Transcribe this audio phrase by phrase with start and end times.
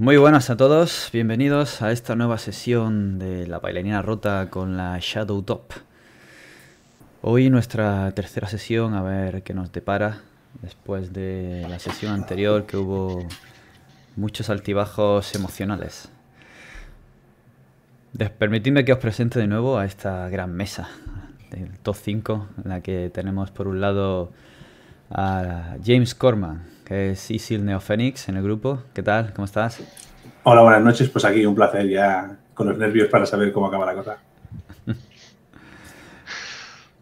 [0.00, 4.98] Muy buenas a todos, bienvenidos a esta nueva sesión de la bailarina rota con la
[4.98, 5.72] Shadow Top.
[7.20, 10.22] Hoy nuestra tercera sesión, a ver qué nos depara,
[10.62, 13.28] después de la sesión anterior que hubo
[14.16, 16.08] muchos altibajos emocionales.
[18.38, 20.88] Permitidme que os presente de nuevo a esta gran mesa
[21.50, 24.32] del top 5, en la que tenemos por un lado
[25.10, 28.82] a James Corman, que es Isil Neophoenix en el grupo.
[28.92, 29.32] ¿Qué tal?
[29.32, 29.80] ¿Cómo estás?
[30.42, 31.08] Hola, buenas noches.
[31.08, 34.18] Pues aquí un placer ya con los nervios para saber cómo acaba la cosa.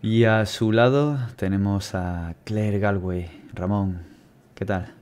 [0.02, 3.30] y a su lado tenemos a Claire Galway.
[3.54, 4.02] Ramón,
[4.54, 4.97] ¿qué tal?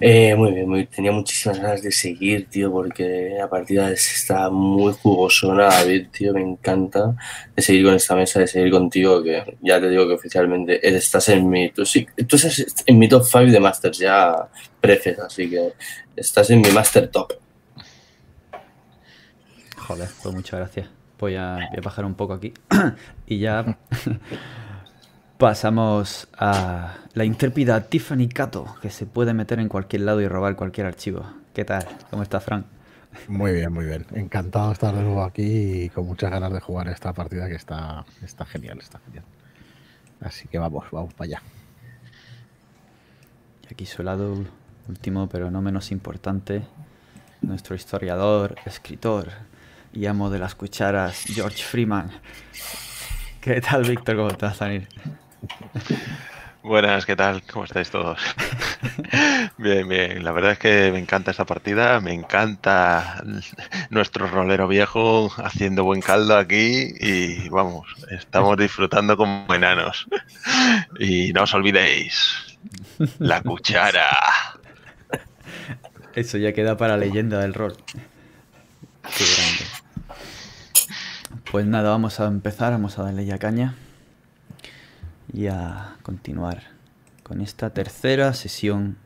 [0.00, 4.92] Eh, muy bien, muy, tenía muchísimas ganas de seguir, tío, porque la partida está muy
[4.92, 7.14] jugosona, David, tío, me encanta
[7.54, 11.28] de seguir con esta mesa, de seguir contigo, que ya te digo que oficialmente estás
[11.28, 14.48] en mi, tú, sí, tú estás en mi top 5 de Masters ya
[14.80, 15.72] prefes, así que
[16.16, 17.32] estás en mi Master Top.
[19.76, 20.88] Joder, pues muchas gracias.
[21.18, 22.52] Voy a, voy a bajar un poco aquí
[23.26, 23.78] y ya
[25.38, 30.54] Pasamos a la intrépida Tiffany Cato, que se puede meter en cualquier lado y robar
[30.54, 31.24] cualquier archivo.
[31.52, 31.84] ¿Qué tal?
[32.08, 32.66] ¿Cómo estás, Frank?
[33.26, 34.06] Muy bien, muy bien.
[34.12, 37.56] Encantado de estar de nuevo aquí y con muchas ganas de jugar esta partida que
[37.56, 39.24] está, está genial, está genial.
[40.20, 41.42] Así que vamos, vamos para allá.
[43.68, 44.36] Y aquí su lado
[44.88, 46.62] último, pero no menos importante,
[47.42, 49.32] nuestro historiador, escritor
[49.92, 52.12] y amo de las cucharas, George Freeman.
[53.40, 54.16] ¿Qué tal, Víctor?
[54.16, 54.88] ¿Cómo estás, Daniel?
[56.64, 57.42] Buenas, ¿qué tal?
[57.42, 58.18] ¿Cómo estáis todos?
[59.58, 60.24] bien, bien.
[60.24, 63.22] La verdad es que me encanta esta partida, me encanta
[63.90, 70.06] nuestro rolero viejo haciendo buen caldo aquí y vamos, estamos disfrutando como enanos.
[70.98, 72.58] Y no os olvidéis,
[73.18, 74.08] la cuchara.
[76.14, 77.76] Eso ya queda para leyenda del rol.
[81.50, 83.74] Pues nada, vamos a empezar, vamos a darle ya caña
[85.34, 86.62] y a continuar
[87.24, 88.96] con esta tercera sesión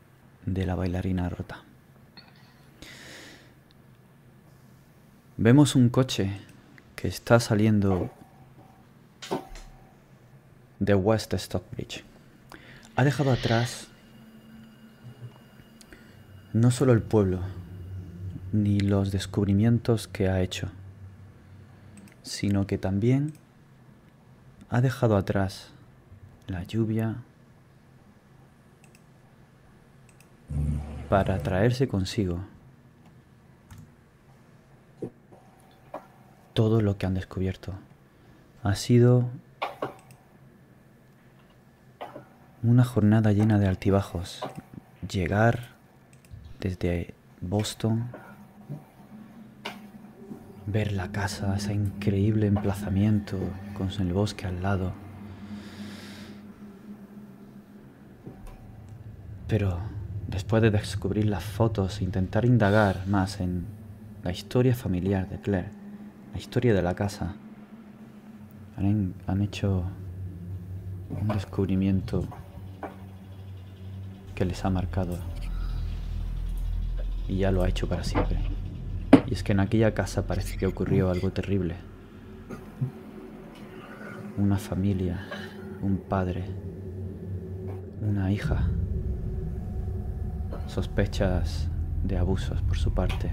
[0.45, 1.63] de la bailarina rota.
[5.37, 6.39] Vemos un coche
[6.95, 8.11] que está saliendo
[10.77, 12.03] de West Stockbridge.
[12.95, 13.87] Ha dejado atrás
[16.53, 17.39] no solo el pueblo,
[18.51, 20.69] ni los descubrimientos que ha hecho,
[22.21, 23.33] sino que también
[24.69, 25.71] ha dejado atrás
[26.49, 27.15] la lluvia
[31.09, 32.39] para traerse consigo
[36.53, 37.73] todo lo que han descubierto.
[38.63, 39.29] Ha sido
[42.63, 44.41] una jornada llena de altibajos.
[45.09, 45.69] Llegar
[46.59, 48.09] desde Boston,
[50.65, 53.37] ver la casa, ese increíble emplazamiento
[53.75, 54.93] con el bosque al lado
[59.49, 59.79] Pero
[60.27, 63.65] después de descubrir las fotos e intentar indagar más en
[64.23, 65.71] la historia familiar de Claire,
[66.31, 67.33] la historia de la casa,
[68.77, 69.85] han, hecho
[71.09, 72.27] un descubrimiento
[74.35, 75.17] que les ha marcado
[77.27, 78.37] y ya lo ha hecho para siempre.
[79.25, 81.75] Y es que en aquella casa parece que ocurrió algo terrible.
[84.37, 85.25] Una familia,
[85.81, 86.45] un padre,
[88.01, 88.69] una hija
[90.69, 91.69] sospechas
[92.03, 93.31] de abusos por su parte.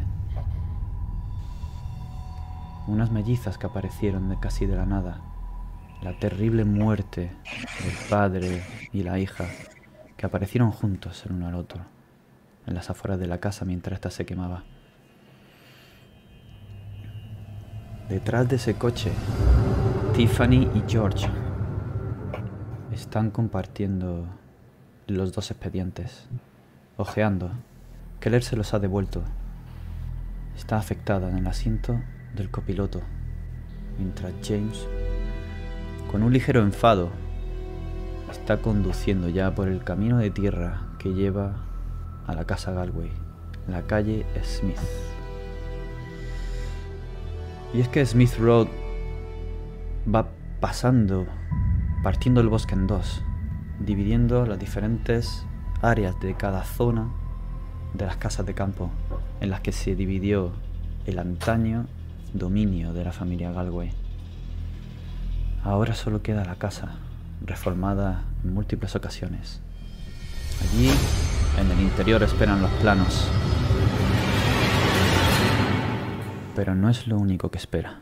[2.87, 5.21] Unas mellizas que aparecieron de casi de la nada.
[6.03, 7.33] La terrible muerte
[7.85, 9.47] del padre y la hija
[10.17, 11.97] que aparecieron juntos el uno al otro
[12.67, 14.65] en las afueras de la casa mientras ésta se quemaba.
[18.09, 19.11] Detrás de ese coche,
[20.15, 21.29] Tiffany y George
[22.93, 24.27] están compartiendo
[25.07, 26.29] los dos expedientes.
[26.99, 27.51] Ojeando,
[28.21, 29.23] Keller se los ha devuelto.
[30.57, 32.01] Está afectada en el asiento
[32.35, 33.03] del copiloto,
[33.99, 34.87] mientras James,
[36.11, 37.11] con un ligero enfado,
[38.31, 41.57] está conduciendo ya por el camino de tierra que lleva
[42.27, 43.11] a la casa Galway,
[43.69, 44.81] la calle Smith.
[47.75, 48.69] Y es que Smith Road
[50.13, 50.29] va
[50.61, 51.27] pasando,
[52.03, 53.23] partiendo el bosque en dos,
[53.81, 55.46] dividiendo las diferentes
[55.83, 57.09] áreas de cada zona
[57.95, 58.91] de las casas de campo
[59.41, 60.53] en las que se dividió
[61.07, 61.87] el antaño
[62.33, 63.93] dominio de la familia Galway.
[65.63, 66.97] Ahora solo queda la casa,
[67.45, 69.61] reformada en múltiples ocasiones.
[70.63, 70.91] Allí,
[71.59, 73.29] en el interior, esperan los planos
[76.57, 78.01] Pero no es lo único que espera.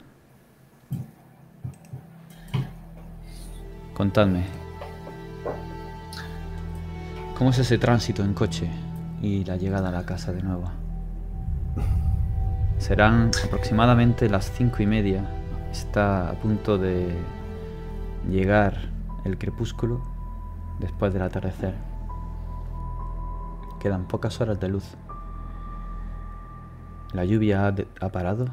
[3.94, 4.63] Contadme.
[7.36, 8.70] ¿Cómo es ese tránsito en coche
[9.20, 10.70] y la llegada a la casa de nuevo?
[12.78, 15.24] Serán aproximadamente las cinco y media.
[15.72, 17.12] Está a punto de
[18.30, 18.76] llegar
[19.24, 20.00] el crepúsculo
[20.78, 21.74] después del atardecer.
[23.80, 24.84] Quedan pocas horas de luz.
[27.14, 28.46] La lluvia ha, ha parado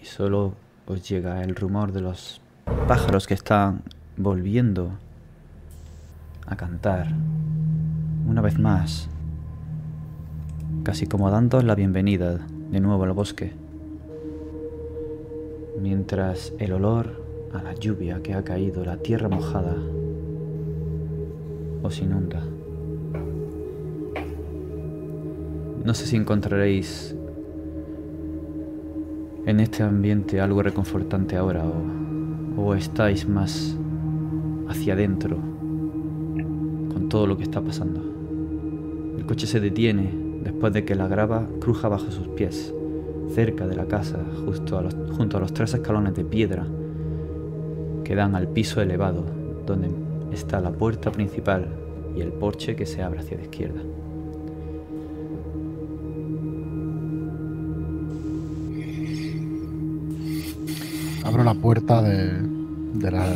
[0.00, 0.54] y solo
[0.86, 2.40] os llega el rumor de los
[2.88, 3.82] pájaros que están
[4.16, 4.92] volviendo
[6.46, 7.08] a cantar.
[8.26, 9.08] Una vez más,
[10.82, 12.40] casi como dándoos la bienvenida
[12.70, 13.52] de nuevo al bosque,
[15.80, 17.22] mientras el olor
[17.52, 19.76] a la lluvia que ha caído, la tierra mojada,
[21.82, 22.42] os inunda.
[25.84, 27.16] No sé si encontraréis
[29.46, 33.76] en este ambiente algo reconfortante ahora o, o estáis más
[34.68, 35.51] hacia adentro
[36.92, 38.00] con todo lo que está pasando.
[39.18, 40.10] El coche se detiene
[40.42, 42.74] después de que la grava cruja bajo sus pies,
[43.34, 46.66] cerca de la casa, justo a los- junto a los tres escalones de piedra
[48.04, 49.24] que dan al piso elevado,
[49.66, 49.88] donde
[50.32, 51.68] está la puerta principal
[52.16, 53.80] y el porche que se abre hacia la izquierda.
[61.24, 62.32] Abro la puerta de,
[62.94, 63.26] de la,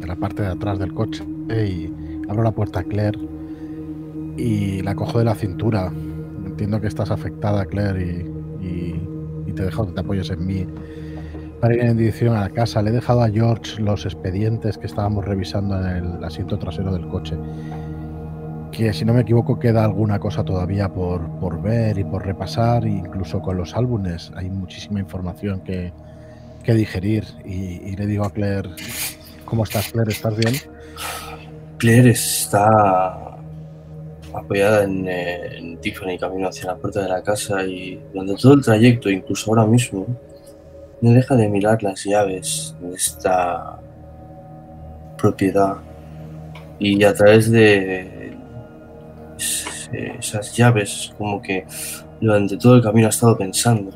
[0.00, 1.90] de la parte de atrás del coche y
[2.28, 3.18] abro la puerta a Claire
[4.36, 5.92] y la cojo de la cintura.
[6.46, 8.26] Entiendo que estás afectada, Claire,
[8.60, 9.08] y, y-
[9.46, 10.66] y te dejo que te apoyes en mí.
[11.60, 14.86] Para ir en dirección a la casa, le he dejado a George los expedientes que
[14.86, 15.86] estábamos revisando en
[16.16, 17.36] el asiento trasero del coche.
[18.72, 22.86] Que si no me equivoco queda alguna cosa todavía por, por ver y por repasar,
[22.86, 24.32] incluso con los álbumes.
[24.34, 25.92] Hay muchísima información que,
[26.64, 27.24] que digerir.
[27.44, 28.70] Y, y le digo a Claire,
[29.44, 30.10] ¿cómo estás, Claire?
[30.10, 30.54] ¿Estás bien?
[31.84, 33.36] Claire está
[34.32, 38.54] apoyada en, eh, en Tiffany camino hacia la puerta de la casa y durante todo
[38.54, 40.06] el trayecto, incluso ahora mismo,
[41.02, 43.78] no deja de mirar las llaves de esta
[45.18, 45.76] propiedad
[46.78, 48.32] y a través de
[49.36, 51.66] es- esas llaves como que
[52.18, 53.90] durante todo el camino ha estado pensando.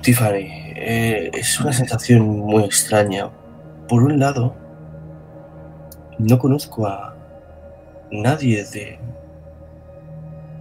[0.00, 0.46] Tiffany,
[0.76, 3.28] eh, es una sensación muy extraña.
[3.88, 4.54] Por un lado,
[6.18, 7.14] no conozco a
[8.10, 8.98] nadie de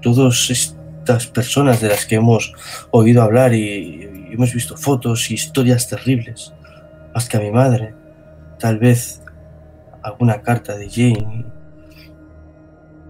[0.01, 2.53] todas estas personas de las que hemos
[2.91, 6.53] oído hablar y, hemos visto fotos y historias terribles,
[7.13, 7.94] más que a mi madre,
[8.57, 9.21] tal vez
[10.01, 11.45] alguna carta de Jane,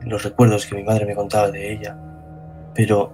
[0.01, 1.97] los recuerdos que mi madre me contaba de ella,
[2.75, 3.13] pero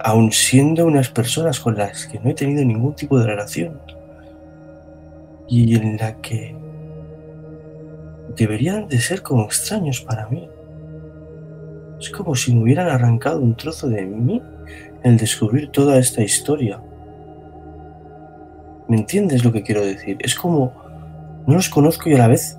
[0.00, 3.80] aun siendo unas personas con las que no he tenido ningún tipo de relación
[5.48, 6.56] y en la que
[8.38, 10.48] deberían de ser como extraños para mí.
[12.00, 14.40] Es como si me hubieran arrancado un trozo de mí
[15.02, 16.80] el descubrir toda esta historia.
[18.88, 20.16] ¿Me entiendes lo que quiero decir?
[20.20, 20.72] Es como
[21.46, 22.56] no los conozco y a la vez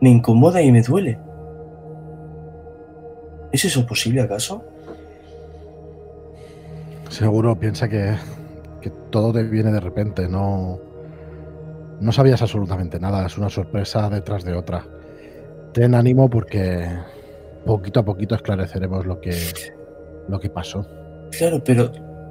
[0.00, 1.18] me incomoda y me duele.
[3.52, 4.64] ¿Es eso posible acaso?
[7.10, 8.14] Seguro piensa que,
[8.80, 10.78] que todo te viene de repente, no,
[12.00, 14.84] no sabías absolutamente nada, es una sorpresa detrás de otra.
[15.72, 16.86] Ten ánimo porque
[17.64, 19.36] poquito a poquito esclareceremos lo que,
[20.28, 20.86] lo que pasó.
[21.36, 21.90] Claro, pero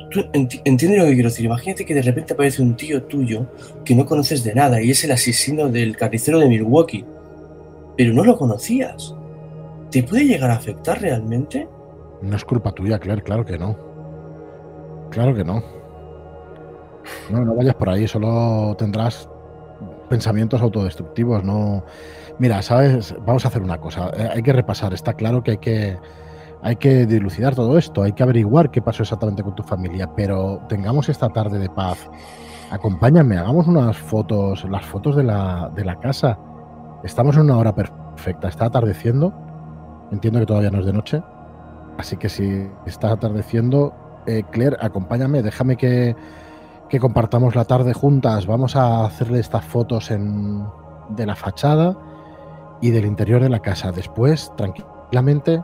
[0.10, 1.46] tú enti- entiendes lo que quiero decir.
[1.46, 3.46] Imagínate que de repente aparece un tío tuyo
[3.86, 7.06] que no conoces de nada y es el asesino del carnicero de Milwaukee,
[7.96, 9.14] pero no lo conocías.
[9.92, 11.68] ¿Te puede llegar a afectar realmente?
[12.22, 13.78] No es culpa tuya, Claire, claro que no.
[15.12, 15.64] Claro que no.
[17.30, 19.30] No, no vayas por ahí, solo tendrás
[20.10, 21.84] pensamientos autodestructivos, no.
[22.40, 24.12] Mira, sabes, vamos a hacer una cosa.
[24.18, 24.94] eh, Hay que repasar.
[24.94, 25.98] Está claro que hay que
[26.64, 30.60] hay que dilucidar todo esto, hay que averiguar qué pasó exactamente con tu familia, pero
[30.68, 32.10] tengamos esta tarde de paz.
[32.72, 36.38] Acompáñame, hagamos unas fotos, las fotos de la, de la casa.
[37.04, 39.34] Estamos en una hora perfecta, está atardeciendo.
[40.12, 41.22] Entiendo que todavía no es de noche.
[41.98, 43.94] Así que si está atardeciendo,
[44.26, 46.16] eh, Claire, acompáñame, déjame que,
[46.90, 48.46] que compartamos la tarde juntas.
[48.46, 50.66] Vamos a hacerle estas fotos en,
[51.10, 51.98] de la fachada
[52.82, 53.92] y del interior de la casa.
[53.92, 55.64] Después, tranquilamente,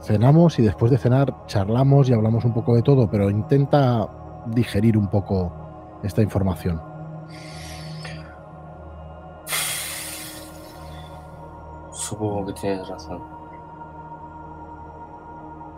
[0.00, 4.08] cenamos y después de cenar charlamos y hablamos un poco de todo, pero intenta
[4.46, 5.52] digerir un poco
[6.02, 6.80] esta información.
[11.90, 13.20] Supongo que tienes razón.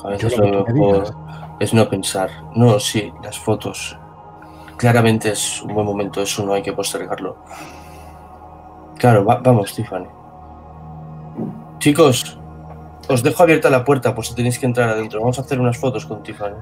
[0.04, 1.04] A veces lo lo mejor
[1.58, 2.30] es no pensar.
[2.54, 3.98] No, sí, las fotos.
[4.78, 7.36] Claramente es un buen momento, eso no hay que postergarlo.
[8.96, 10.06] Claro, va- vamos, Tiffany.
[11.78, 12.38] Chicos,
[13.08, 15.20] os dejo abierta la puerta por si tenéis que entrar adentro.
[15.20, 16.54] Vamos a hacer unas fotos con Tiffany.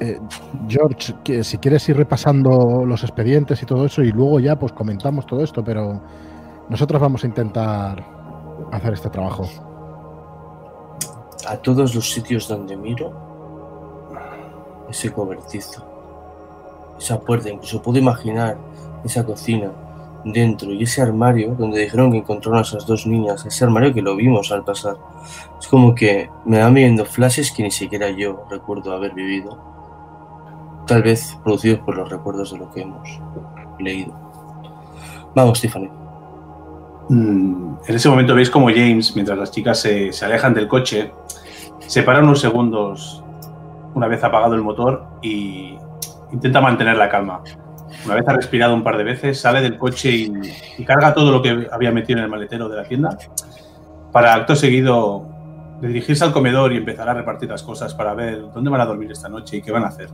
[0.00, 0.20] Eh,
[0.68, 4.72] George, que si quieres ir repasando los expedientes y todo eso y luego ya pues
[4.72, 6.00] comentamos todo esto, pero
[6.68, 8.04] nosotros vamos a intentar
[8.70, 9.48] hacer este trabajo.
[11.48, 13.12] A todos los sitios donde miro,
[14.88, 15.84] ese cobertizo,
[16.98, 18.58] esa puerta, incluso puedo imaginar
[19.04, 19.70] esa cocina
[20.24, 24.02] dentro y ese armario donde dijeron que encontraron a esas dos niñas, ese armario que
[24.02, 24.96] lo vimos al pasar.
[25.58, 29.58] Es como que me van viendo flashes que ni siquiera yo recuerdo haber vivido.
[30.86, 33.08] Tal vez producidos por los recuerdos de lo que hemos
[33.78, 34.12] leído.
[35.34, 35.90] Vamos, Tiffany.
[37.10, 41.12] Mm, En ese momento veis como James, mientras las chicas se, se alejan del coche,
[41.78, 43.22] se para unos segundos
[43.94, 45.78] una vez apagado el motor y
[46.32, 47.42] intenta mantener la calma.
[48.04, 51.42] Una vez ha respirado un par de veces, sale del coche y, carga todo lo
[51.42, 53.16] que había metido en el maletero de la tienda
[54.12, 55.26] para acto seguido
[55.80, 59.12] dirigirse al comedor y empezar a repartir las cosas para ver dónde van a dormir
[59.12, 60.08] esta noche y qué van a hacer.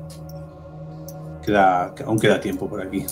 [1.42, 3.06] Queda, aún queda tiempo por aquí.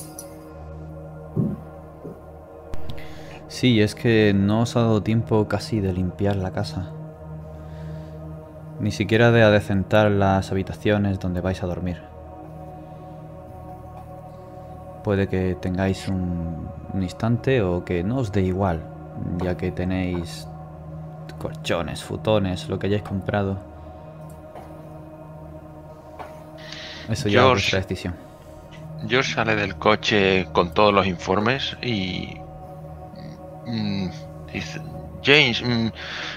[3.48, 6.90] Sí, es que no os ha dado tiempo casi de limpiar la casa.
[8.80, 12.11] Ni siquiera de adecentar las habitaciones donde vais a dormir.
[15.04, 18.80] Puede que tengáis un, un instante o que no os dé igual,
[19.42, 20.46] ya que tenéis
[21.42, 23.58] colchones, futones, lo que hayáis comprado.
[27.08, 28.14] Eso ya es vuestra decisión.
[29.08, 32.36] George sale del coche con todos los informes y
[33.66, 34.08] mm,
[34.52, 34.80] dice,
[35.24, 35.88] James, mm,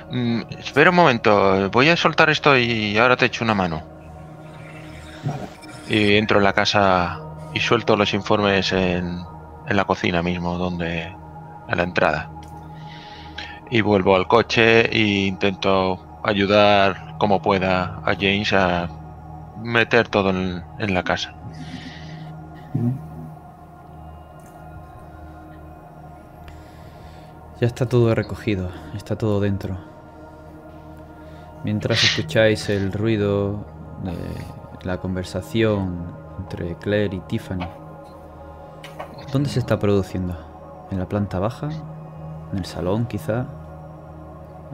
[0.10, 3.84] mm, espera un momento, voy a soltar esto y ahora te echo una mano.
[5.88, 7.22] Y entro en la casa
[7.56, 9.20] y suelto los informes en,
[9.68, 11.12] en la cocina mismo, donde
[11.68, 12.30] a la entrada.
[13.72, 18.88] Y vuelvo al coche e intento ayudar como pueda a James a
[19.64, 21.34] meter todo en- en la casa.
[27.60, 29.78] Ya está todo recogido, está todo dentro.
[31.64, 33.66] Mientras escucháis el ruido
[34.04, 34.14] de
[34.86, 36.14] la conversación
[36.46, 37.68] entre Claire y Tiffany.
[39.34, 40.38] ¿Dónde se está produciendo?
[40.92, 41.70] ¿En la planta baja?
[42.52, 43.48] ¿En el salón quizá?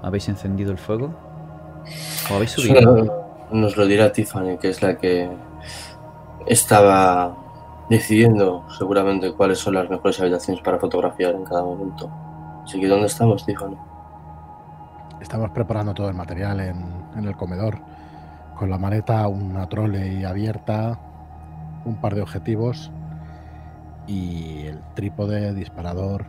[0.01, 1.11] ¿Habéis encendido el fuego?
[2.29, 3.25] ¿O habéis subido?
[3.51, 5.29] Nos lo dirá Tiffany, que es la que
[6.45, 7.37] estaba
[7.89, 12.09] decidiendo seguramente cuáles son las mejores habitaciones para fotografiar en cada momento.
[12.63, 13.77] Así que, ¿dónde estamos, Tiffany?
[15.21, 16.85] Estamos preparando todo el material en,
[17.15, 17.79] en el comedor.
[18.57, 20.99] Con la maleta, una trole abierta,
[21.85, 22.91] un par de objetivos
[24.07, 26.25] y el trípode, disparador.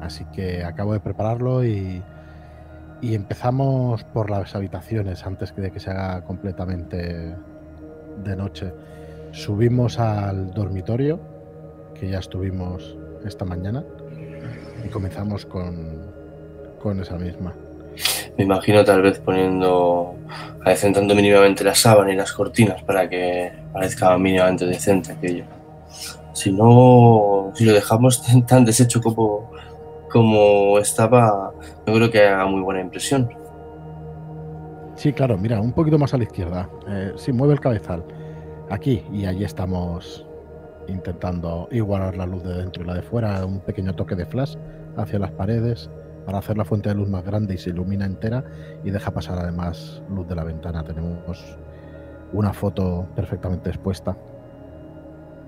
[0.00, 2.02] Así que acabo de prepararlo y,
[3.00, 7.36] y empezamos por las habitaciones antes de que se haga completamente
[8.24, 8.72] de noche.
[9.32, 11.20] Subimos al dormitorio,
[11.94, 13.84] que ya estuvimos esta mañana,
[14.84, 16.12] y comenzamos con,
[16.80, 17.54] con esa misma.
[18.38, 20.14] Me imagino tal vez poniendo,
[20.64, 25.44] acentando mínimamente la sábana y las cortinas para que parezca mínimamente decente aquello.
[26.32, 29.50] Si no, si lo dejamos tan, deshecho como,
[30.08, 31.52] como estaba,
[31.84, 33.28] yo creo que haga muy buena impresión.
[34.94, 36.70] Sí, claro, mira, un poquito más a la izquierda.
[36.88, 38.04] Eh, sí, mueve el cabezal.
[38.70, 40.24] Aquí y allí estamos
[40.86, 44.54] intentando igualar la luz de dentro y la de fuera, un pequeño toque de flash
[44.96, 45.90] hacia las paredes
[46.28, 48.44] para hacer la fuente de luz más grande y se ilumina entera
[48.84, 50.84] y deja pasar además luz de la ventana.
[50.84, 51.56] Tenemos
[52.34, 54.14] una foto perfectamente expuesta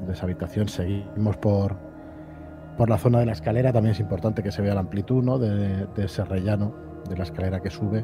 [0.06, 0.68] de esa habitación.
[0.70, 1.76] Seguimos por,
[2.78, 3.74] por la zona de la escalera.
[3.74, 5.38] También es importante que se vea la amplitud ¿no?
[5.38, 6.74] de, de ese rellano
[7.10, 8.02] de la escalera que sube.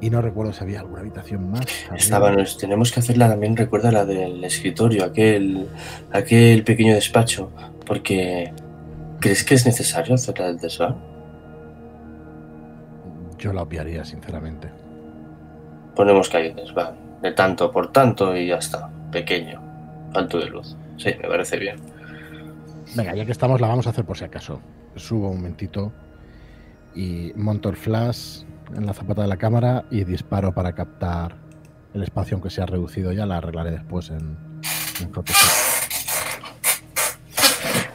[0.00, 1.64] Y no recuerdo si había alguna habitación más.
[1.94, 5.68] Estaba, nos- tenemos que hacerla también, recuerda la del escritorio, aquel,
[6.10, 7.52] aquel pequeño despacho,
[7.86, 8.52] porque
[9.20, 10.96] ¿crees que es necesario hacerla del desván?
[13.38, 14.68] Yo la obviaría, sinceramente.
[15.94, 19.60] Ponemos un desván, de tanto por tanto y ya está, pequeño,
[20.14, 20.76] alto de luz.
[20.96, 21.76] Sí, me parece bien.
[22.96, 24.60] Venga, ya que estamos, la vamos a hacer por si acaso.
[24.96, 25.92] Subo un momentito
[26.94, 28.42] y monto el flash
[28.76, 31.36] en la zapata de la cámara y disparo para captar
[31.94, 34.36] el espacio, aunque sea reducido ya, la arreglaré después en,
[35.00, 35.68] en Photoshop.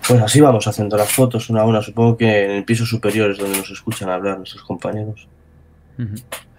[0.10, 1.82] Bueno, así vamos haciendo las fotos una a una.
[1.82, 5.28] Supongo que en el piso superior es donde nos escuchan hablar nuestros compañeros.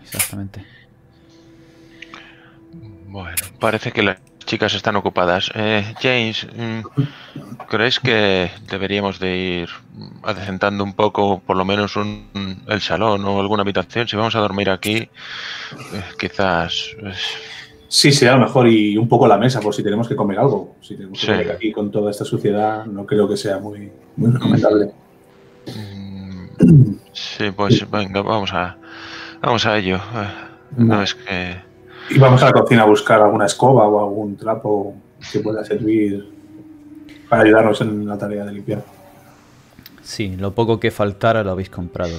[0.03, 0.65] Exactamente.
[3.07, 5.51] Bueno, parece que las chicas están ocupadas.
[5.55, 6.81] Eh, James, mm,
[7.69, 9.69] ¿crees que deberíamos de ir
[10.23, 14.09] adecentando un poco, por lo menos un, el salón o alguna habitación?
[14.09, 15.11] Si vamos a dormir aquí, eh,
[16.19, 16.95] quizás...
[17.01, 17.19] pues,
[17.87, 20.75] Sí, sería mejor y un poco la mesa por si tenemos que comer algo.
[20.81, 21.33] Si tenemos que Sí.
[21.33, 24.91] comer aquí con toda esta suciedad, no creo que sea muy, muy recomendable.
[25.69, 28.77] mm, sí, pues venga, vamos a,
[29.45, 29.97] vamos a ello.
[29.97, 30.29] Eh,
[30.77, 31.57] No es que...
[32.11, 34.95] Y vamos a la cocina a buscar alguna escoba o algún trapo
[35.33, 36.29] que pueda servir
[37.29, 38.83] para ayudarnos en la tarea de limpiar.
[40.03, 42.19] Sí, lo poco que faltara lo habéis comprado.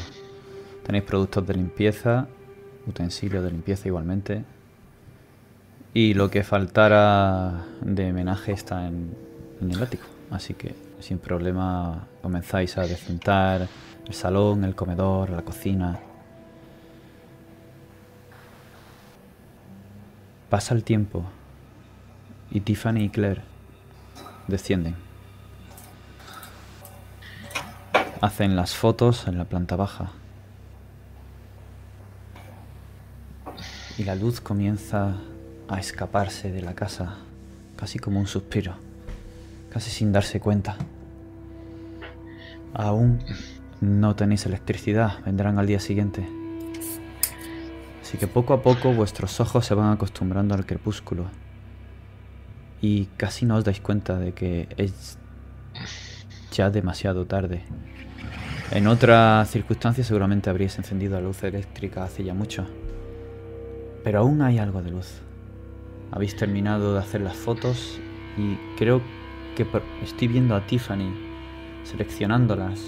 [0.84, 2.28] Tenéis productos de limpieza,
[2.88, 4.44] utensilios de limpieza igualmente.
[5.94, 9.16] Y lo que faltara de menaje está en,
[9.62, 10.06] en el ático.
[10.32, 13.68] Así que sin problema comenzáis a decentar
[14.08, 16.00] el salón, el comedor, la cocina.
[20.56, 21.26] Pasa el tiempo
[22.50, 23.42] y Tiffany y Claire
[24.48, 24.96] descienden.
[28.22, 30.12] Hacen las fotos en la planta baja.
[33.98, 35.18] Y la luz comienza
[35.68, 37.18] a escaparse de la casa,
[37.76, 38.76] casi como un suspiro,
[39.72, 40.78] casi sin darse cuenta.
[42.74, 43.20] Aún
[43.82, 46.45] no tenéis electricidad, vendrán al día siguiente.
[48.06, 51.26] Así que poco a poco vuestros ojos se van acostumbrando al crepúsculo.
[52.80, 55.18] Y casi no os dais cuenta de que es
[56.52, 57.64] ya demasiado tarde.
[58.70, 62.68] En otra circunstancia seguramente habríais encendido la luz eléctrica hace ya mucho.
[64.04, 65.22] Pero aún hay algo de luz.
[66.12, 68.00] Habéis terminado de hacer las fotos
[68.38, 69.02] y creo
[69.56, 69.66] que
[70.04, 71.12] estoy viendo a Tiffany
[71.84, 72.82] seleccionándolas,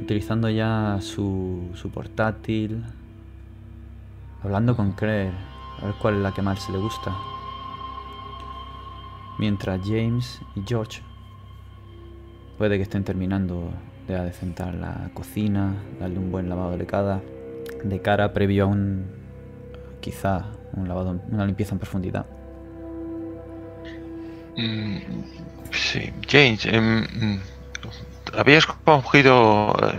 [0.00, 2.82] utilizando ya su, su portátil,
[4.44, 5.32] hablando con Claire,
[5.80, 7.12] a ver cuál es la que más le gusta.
[9.38, 11.00] Mientras James y George
[12.58, 13.70] puede que estén terminando
[14.06, 17.20] de adecentar la cocina, darle un buen lavado de cara,
[17.82, 19.06] de cara previo a un
[20.00, 22.26] quizá un lavado, una limpieza en profundidad.
[24.56, 24.98] Mm,
[25.72, 27.40] Sí, James, em, mm,
[28.36, 29.94] habías cogido eh,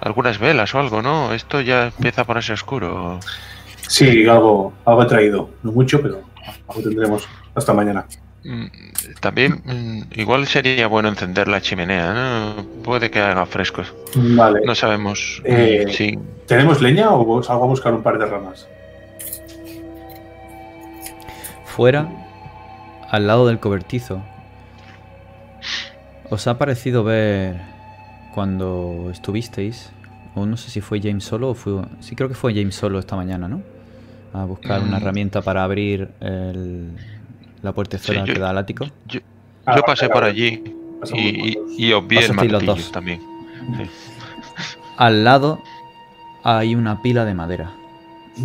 [0.00, 1.32] algunas velas o algo, ¿no?
[1.32, 3.18] Esto ya empieza a ponerse oscuro.
[3.88, 5.50] Sí, algo, algo he traído.
[5.62, 6.22] No mucho, pero
[6.68, 8.06] algo tendremos hasta mañana.
[8.44, 8.66] Mm,
[9.20, 12.64] También, mm, igual sería bueno encender la chimenea, ¿no?
[12.82, 13.82] Puede que haga fresco.
[14.14, 14.60] Vale.
[14.64, 16.18] No sabemos mm, Eh, si...
[16.46, 18.68] ¿Tenemos leña o salgo a buscar un par de ramas?
[21.64, 22.08] Fuera,
[23.10, 24.22] al lado del cobertizo,
[26.30, 27.60] os ha parecido ver
[28.34, 29.90] cuando estuvisteis,
[30.34, 31.82] o no sé si fue James solo o fue...
[32.00, 33.60] Sí, creo que fue James solo esta mañana, ¿no?
[34.36, 35.02] A buscar una Mm.
[35.02, 36.90] herramienta para abrir el-
[37.62, 38.86] la puertecera Sí, que da al ático.
[39.06, 39.20] Yo,
[39.64, 40.62] Ah, yo pasé por allí
[41.14, 42.92] y, y, y obvié el los dos.
[42.92, 43.20] también.
[43.76, 43.90] Sí.
[44.96, 45.60] Al lado
[46.44, 47.70] hay una pila de madera.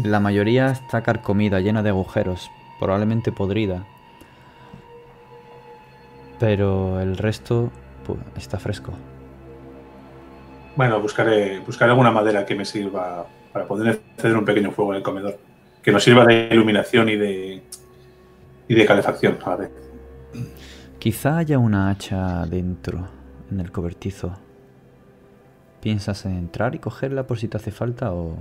[0.03, 2.49] La mayoría está carcomida, llena de agujeros,
[2.79, 3.83] probablemente podrida.
[6.39, 7.69] Pero el resto
[8.07, 8.93] pu- está fresco.
[10.75, 14.97] Bueno, buscaré, buscaré alguna madera que me sirva para poder encender un pequeño fuego en
[14.97, 15.37] el comedor.
[15.83, 17.63] Que nos sirva de iluminación y de,
[18.67, 19.71] y de calefacción a la vez.
[20.99, 23.07] Quizá haya una hacha dentro,
[23.49, 24.37] en el cobertizo.
[25.81, 28.37] ¿Piensas en entrar y cogerla por si te hace falta o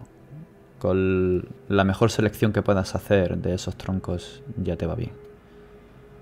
[0.78, 5.12] con la mejor selección que puedas hacer de esos troncos ya te va bien?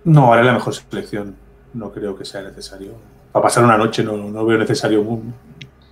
[0.04, 1.34] No, haré la mejor selección.
[1.74, 2.92] No creo que sea necesario.
[3.32, 5.20] Para pasar una noche no, no veo necesario mu-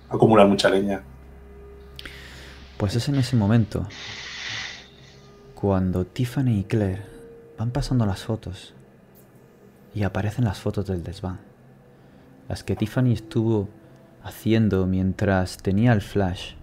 [0.09, 1.01] acumular mucha leña.
[2.77, 3.85] Pues es en ese momento
[5.59, 7.01] cuando Tiffany y Claire
[7.57, 8.75] van pasando las fotos
[9.95, 11.39] y aparecen las fotos del desván.
[12.47, 13.67] Las que Tiffany estuvo
[14.23, 16.53] haciendo mientras tenía el flash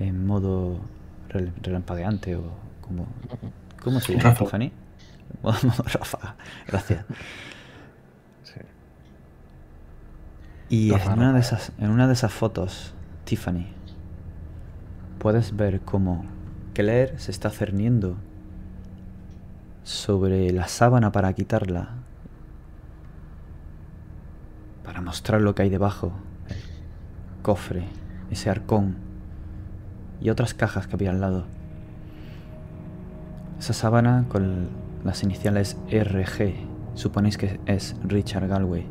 [0.00, 0.80] en modo
[1.28, 2.42] rel- relampagueante o
[2.80, 3.06] como...
[3.82, 4.34] ¿Cómo se llama.
[4.34, 4.72] Tiffany?
[5.42, 6.34] Modo ráfaga.
[6.66, 7.04] Gracias.
[10.68, 12.92] Y en una, de esas, en una de esas fotos,
[13.24, 13.66] Tiffany,
[15.18, 16.24] puedes ver cómo
[16.72, 18.16] Claire se está cerniendo
[19.82, 21.90] sobre la sábana para quitarla,
[24.84, 26.12] para mostrar lo que hay debajo,
[26.48, 27.84] el cofre,
[28.30, 28.96] ese arcón
[30.20, 31.44] y otras cajas que había al lado.
[33.58, 34.68] Esa sábana con
[35.04, 36.54] las iniciales RG,
[36.94, 38.86] suponéis que es Richard Galway.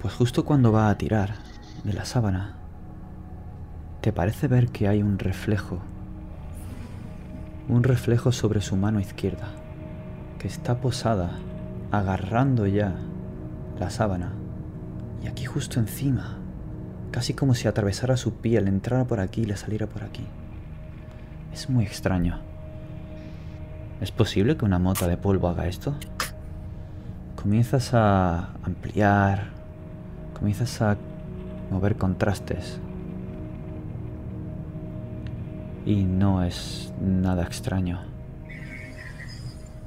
[0.00, 1.34] Pues justo cuando va a tirar
[1.84, 2.55] de la sábana,
[4.06, 5.80] te parece ver que hay un reflejo
[7.68, 9.48] un reflejo sobre su mano izquierda,
[10.38, 11.32] que está posada,
[11.90, 12.94] agarrando ya
[13.80, 14.30] la sábana.
[15.24, 16.38] Y aquí justo encima,
[17.10, 20.24] casi como si atravesara su piel, entrara por aquí y le saliera por aquí.
[21.52, 22.38] Es muy extraño.
[24.00, 25.96] ¿Es posible que una mota de polvo haga esto?
[27.34, 29.48] Comienzas a ampliar,
[30.32, 30.96] comienzas a
[31.72, 32.78] mover contrastes.
[35.86, 38.00] Y no es nada extraño.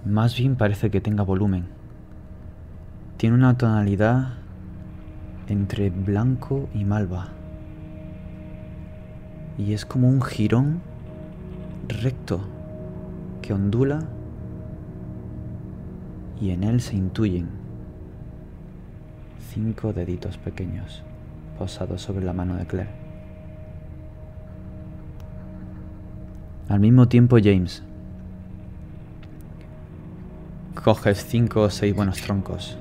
[0.05, 1.67] Más bien parece que tenga volumen.
[3.17, 4.29] Tiene una tonalidad
[5.49, 7.27] entre blanco y malva.
[9.57, 10.81] Y es como un jirón
[11.89, 12.39] recto
[13.41, 13.99] que ondula
[16.39, 17.49] y en él se intuyen
[19.53, 21.03] cinco deditos pequeños
[21.57, 22.98] posados sobre la mano de Claire.
[26.69, 27.81] Al mismo tiempo, James,
[30.83, 32.77] coges cinco o seis buenos troncos,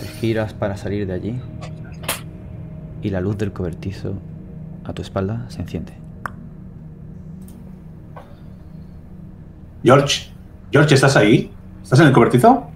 [0.00, 1.40] te giras para salir de allí
[3.02, 4.14] y la luz del cobertizo
[4.84, 5.94] a tu espalda se enciende.
[9.82, 10.30] George,
[10.70, 11.50] George, ¿estás ahí?
[11.82, 12.68] ¿Estás en el cobertizo?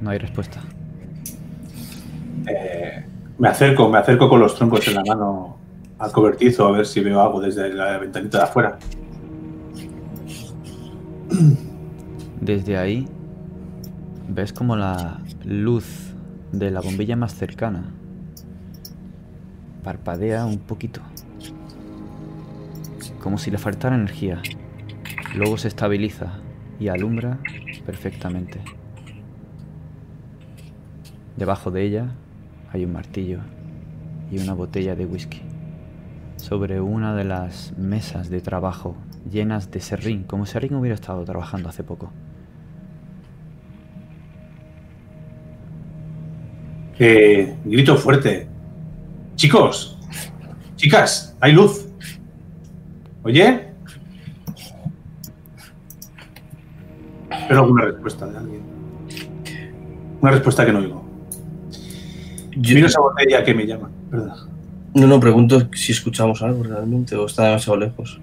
[0.00, 0.62] No hay respuesta.
[2.46, 3.04] Eh,
[3.38, 5.55] me acerco, me acerco con los troncos en la mano
[5.98, 8.78] al cobertizo a ver si veo algo desde la ventanita de afuera.
[12.40, 13.08] Desde ahí
[14.28, 16.14] ves como la luz
[16.52, 17.92] de la bombilla más cercana
[19.86, 21.00] parpadea un poquito.
[23.22, 24.42] Como si le faltara energía.
[25.36, 26.40] Luego se estabiliza
[26.80, 27.38] y alumbra
[27.84, 28.58] perfectamente.
[31.36, 32.08] Debajo de ella
[32.72, 33.38] hay un martillo
[34.32, 35.40] y una botella de whisky.
[36.46, 38.94] Sobre una de las mesas de trabajo
[39.28, 42.12] llenas de serrín, como si Serrín hubiera estado trabajando hace poco.
[47.00, 48.46] Eh, grito fuerte.
[49.34, 49.98] Chicos,
[50.76, 51.88] chicas, hay luz.
[53.24, 53.72] ¿Oye?
[57.28, 58.62] Espero alguna respuesta de alguien.
[60.20, 61.04] Una respuesta que no oigo.
[62.56, 63.90] Yo- Miro esa botella que me llama.
[64.10, 64.36] ¿verdad?
[64.96, 68.22] No, no, pregunto si escuchamos algo realmente o está demasiado lejos.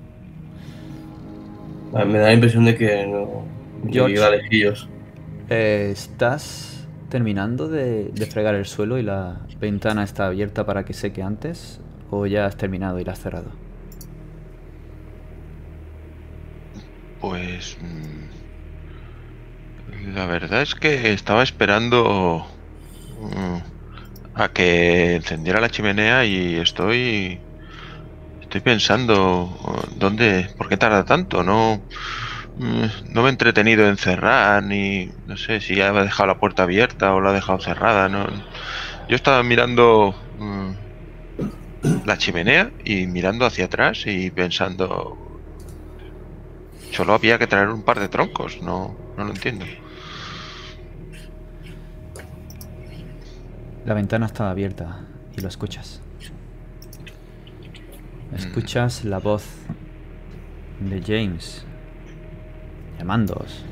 [1.92, 3.54] Ah, Me da la impresión de que no.
[3.84, 4.16] George.
[4.16, 4.90] iba lejillos.
[5.50, 10.94] Eh, ¿Estás terminando de, de fregar el suelo y la ventana está abierta para que
[10.94, 11.82] seque antes?
[12.10, 13.60] ¿O ya has terminado y la has cerrado?
[17.20, 17.78] Pues...
[17.82, 18.30] mm,
[19.88, 22.46] La verdad es que estaba esperando
[23.20, 23.58] mm,
[24.36, 27.40] a que encendiera la chimenea y estoy...
[28.42, 29.58] Estoy pensando
[29.96, 30.50] dónde...
[30.58, 31.44] ¿Por qué tarda tanto?
[31.44, 31.82] No...
[32.58, 35.12] mm, No me he entretenido en cerrar ni...
[35.28, 38.10] No sé si ya ha dejado la puerta abierta o la ha dejado cerrada.
[38.10, 38.28] No,
[39.10, 40.72] yo estaba mirando mm,
[42.06, 45.18] la chimenea y mirando hacia atrás y pensando...
[46.92, 49.66] Solo había que traer un par de troncos, no, no lo entiendo.
[53.86, 55.02] La ventana está abierta
[55.36, 56.02] y lo escuchas.
[58.36, 59.46] Escuchas la voz
[60.80, 61.66] de James
[62.98, 63.66] llamándoos.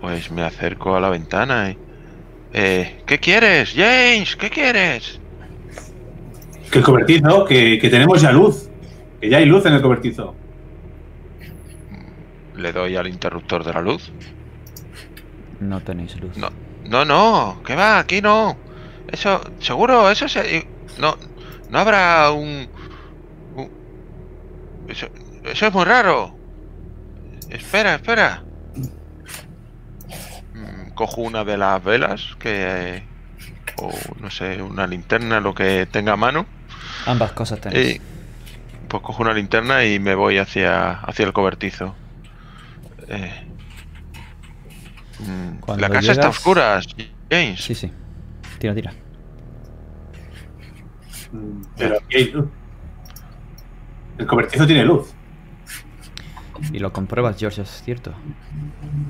[0.00, 1.78] Pues me acerco a la ventana y...
[2.52, 4.36] Eh, ¿Qué quieres, James?
[4.36, 5.20] ¿Qué quieres?
[6.70, 8.70] Que el cobertizo, que, que tenemos ya luz.
[9.20, 10.34] Que ya hay luz en el cobertizo.
[12.56, 14.12] Le doy al interruptor de la luz.
[15.60, 16.36] No tenéis luz.
[16.36, 16.50] No,
[16.84, 18.56] no, no, que va, aquí no.
[19.08, 20.66] Eso, seguro, eso se...
[20.98, 21.16] No,
[21.70, 22.68] no habrá un...
[23.54, 23.70] un-
[24.88, 25.08] Eso,
[25.44, 26.34] eso es muy raro.
[27.50, 28.42] Espera, espera.
[30.54, 33.02] Mm, Cojo una de las velas que...
[33.78, 33.90] O
[34.20, 36.46] no sé, una linterna, lo que tenga a mano.
[37.04, 37.96] Ambas cosas tenéis.
[37.96, 38.00] Y
[38.88, 41.94] pues cojo una linterna y me voy hacia, hacia el cobertizo.
[43.08, 43.46] Eh,
[45.60, 46.86] Cuando la casa está a llegas- oscuras,
[47.30, 47.60] James.
[47.62, 47.90] Sí, sí.
[48.58, 48.92] Tira, tira.
[51.32, 52.46] Mm, Pero aquí hay luz.
[54.18, 55.12] El cobertizo tiene luz.
[56.72, 58.12] Y lo compruebas, George, es cierto.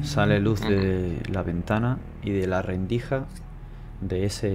[0.02, 3.26] Sale luz de la ventana y de la rendija
[4.00, 4.48] de ese,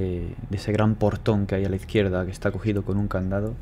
[0.50, 3.56] de ese gran portón que hay a la izquierda que está cogido con un candado,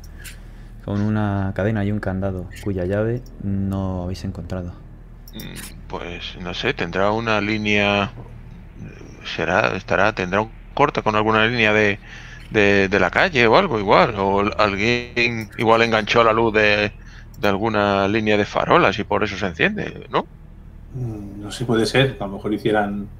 [0.84, 4.72] con una cadena y un candado cuya llave no habéis encontrado.
[5.90, 8.12] Mm, Pues no sé, tendrá una línea.
[9.24, 12.00] Será, estará, tendrá un corte con alguna línea de,
[12.50, 14.14] de, de la calle o algo igual.
[14.18, 16.92] O alguien igual enganchó la luz de,
[17.38, 20.26] de alguna línea de farolas y por eso se enciende, ¿no?
[20.92, 22.16] Mm, No sé, puede ser.
[22.20, 23.12] A lo mejor hicieran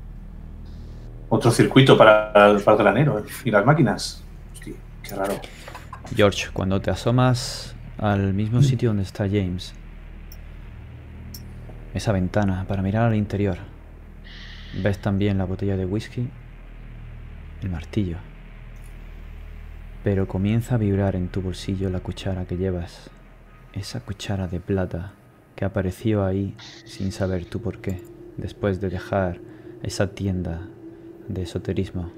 [1.29, 4.29] otro circuito para, para el granero y las máquinas.
[4.53, 5.41] Hostia, qué raro.
[6.15, 9.75] George, cuando te asomas al mismo sitio donde está James,
[11.95, 13.57] esa ventana para mirar al interior,
[14.83, 16.29] ves también la botella de whisky,
[17.63, 18.17] el martillo,
[20.05, 23.11] pero comienza a vibrar en tu bolsillo la cuchara que llevas,
[23.73, 25.13] esa cuchara de plata
[25.57, 28.01] que apareció ahí sin saber tú por qué,
[28.37, 29.39] después de dejar
[29.83, 30.69] esa tienda
[31.29, 32.11] de esoterismo.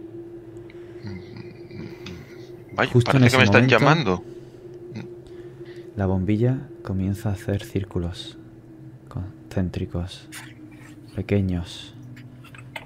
[2.75, 4.25] Vaya, Justo en que ese me están momento- llamando.
[5.97, 8.39] La bombilla comienza a hacer círculos
[9.53, 10.29] concéntricos,
[11.15, 11.93] pequeños,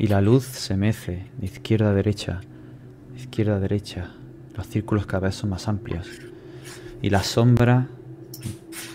[0.01, 2.41] y la luz se mece de izquierda a derecha,
[3.13, 4.11] de izquierda a derecha.
[4.57, 6.09] Los círculos cada vez son más amplios,
[7.03, 7.87] y la sombra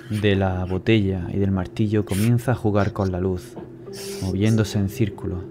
[0.10, 3.54] de la botella y del martillo comienza a jugar con la luz,
[4.22, 5.42] moviéndose en círculo.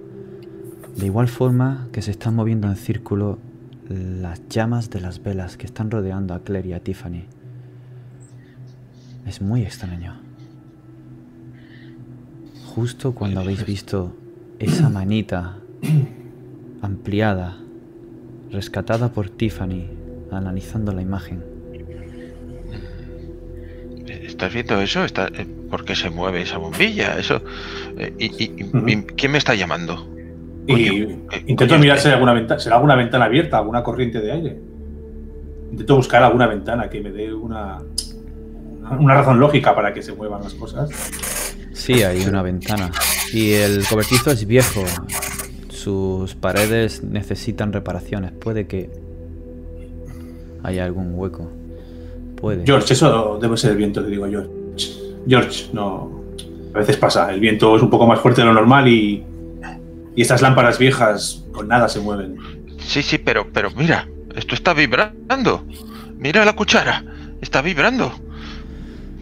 [0.97, 3.39] De igual forma que se están moviendo en círculo
[3.89, 7.25] las llamas de las velas que están rodeando a Claire y a Tiffany.
[9.25, 10.20] Es muy extraño.
[12.75, 14.13] Justo cuando habéis visto
[14.61, 15.57] esa manita
[16.83, 17.57] ampliada,
[18.53, 19.89] rescatada por Tiffany,
[20.31, 21.43] analizando la imagen.
[24.07, 25.05] ¿Estás viendo eso?
[25.05, 27.19] Está, eh, ¿Por qué se mueve esa bombilla?
[27.19, 27.43] Eso.
[27.99, 30.07] eh, y, ¿Quién me está llamando?
[30.69, 30.93] Y Coño,
[31.33, 34.31] eh, intento coño, mirar si hay alguna ventana, será alguna ventana abierta, alguna corriente de
[34.33, 34.61] aire.
[35.73, 37.79] Intento buscar alguna ventana que me dé una,
[38.81, 40.89] una, una razón lógica para que se muevan las cosas.
[41.73, 42.91] Sí, hay una ventana.
[43.33, 44.85] Y el cobertizo es viejo.
[45.69, 48.33] Sus paredes necesitan reparaciones.
[48.33, 48.91] Puede que
[50.63, 51.51] haya algún hueco.
[52.37, 52.65] Puede.
[52.65, 54.51] George, eso debe ser el viento, te digo George.
[55.27, 56.21] George, no.
[56.75, 59.25] A veces pasa, el viento es un poco más fuerte de lo normal y,
[60.15, 62.37] y estas lámparas viejas con nada se mueven.
[62.79, 65.65] Sí, sí, pero, pero mira, esto está vibrando.
[66.17, 67.05] Mira la cuchara,
[67.41, 68.13] está vibrando.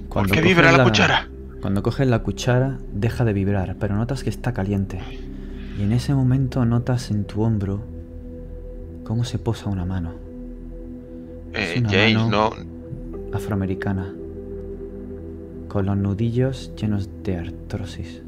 [0.08, 1.28] ¿Por qué vibra la cuchara?
[1.60, 5.00] Cuando coges la cuchara, deja de vibrar, pero notas que está caliente.
[5.78, 7.80] Y en ese momento notas en tu hombro
[9.04, 10.12] cómo se posa una mano
[11.54, 12.50] Eh, una James, mano-
[13.30, 13.36] no.
[13.36, 14.12] afroamericana,
[15.68, 18.22] con los nudillos llenos de artrosis.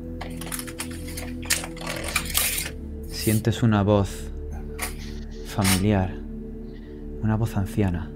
[3.09, 4.31] Sientes una voz
[5.47, 6.15] familiar,
[7.23, 8.11] una voz anciana,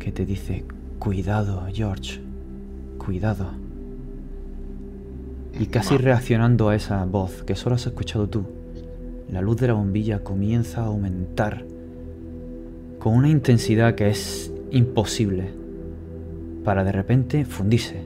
[0.00, 0.64] que te dice,
[0.98, 2.20] cuidado, George,
[2.98, 3.52] cuidado.
[5.58, 8.44] Y casi reaccionando a esa voz que solo has escuchado tú,
[9.28, 11.64] la luz de la bombilla comienza a aumentar
[13.00, 15.50] con una intensidad que es imposible
[16.64, 18.02] para de repente fundirse.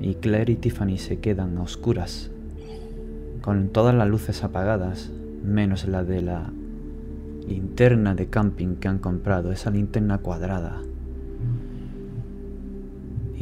[0.00, 2.30] Y Claire y Tiffany se quedan a oscuras,
[3.40, 5.10] con todas las luces apagadas,
[5.44, 6.50] menos la de la
[7.48, 10.82] linterna de camping que han comprado, esa linterna cuadrada.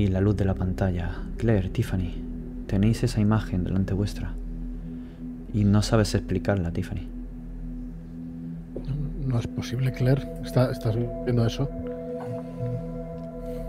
[0.01, 1.11] Y la luz de la pantalla.
[1.37, 2.15] Claire, Tiffany,
[2.67, 4.33] tenéis esa imagen delante vuestra.
[5.53, 7.07] Y no sabes explicarla, Tiffany.
[9.27, 10.27] No es posible, Claire.
[10.43, 11.69] ¿Está- ¿Estás viendo eso?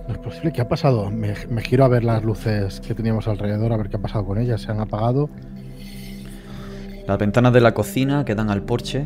[0.07, 0.53] No es posible.
[0.53, 1.11] ¿Qué ha pasado?
[1.11, 4.23] Me, me giro a ver las luces que teníamos alrededor, a ver qué ha pasado
[4.25, 4.61] con ellas.
[4.61, 5.29] ¿Se han apagado?
[7.09, 9.05] Las ventanas de la cocina que dan al porche,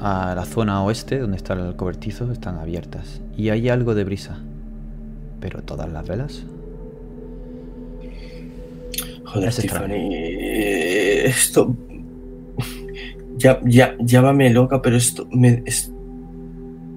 [0.00, 3.20] a la zona oeste donde está el cobertizo, están abiertas.
[3.36, 4.38] Y hay algo de brisa.
[5.40, 6.44] Pero todas las velas.
[9.24, 9.56] Joder, Es.
[9.56, 9.92] Tiffany.
[10.14, 11.74] eh, Esto.
[13.36, 15.62] Ya, ya, llámame loca, pero esto me.
[15.64, 15.92] es-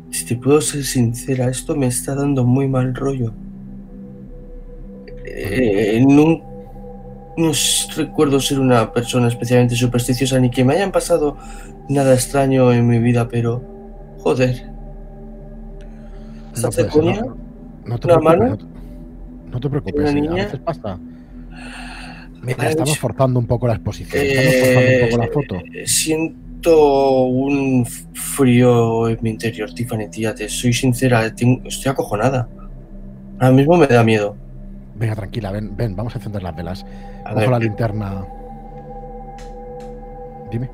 [0.09, 3.31] si te puedo ser sincera, esto me está dando muy mal rollo.
[5.25, 6.41] Eh, no,
[7.95, 11.37] recuerdo ser una persona especialmente supersticiosa ni que me hayan pasado
[11.89, 13.61] nada extraño en mi vida, pero.
[14.19, 14.69] Joder.
[17.85, 18.45] No te ¿Una preocupes, mano?
[18.49, 18.65] no te-
[19.51, 20.43] No te preocupes, ¿Una eh, a niña?
[20.45, 20.99] veces pasa.
[22.41, 25.55] Mira, estamos forzando un poco la exposición, estamos forzando un poco la foto.
[25.73, 32.47] Eh, Siento un frío en mi interior, Tiffany, tía, te soy sincera, tengo- estoy acojonada.
[33.39, 34.35] Ahora mismo me da miedo.
[34.95, 36.85] Venga, tranquila, ven, ven, vamos a encender las velas.
[37.25, 38.25] A la linterna.
[40.51, 40.69] Dime.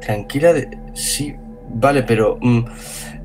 [0.00, 0.68] tranquila, de...
[0.94, 1.34] sí,
[1.74, 2.64] vale, pero mm,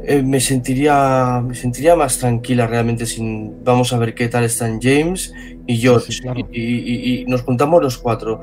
[0.06, 3.64] eh, me sentiría me sentiría más tranquila realmente sin...
[3.64, 5.34] Vamos a ver qué tal están James
[5.66, 6.12] y George.
[6.12, 6.40] sí, claro.
[6.52, 8.42] y, y- y nos juntamos los cuatro.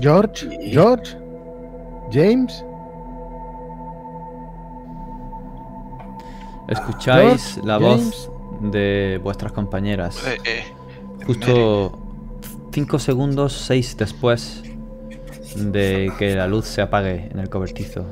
[0.00, 1.16] George, Y- George,
[2.12, 2.64] James.
[6.68, 8.04] Escucháis George, la James.
[8.04, 8.30] voz
[8.72, 10.22] de vuestras compañeras.
[10.26, 10.62] Eh, eh,
[11.26, 11.98] Justo
[12.72, 14.62] 5 segundos, 6 después
[15.56, 18.04] de que la luz se apague en el cobertizo.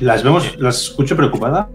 [0.00, 1.68] Las vemos, las escucho preocupada.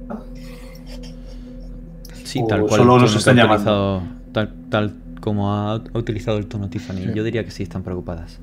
[2.24, 2.80] Sí, tal cual.
[2.82, 4.04] solo nos están llamando.
[4.34, 6.98] tal, tal como ha, ha utilizado el tono Tiffany.
[7.06, 7.12] Sí.
[7.14, 8.40] Yo diría que sí están preocupadas.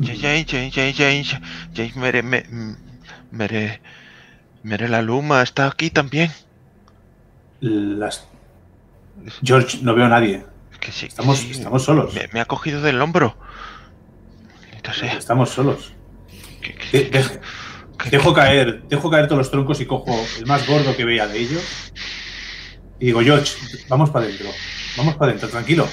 [0.00, 1.36] James, James, James, James, James,
[1.74, 2.44] James, mere, me,
[3.30, 3.80] mere,
[4.62, 6.30] mere la luma está aquí también.
[7.60, 8.26] Las...
[9.42, 10.44] George, no veo a nadie.
[10.80, 12.14] Que sí, Estamos, sí, estamos solos.
[12.14, 13.36] Me, me ha cogido del hombro.
[14.98, 15.12] Sea.
[15.12, 15.92] Estamos solos.
[16.60, 17.40] Que- que- De- de- que-
[18.10, 21.38] dejo caer, dejo caer todos los troncos y cojo el más gordo que veía de
[21.38, 21.62] ellos.
[22.98, 23.54] Y digo, George,
[23.88, 24.48] vamos para adentro.
[24.96, 25.88] Vamos para adentro, tranquilo.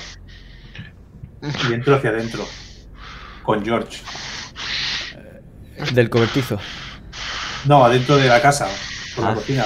[1.70, 2.46] Y entro hacia adentro.
[3.44, 3.98] Con George.
[5.94, 6.60] Del cobertizo.
[7.66, 8.68] No, adentro de la casa.
[9.16, 9.30] Por Ah.
[9.30, 9.66] la cocina.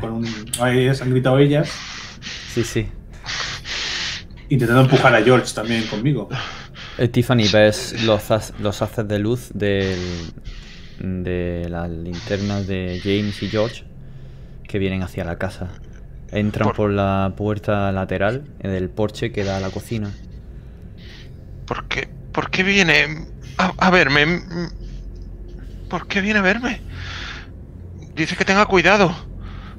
[0.00, 0.50] Con un...
[0.60, 1.70] Ahí han gritado ellas.
[2.52, 2.88] Sí, sí.
[4.48, 6.28] Intentando empujar a George también conmigo.
[6.98, 8.22] Eh, Tiffany, ves los,
[8.60, 9.98] los haces de luz del,
[11.02, 13.84] de las linternas de James y George
[14.68, 15.68] que vienen hacia la casa.
[16.30, 20.10] Entran Por- por la puerta lateral del porche que da a la cocina.
[21.66, 23.26] ¿Por qué, por qué viene
[23.58, 24.40] a, a verme?
[25.90, 26.80] ¿Por qué viene a verme?
[28.14, 29.14] Dice que tenga cuidado.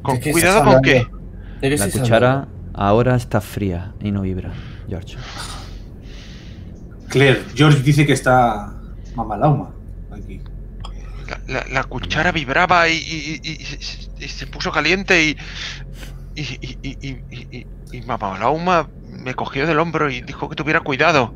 [0.02, 1.08] ¿Con ¿De qué cuidado con qué?
[1.62, 2.50] La cuchara hablando?
[2.74, 4.52] ahora está fría y no vibra,
[4.90, 5.16] George.
[7.10, 8.74] Claire, George dice que está
[9.16, 9.72] mamalauma
[10.12, 10.42] aquí.
[11.48, 15.38] La, cuchara vibraba y, y- y- y- y se puso caliente y.
[16.36, 21.36] Y, Mamá Lauma me cogió del hombro y dijo que tuviera cuidado.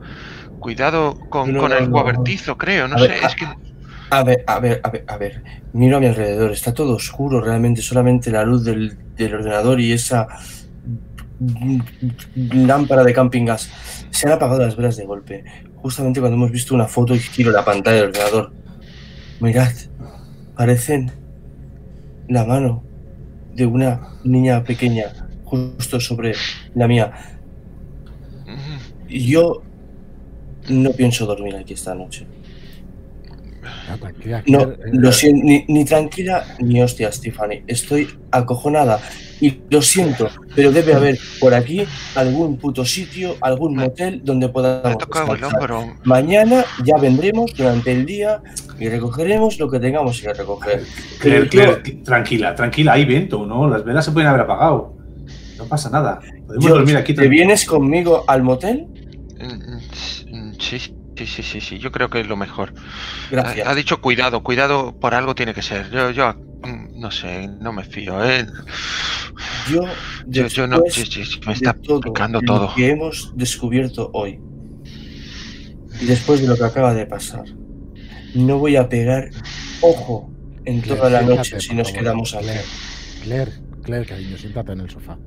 [0.59, 1.97] Cuidado con, No, con no, el no.
[2.01, 2.87] cobertizo, creo.
[2.87, 3.45] No A sé, ver, es que.
[4.09, 5.43] A ver, a ver, a ver, a ver.
[5.73, 9.91] Miro a mi alrededor, está todo oscuro realmente, solamente la luz del, del ordenador y
[9.91, 10.27] esa
[12.35, 13.69] lámpara de camping gas.
[14.09, 15.43] Se han apagado las velas de golpe,
[15.75, 18.51] justamente cuando hemos visto una foto y giro la pantalla del ordenador.
[19.39, 19.71] Mirad,
[20.57, 21.11] parecen
[22.27, 22.83] la mano
[23.53, 25.13] de una niña pequeña
[25.45, 26.33] justo sobre
[26.73, 27.13] la mía.
[29.07, 29.61] Yo
[30.69, 32.25] no pienso dormir aquí esta noche.
[33.89, 37.63] Ah, tranquila, No, Claire, eh, lo siento, ni, ni tranquila ni hostia, Stephanie.
[37.67, 38.99] Estoy acojonada
[39.39, 44.49] y lo siento, pero debe haber por aquí algún puto sitio, algún motel donde Me
[44.49, 45.71] ha podamos tocado el descansar.
[45.71, 45.95] hombro.
[46.03, 48.41] Mañana ya vendremos durante el día
[48.79, 50.83] y recogeremos lo que tengamos que recoger.
[51.19, 51.45] Claire,
[52.03, 53.69] tranquila, tranquila, hay viento, ¿no?
[53.69, 54.95] Las velas se pueden haber apagado.
[55.57, 56.19] No pasa nada.
[56.45, 58.87] Podemos Yo, dormir aquí ¿Te vienes conmigo al motel?
[59.39, 60.79] Mm, mm, Sí,
[61.17, 62.73] sí, sí, sí, sí, yo creo que es lo mejor.
[63.31, 63.67] Gracias.
[63.67, 65.89] Ha, ha dicho cuidado, cuidado, por algo tiene que ser.
[65.91, 68.45] Yo, yo, mm, no sé, no me fío, ¿eh?
[69.69, 69.81] Yo,
[70.27, 72.75] Yo, yo no, sí, sí, sí, me está todo picando lo todo.
[72.75, 74.39] que hemos descubierto hoy
[75.99, 77.45] y después de lo que acaba de pasar,
[78.35, 79.29] no voy a pegar
[79.81, 80.31] ojo
[80.65, 82.45] en Claire, toda la noche si nos quedamos aquí.
[82.45, 82.63] Claire,
[83.23, 83.51] Claire,
[83.83, 85.17] Claire, cariño, siéntate en el sofá.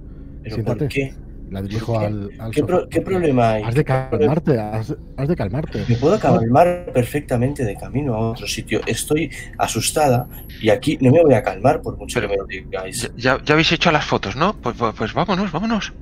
[0.43, 0.79] ¿Pero siéntate.
[0.79, 1.15] por qué?
[1.51, 3.63] La dirijo ¿Qué- al, al ¿Qué, pro- qué problema hay?
[3.65, 5.85] Has de ¿Qué problema- calmarte, has, has de calmarte.
[5.89, 8.81] Me puedo calmar perfectamente de camino a otro sitio.
[8.87, 10.29] Estoy asustada
[10.63, 13.11] y aquí no me voy a calmar por mucho Pero- que me lo digáis.
[13.17, 14.55] Ya, ya- habéis hecho las fotos, ¿no?
[14.55, 15.93] Pues, pues, pues vámonos, vámonos.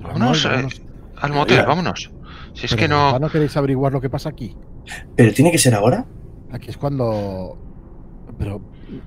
[0.00, 0.82] Vámonos, eh, vámonos.
[1.16, 1.68] al motel, Mira.
[1.68, 2.10] vámonos.
[2.54, 3.18] Si es Pero que ¿de verdad no.
[3.18, 4.56] no queréis averiguar lo que pasa aquí?
[5.16, 6.06] ¿Pero tiene que ser ahora?
[6.52, 7.58] Aquí es cuando.
[8.38, 8.60] Pero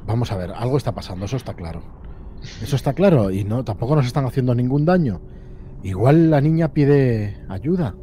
[0.05, 1.81] vamos a ver, algo está pasando, eso está claro.
[2.61, 5.21] Eso está claro y no tampoco nos están haciendo ningún daño.
[5.83, 7.95] Igual la niña pide ayuda.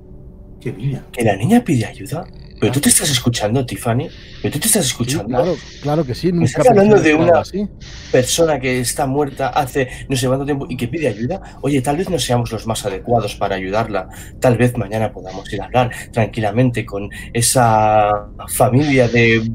[0.60, 1.04] Qué niña.
[1.12, 2.26] ¿Que la niña pide ayuda?
[2.58, 4.08] ¿Pero tú te estás escuchando, Tiffany?
[4.40, 5.26] ¿Pero tú te estás Sí, escuchando?
[5.28, 6.32] claro, claro que sí.
[6.32, 7.68] nunca estás hablando de una- así.
[8.10, 11.98] persona que está muerta hace no sé cuánto tiempo y que pide ayuda, oye, tal
[11.98, 14.08] vez no seamos los más adecuados para ayudarla.
[14.40, 18.10] Tal vez mañana podamos ir a hablar tranquilamente con esa
[18.48, 19.46] familia de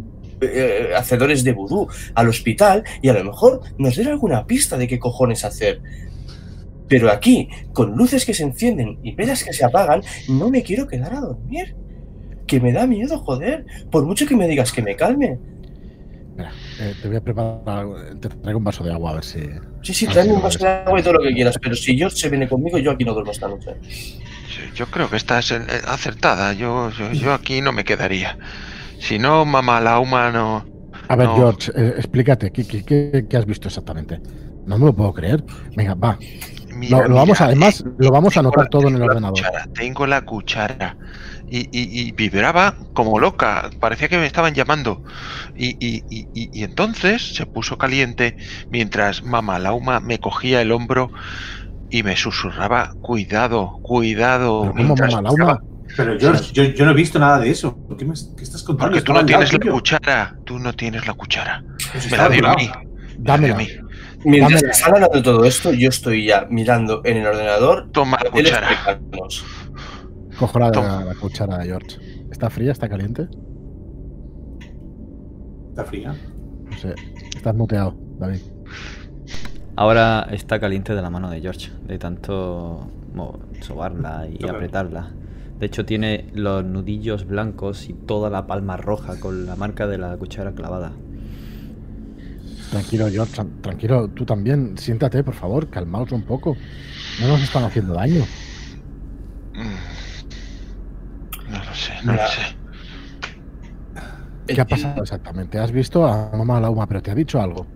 [0.42, 4.88] eh, hacedores de vudú al hospital y a lo mejor nos den alguna pista de
[4.88, 5.82] qué cojones hacer.
[6.92, 10.88] Pero aquí, con luces que se encienden y velas que se apagan, no me quiero
[10.88, 11.74] quedar a dormir.
[12.46, 13.66] Que me da miedo, joder.
[13.90, 15.40] Por mucho que me digas que me calme.
[16.36, 17.62] Mira, eh, te voy a preparar.
[17.66, 19.40] algo, Te traigo un vaso de agua a ver si.
[19.84, 21.98] Sí, sí, tráeme sí, un vaso de agua y todo lo que quieras, pero si
[21.98, 23.72] George se viene conmigo, yo aquí no duermo esta noche.
[24.76, 26.52] Yo creo que estás eh, acertada.
[26.52, 28.38] Yo, yo, yo aquí no me quedaría.
[29.00, 30.66] Si no, mamá Lauma no.
[31.08, 31.36] A ver, No.
[31.38, 34.20] George, eh, explícate, ¿qué, qué, qué- qué has visto exactamente?
[34.66, 35.44] No me lo puedo creer.
[35.76, 36.20] Venga, va.
[36.82, 39.02] Mira, Lo, lo vamos a, además, eh, lo vamos a anotar la- todo en el
[39.04, 39.32] ordenador.
[39.38, 40.98] cuchara, tengo la cuchara.
[41.54, 43.70] Y, y- y vibraba como loca.
[43.82, 45.04] Parecía que me estaban llamando.
[45.56, 48.38] Y, y- y- y- y entonces se puso caliente
[48.70, 51.12] mientras Mama Lauma me cogía el hombro
[51.90, 54.62] y me susurraba: Cuidado, cuidado.
[54.62, 55.60] Pero ¿Cómo, mientras mamá Lauma?
[55.98, 57.78] Pero George, yo, yo no he visto nada de eso.
[58.00, 58.92] ¿Qué, me, qué estás contando?
[58.94, 59.74] Porque tú no tienes la tuyo.
[59.74, 60.36] cuchara.
[60.46, 61.62] Tú no tienes la cuchara.
[61.92, 62.64] Pues Me estaba la dio al a mí.
[62.64, 63.56] me la dio a Dámela.
[63.58, 63.68] mí.
[64.24, 64.72] Mientras Dámela.
[64.72, 67.90] están hablando de todo esto, yo estoy ya mirando en el ordenador.
[67.92, 69.00] Toma la cuchara.
[70.38, 71.04] Cojo la, Toma.
[71.06, 71.98] la cuchara, George.
[72.32, 72.72] ¿Está fría?
[72.72, 73.28] ¿Está caliente?
[75.70, 76.16] Está fría.
[76.70, 76.96] No sé.
[77.36, 78.40] Estás muteado, David.
[79.76, 82.88] Ahora está caliente de la mano de George, de tanto
[83.62, 84.56] sobarla y Claro.
[84.58, 85.12] apretarla.
[85.60, 89.98] De hecho tiene los nudillos blancos y toda la palma roja con la marca de
[89.98, 90.92] la cuchara clavada.
[92.72, 93.34] Tranquilo, George.
[93.34, 94.78] tran- Tranquilo, tú también.
[94.78, 95.70] Siéntate, por favor.
[95.70, 96.56] Calmaos un poco.
[97.20, 98.26] No nos están haciendo daño.
[99.54, 99.76] Mm.
[101.52, 102.26] No lo sé, no Mira.
[102.26, 102.42] lo sé.
[104.48, 105.60] ¿Qué ha pasado exactamente?
[105.60, 107.68] ¿Has visto a mamá Lauma, pero te ha dicho algo?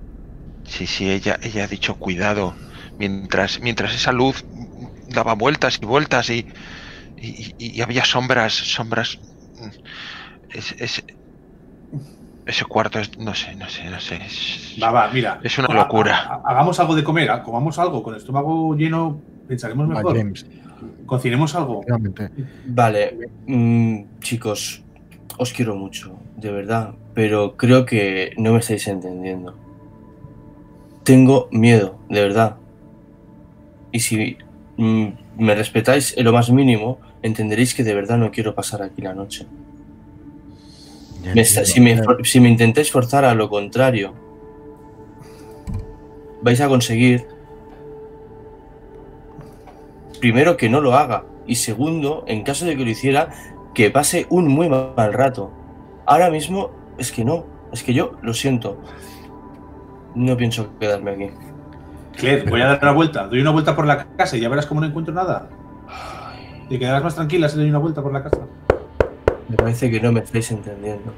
[0.64, 2.56] Sí, sí, ella, ella ha dicho cuidado.
[2.98, 4.44] Mientras, mientras esa luz
[5.10, 6.48] daba vueltas y vueltas y,
[7.18, 9.18] y, y- y había sombras, sombras.
[10.50, 11.04] Es- es-
[12.46, 14.16] ese cuarto es, no sé, no sé, no sé.
[14.26, 15.40] es- Va, va, mira.
[15.44, 16.18] Es una locura.
[16.18, 18.04] ha- Hagamos algo de comer, ha- comamos algo.
[18.04, 20.18] Con el estómago lleno pensaremos Va, mejor.
[20.18, 20.46] James,
[21.06, 21.84] Cocinemos algo.
[22.66, 23.18] Vale,
[23.48, 24.84] mm, chicos,
[25.38, 29.56] os quiero mucho, de verdad, pero creo que no me estáis entendiendo.
[31.04, 32.58] Tengo miedo, de verdad.
[33.92, 34.38] Y si
[34.78, 39.02] mm, me respetáis en lo más mínimo, entenderéis que de verdad no quiero pasar aquí
[39.02, 39.46] la noche.
[41.34, 44.14] Me está- si, me, si me intentáis forzar a lo contrario,
[46.42, 47.28] vais a conseguir,
[50.20, 53.30] primero, que no lo haga, y segundo, en caso de que lo hiciera,
[53.74, 55.52] que pase un muy mal rato.
[56.06, 58.78] Ahora mismo es que no, es que yo lo siento.
[60.16, 61.30] No pienso quedarme aquí.
[62.16, 63.28] Claire, voy a dar una vuelta.
[63.28, 65.50] Doy una vuelta por la casa y ya verás cómo no encuentro nada.
[66.70, 68.40] Te quedarás más tranquila si doy una vuelta por la casa.
[69.50, 71.14] Me parece que no me estáis entendiendo.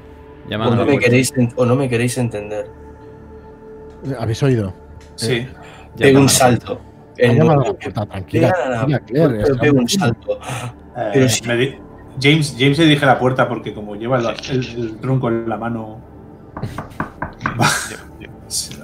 [0.50, 1.00] O a no, la me puerta.
[1.00, 2.66] queréis, o no me queréis entender.
[4.18, 4.72] ¿Habéis oído?
[5.16, 5.40] Sí.
[5.40, 6.72] Llaman Pego a un salto.
[6.72, 7.30] A que
[7.74, 8.54] puerta, tranquila.
[8.94, 10.38] a Claire, pego un salto.
[10.96, 11.46] Eh, Pero sí.
[11.46, 11.78] me di-
[12.20, 15.56] James, James le dije la puerta porque como lleva el, el- el tronco en la
[15.56, 16.00] mano.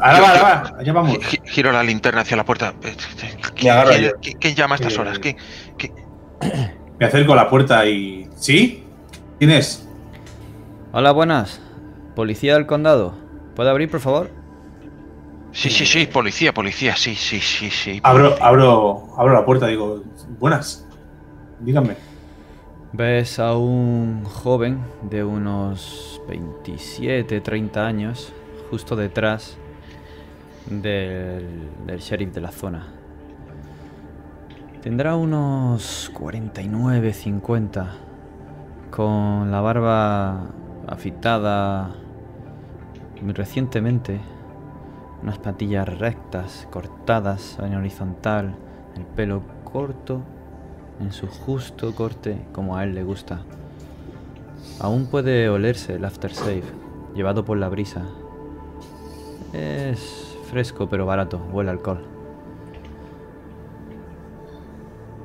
[0.00, 1.18] Ahora va, ahora va, allá vamos.
[1.20, 2.74] Gi- Giro la linterna hacia la puerta.
[2.82, 4.10] Eh, agarro ¿Quién, yo.
[4.20, 5.18] quién- quién llama a estas Eh, horas?
[5.18, 5.36] ¿Quién-
[5.78, 5.92] quién-
[7.00, 8.28] Me acerco a la puerta y.
[8.36, 8.83] ¿Sí?
[9.44, 9.86] ¿Quién es?
[10.92, 11.60] Hola, buenas.
[12.16, 13.12] Policía del condado.
[13.54, 14.30] ¿Puede abrir, por favor?
[15.52, 18.00] Sí, sí, sí, policía, policía, sí, sí, sí, sí.
[18.04, 20.02] Abro, abro, abro la puerta, digo,
[20.40, 20.86] buenas.
[21.60, 21.96] Díganme.
[22.94, 28.32] Ves a un joven de unos 27, 30 años,
[28.70, 29.58] justo detrás
[30.70, 32.94] del, del sheriff de la zona.
[34.80, 37.94] Tendrá unos 49, 50,
[38.94, 40.42] con la barba
[40.86, 41.90] afitada
[43.34, 44.20] recientemente,
[45.20, 48.54] unas patillas rectas, cortadas en horizontal,
[48.94, 50.20] el pelo corto
[51.00, 53.40] en su justo corte como a él le gusta.
[54.78, 56.62] Aún puede olerse el aftershave,
[57.16, 58.02] llevado por la brisa.
[59.52, 62.04] Es fresco pero barato, huele alcohol.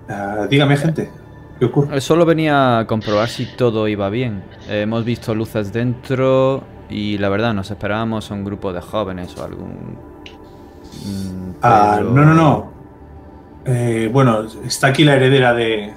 [0.08, 1.12] Ah, dígame, gente.
[1.60, 1.98] ¿Qué ocurre?
[1.98, 4.44] Eh, Solo venía a comprobar si todo iba bien.
[4.70, 9.38] Eh, hemos visto luces dentro y la verdad nos esperábamos a un grupo de jóvenes
[9.38, 9.98] o algún...
[11.06, 12.72] mm, Ah, pero- no, no, no.
[13.66, 15.94] Eh, bueno, está aquí la heredera de,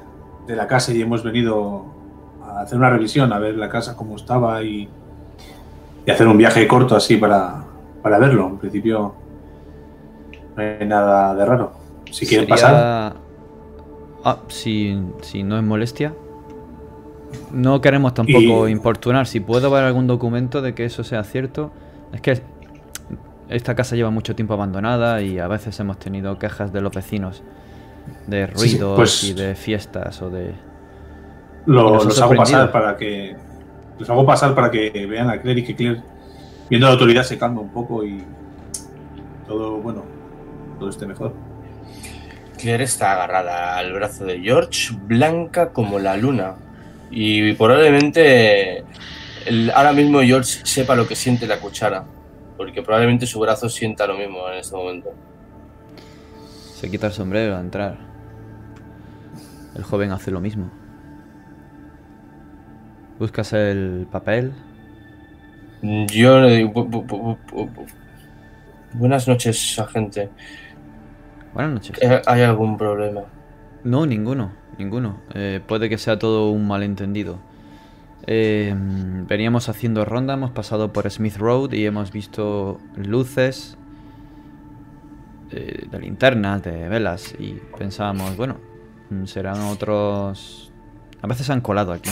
[0.46, 1.86] de la casa y hemos venido
[2.44, 4.88] a hacer una revisión, a ver la casa cómo estaba y,
[6.04, 7.62] y hacer un viaje corto así para,
[8.02, 8.48] para verlo.
[8.48, 9.14] En principio
[10.56, 11.72] no hay nada de raro.
[12.10, 13.14] Si quieren pasar.
[14.24, 16.14] Ah, si, si no es molestia.
[17.50, 19.26] No queremos tampoco Y- importunar.
[19.26, 21.70] Si puedo ver algún documento de que eso sea cierto.
[22.12, 22.42] Es que
[23.48, 27.42] esta casa lleva mucho tiempo abandonada y a veces hemos tenido quejas de los vecinos
[28.26, 30.52] de sí, ruidos pues- y de fiestas o de...
[31.66, 33.36] Lo- los hago pasar para que
[33.98, 36.02] los hago pasar para que vean a Claire y que Claire
[36.68, 38.24] viendo la autoridad se calma un poco y
[39.46, 40.02] todo bueno
[40.80, 41.32] todo esté mejor
[42.62, 46.54] Claire está agarrada al brazo de George, blanca como la luna.
[47.10, 48.84] Y probablemente
[49.46, 52.04] el- ahora mismo George sepa lo que siente la cuchara.
[52.56, 55.12] Porque probablemente su brazo sienta lo mismo en este momento.
[56.76, 57.96] Se quita el sombrero al entrar.
[59.74, 60.70] El joven hace lo mismo.
[63.18, 64.52] Buscas el papel.
[65.82, 67.86] Yo le digo, "Bu- bu- bu- bu- bu-
[68.92, 70.30] buenas noches, agente.
[71.54, 71.98] Buenas noches.
[72.26, 73.22] ¿Hay algún problema?
[73.84, 75.20] No, ninguno, ninguno.
[75.34, 77.38] Eh, puede que sea todo un malentendido.
[78.26, 83.76] Eh, veníamos haciendo ronda, hemos pasado por Smith Road y hemos visto luces
[85.50, 88.58] eh, de linternas, de velas y pensábamos, bueno,
[89.24, 90.70] serán otros...
[91.20, 92.10] A veces se han colado aquí.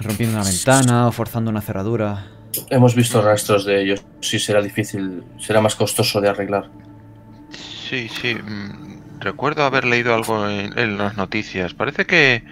[0.00, 2.26] Rompiendo una ventana o forzando una cerradura.
[2.68, 4.04] Hemos visto rastros de ellos.
[4.20, 6.68] Sí, será difícil, será más costoso de arreglar.
[7.90, 8.34] Sí, sí.
[8.36, 11.74] mm, Recuerdo haber leído algo en, en las noticias.
[11.74, 12.44] Parece que,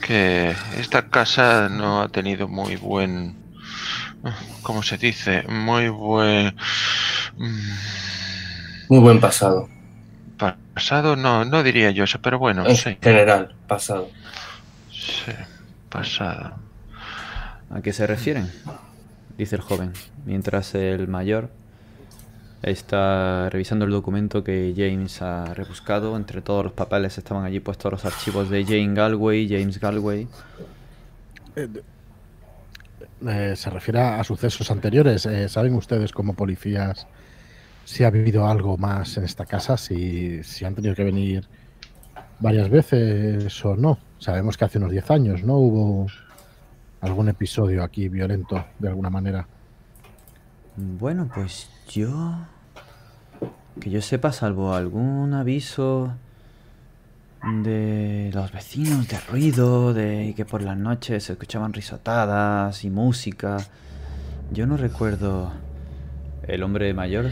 [0.00, 3.36] que esta casa no ha tenido muy buen...
[4.62, 5.44] ¿Cómo se dice?
[5.48, 6.56] Muy buen...
[7.36, 7.70] mm,
[8.88, 9.68] Muy buen pasado.
[10.74, 12.98] Pasado no, no diría yo eso, pero bueno, En sí.
[13.00, 14.10] general, pasado.
[14.90, 15.32] Sí,
[15.88, 16.60] pasado.
[17.70, 18.52] ¿A qué se refieren?
[19.38, 19.92] Dice el joven,
[20.24, 21.50] mientras el mayor
[22.62, 26.16] está revisando el documento que James ha rebuscado.
[26.16, 30.28] Entre todos los papeles estaban allí puestos los archivos de Jane Galway, James Galway.
[33.26, 35.26] Eh, se refiere a sucesos anteriores.
[35.26, 37.06] Eh, ¿Saben ustedes como policías
[37.84, 39.76] si ha habido algo más en esta casa?
[39.76, 41.46] Si, si han tenido que venir
[42.38, 43.98] varias veces o no.
[44.18, 45.56] Sabemos que hace unos 10 años, ¿no?
[45.56, 46.06] Hubo
[47.00, 49.46] algún episodio aquí violento de alguna manera.
[50.76, 52.34] Bueno, pues yo...
[53.80, 56.12] Que yo sepa, salvo algún aviso
[57.42, 63.58] de los vecinos de ruido, de que por las noches se escuchaban risotadas y música.
[64.52, 65.52] Yo no recuerdo...
[66.46, 67.30] El hombre mayor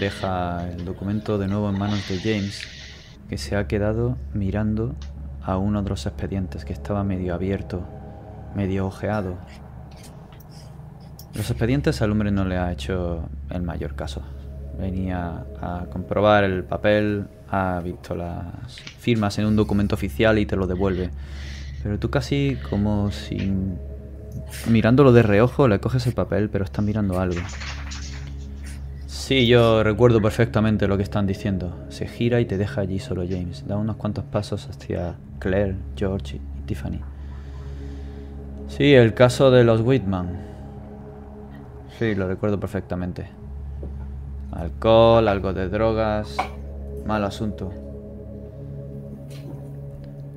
[0.00, 2.62] deja el documento de nuevo en manos de James,
[3.28, 4.96] que se ha quedado mirando
[5.42, 7.86] a uno de los expedientes que estaba medio abierto,
[8.54, 9.38] medio ojeado.
[11.34, 14.22] Los expedientes al hombre no le ha hecho el mayor caso.
[14.78, 20.56] Venía a comprobar el papel, ha visto las firmas en un documento oficial y te
[20.56, 21.10] lo devuelve.
[21.82, 23.52] Pero tú casi como si
[24.68, 27.40] mirándolo de reojo le coges el papel, pero está mirando algo.
[29.06, 31.86] Sí, yo recuerdo perfectamente lo que están diciendo.
[31.88, 33.64] Se gira y te deja allí solo James.
[33.66, 37.00] Da unos cuantos pasos hacia Claire, George y Tiffany.
[38.68, 40.49] Sí, el caso de los Whitman.
[42.00, 43.26] Sí, lo recuerdo perfectamente.
[44.52, 46.34] Alcohol, algo de drogas.
[47.04, 47.70] Mal asunto.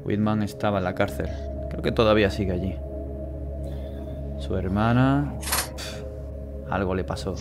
[0.04, 1.30] Whitman estaba en la cárcel.
[1.70, 2.76] Creo que todavía sigue allí.
[4.40, 5.36] Su hermana...
[6.70, 7.36] algo le pasó.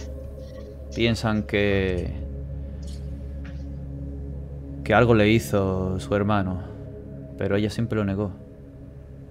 [0.95, 2.12] Piensan que...
[4.85, 6.61] Que algo le hizo su hermano.
[7.39, 8.31] Pero ella siempre lo negó.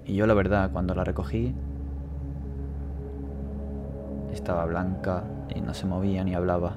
[0.05, 1.55] Y yo la verdad, cuando la recogí...
[4.41, 5.23] Estaba blanca
[5.55, 6.75] y no se movía ni hablaba.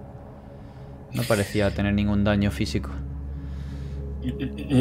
[1.15, 2.91] No parecía tener ningún daño físico.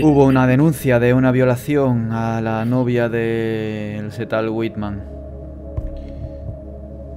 [0.02, 5.02] Hubo una denuncia de una violación a la novia del ese tal Whitman.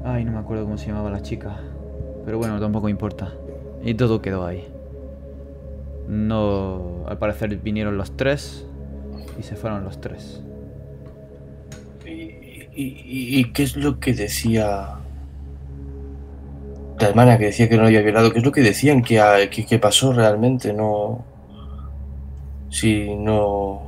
[0.04, 1.56] Ay, no me acuerdo cómo se llamaba la chica.
[2.24, 3.32] Pero bueno, tampoco importa.
[3.84, 4.68] Y todo quedó ahí.
[6.08, 8.64] No, al parecer vinieron los tres
[9.36, 10.42] y se fueron los tres.
[12.04, 15.00] ¿Y, y- y qué es lo que decía
[16.98, 18.32] la hermana que decía que no lo había violado?
[18.32, 20.72] ¿Qué es lo que decían que, ha- que, que pasó realmente?
[20.72, 21.24] No.
[22.70, 23.82] Si no.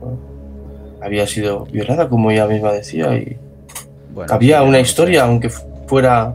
[0.00, 0.18] ¿no?
[1.02, 3.36] Había sido violada, como ella misma decía, y
[4.14, 4.90] Bueno, había sí, una no sé.
[4.90, 6.34] historia, aunque fu- fuera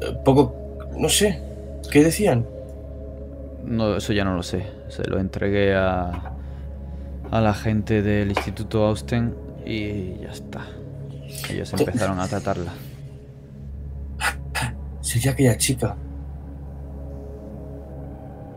[0.00, 0.54] eh, poco.
[0.96, 1.40] No sé.
[1.90, 2.46] ¿Qué decían?
[3.64, 4.64] No, eso ya no lo sé.
[4.88, 6.32] Se lo entregué a,
[7.30, 9.34] a la gente del Instituto Austen
[9.66, 10.66] y ya está.
[11.50, 12.72] Ellos empezaron a tratarla.
[15.10, 15.96] Sería aquella chica.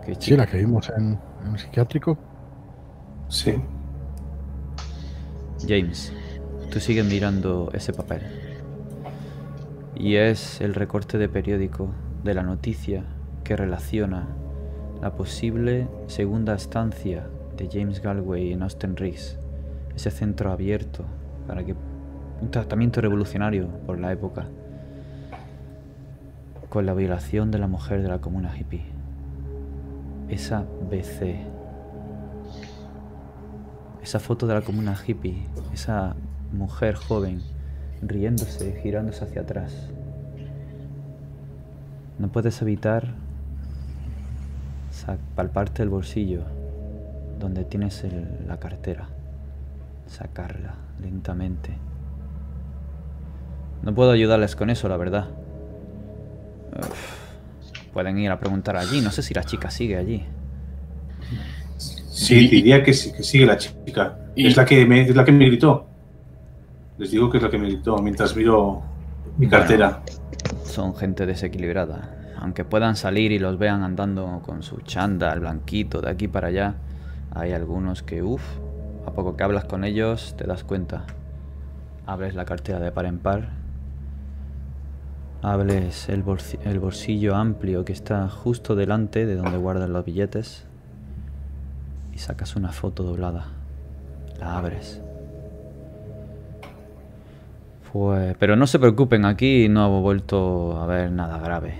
[0.06, 0.38] Qué Sí, chica.
[0.38, 2.16] la que vimos en, en el psiquiátrico.
[3.28, 3.56] Sí.
[5.68, 6.14] James,
[6.70, 8.22] tú sigues mirando ese papel.
[9.96, 11.90] Y es el recorte de periódico
[12.24, 13.04] de la noticia
[13.44, 14.28] que relaciona
[15.02, 17.28] la posible segunda estancia
[17.58, 19.40] de James Galway en Austin Reese.
[19.96, 21.04] Ese centro abierto
[21.48, 21.74] para que
[22.42, 24.48] un tratamiento revolucionario por la época.
[26.74, 28.82] Con la violación de la mujer de la comuna hippie.
[30.28, 31.54] Esa BC
[34.02, 36.16] esa foto de la comuna hippie, esa
[36.52, 37.44] mujer joven
[38.02, 39.92] riéndose, girándose hacia atrás.
[42.18, 43.14] No puedes evitar
[45.36, 46.42] Palparte el bolsillo
[47.40, 48.04] donde tienes
[48.48, 49.10] la cartera.
[50.08, 51.78] Sacarla lentamente.
[53.84, 55.43] No puedo ayudarles con eso, la verdad.
[56.80, 57.24] Uf.
[57.94, 59.02] Pueden ir a preguntar allí.
[59.02, 60.26] No sé si la chica sigue allí.
[62.10, 64.18] Sí, diría que, sí- que sigue la chica.
[64.36, 65.88] Y- Es, la que me, es la que me gritó.
[66.98, 68.82] Les digo que es la que me gritó mientras miro
[69.38, 69.52] mi Bueno.
[69.60, 70.02] cartera.
[70.64, 72.16] Son gente desequilibrada.
[72.38, 76.76] Aunque puedan salir y los vean andando con su chándal blanquito de aquí para allá,
[77.34, 78.44] hay algunos que, uff,
[79.08, 81.06] a poco que hablas con ellos te das cuenta.
[82.06, 83.50] Abres la cartera de par en par,
[85.44, 86.24] hables el,
[86.64, 90.66] el bolsillo amplio que está justo delante de donde guardan los billetes
[92.14, 93.48] y sacas una foto doblada.
[94.40, 95.02] La abres.
[97.92, 101.76] Pues, pero no se preocupen, aquí no he vuelto a ver nada grave.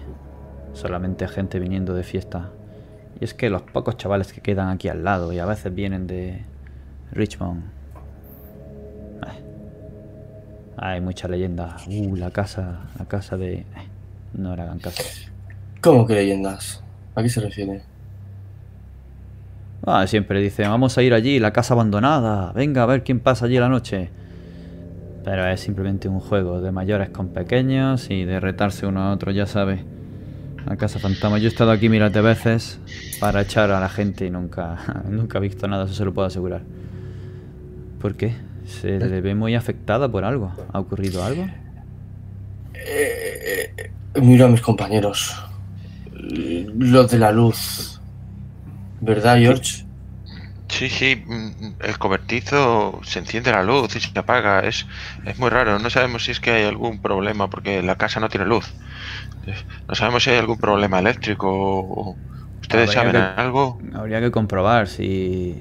[0.74, 2.50] Solamente gente viniendo de fiesta.
[3.20, 6.06] Y es que los pocos chavales que quedan aquí al lado y a veces vienen
[6.06, 6.44] de
[7.12, 7.64] Richmond.
[10.86, 11.78] Hay mucha leyenda.
[11.88, 13.66] Uh, la casa, la casa de...
[14.34, 15.02] no hagan caso.
[15.80, 16.84] ¿Cómo que leyendas?
[17.16, 17.84] ¿A qué se refiere?
[19.86, 22.52] Ah, siempre dicen, vamos a ir allí, la casa abandonada.
[22.52, 24.10] Venga a ver quién pasa allí la noche.
[25.24, 29.32] Pero es simplemente un juego de mayores con pequeños y de retarse uno a otro,
[29.32, 29.86] ya sabe.
[30.66, 31.38] La casa fantasma.
[31.38, 32.78] Yo he estado aquí miles de veces
[33.22, 36.28] para echar a la gente y nunca, nunca he visto nada, eso se lo puedo
[36.28, 36.64] asegurar.
[38.02, 38.36] ¿Por qué?
[38.66, 40.52] Se le ve muy afectada por algo.
[40.72, 41.48] ¿Ha ocurrido algo?
[42.74, 45.36] Eh, eh, miro a mis compañeros.
[46.14, 48.00] Lo de la luz.
[49.02, 49.84] ¿Verdad, George?
[50.70, 54.62] Sí, sí, mm, el cobertizo se enciende la luz y se apaga.
[54.62, 54.88] Es,
[55.26, 55.78] es muy raro.
[55.80, 58.74] No sabemos si es que hay algún problema porque la casa no tiene luz.
[59.88, 61.50] No sabemos si hay algún problema eléctrico.
[61.52, 62.16] o-
[62.62, 63.80] ¿Ustedes Habría saben que- algo?
[63.94, 65.54] Habría que comprobar si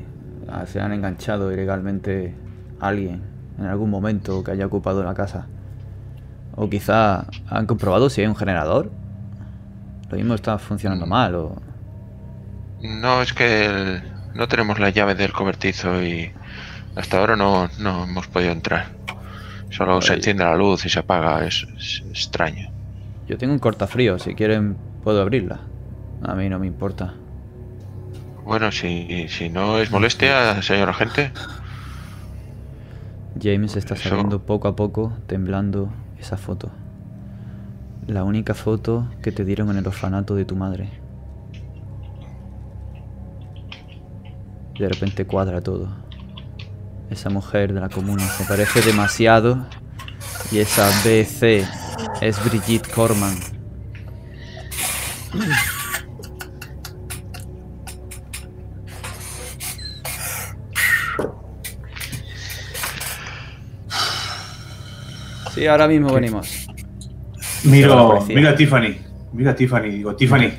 [0.66, 2.32] se han enganchado ilegalmente
[2.88, 3.22] alguien
[3.58, 5.48] en algún momento que haya ocupado la casa.
[6.54, 8.92] O quizá han comprobado si hay un generador.
[10.10, 11.62] Lo mismo está funcionando mal o...
[12.82, 14.02] No, es que el-
[14.34, 16.32] no tenemos la llave del cobertizo y
[16.96, 18.98] hasta ahora no, no hemos podido entrar.
[19.70, 21.46] Solo se enciende la luz y se apaga.
[21.46, 22.70] Es, es extraño.
[23.26, 25.72] Yo tengo un cortafrío, si quieren puedo abrirla.
[26.22, 27.20] A mí no me importa.
[28.44, 31.32] Bueno, si, si no es molestia, señor agente.
[33.40, 36.70] James está saliendo poco a poco, temblando esa foto.
[38.06, 40.88] La única foto que te dieron en el orfanato de tu madre.
[44.78, 45.88] De repente cuadra todo.
[47.10, 49.66] Esa mujer de la comuna se parece demasiado.
[50.50, 51.66] Y esa BC
[52.20, 53.36] es Brigitte Corman.
[65.54, 66.66] Sí, ahora mismo venimos.
[67.64, 68.96] Miro, mira a Tiffany.
[69.32, 69.90] Mira a Tiffany.
[69.90, 70.50] Digo, Tiffany,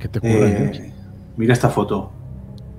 [0.00, 0.48] ¿Qué te ocurre?
[0.50, 0.92] eh, James?
[1.36, 2.12] mira esta foto.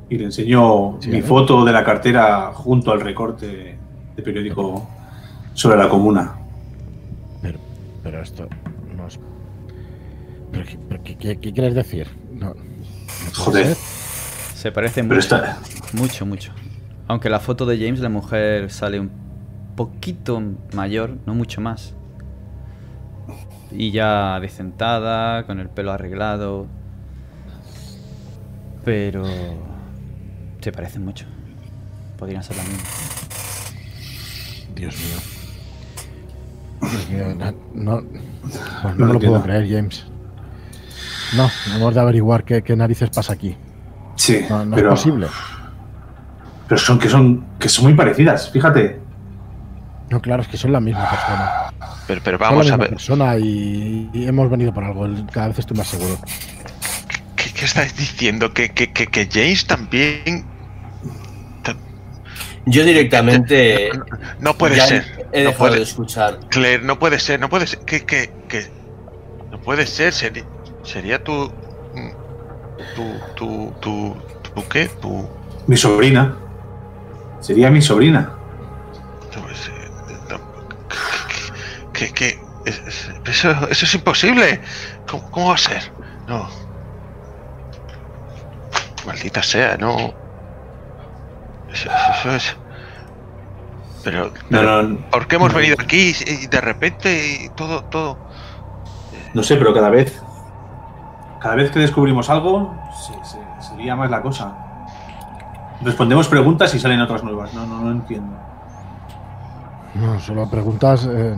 [0.09, 3.77] Y le enseño Sí, mi foto de la cartera junto al recorte
[4.15, 4.87] de periódico
[5.53, 6.35] sobre la comuna.
[7.41, 7.59] Pero,
[8.03, 8.47] pero esto
[8.95, 9.19] no es.
[10.51, 12.07] ¿Pero qué, pero qué- qué- qué quieres decir?
[12.31, 12.53] No,
[13.35, 13.65] Joder.
[13.67, 13.75] ser.
[14.55, 15.19] Se parece Pero mucho.
[15.35, 15.57] está.
[15.93, 16.51] Mucho, mucho.
[17.07, 19.09] Aunque la foto de James, la mujer sale un
[19.75, 20.41] poquito
[20.73, 21.93] mayor, no mucho más.
[23.71, 26.67] Y ya decentada, con el pelo arreglado.
[28.83, 29.23] Pero...
[30.61, 31.25] Se parecen mucho.
[32.17, 32.83] Podrían ser la misma.
[34.75, 35.17] Dios mío.
[36.91, 37.35] Dios mío,
[37.73, 40.05] no, pues no, No me lo puedo creer, James.
[41.35, 43.55] No, hemos de averiguar qué, qué narices pasa aquí.
[44.15, 45.27] Sí, No, no pero, es posible.
[46.67, 48.49] pero son que son que son muy parecidas.
[48.51, 48.99] Fíjate.
[50.09, 51.51] No, claro, es que son la misma persona.
[52.07, 52.89] Pero, pero Son vamos la a misma ver.
[52.89, 55.07] persona y, y hemos venido por algo.
[55.31, 56.17] Cada vez estoy más seguro.
[57.35, 58.53] ¿Qué, qué estáis diciendo?
[58.53, 60.45] ¿Que, que, que, que James también...
[61.63, 61.75] ta-
[62.67, 63.89] Yo directamente.
[64.39, 65.27] No puede ya ser.
[65.31, 66.39] He no puede- de escuchar.
[66.49, 67.79] Claire, no puede ser, no puede ser.
[67.79, 68.67] Que, que, que...
[69.51, 70.13] No puede ser.
[70.13, 70.43] Sería,
[70.83, 71.51] sería tu...
[72.95, 73.03] Tu,
[73.35, 74.15] tu, tu,
[74.53, 74.85] tu, ¿qué?
[75.01, 75.27] Tu...
[75.65, 76.35] Mi sobrina.
[77.41, 78.29] Sería mi sobrina.
[79.35, 79.74] no, es- no,
[81.97, 84.61] que, que, que- es- es- eso, eso es imposible.
[85.09, 85.81] ¿Cómo, cómo va a ser?
[86.27, 86.49] No.
[89.05, 90.13] Maldita sea, no.
[91.71, 91.89] Eso,
[92.19, 92.55] eso es.
[94.03, 95.57] Pero, No, pero no, ¿por qué hemos no.
[95.57, 98.17] venido aquí y de repente y todo, todo?
[99.33, 100.21] no sé, pero cada vez.
[101.41, 102.73] cada vez que descubrimos algo,
[103.05, 104.53] se, se, se lía más la cosa.
[105.81, 107.53] Respondemos preguntas y salen otras nuevas.
[107.53, 108.35] No, no, no entiendo.
[109.95, 111.07] No, solo preguntas.
[111.11, 111.35] eh,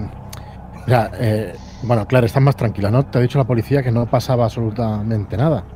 [0.88, 3.04] mira, eh, bueno, claro, estás más tranquila, ¿no?
[3.06, 5.68] Te ha dicho la policía que no pasaba absolutamente nada.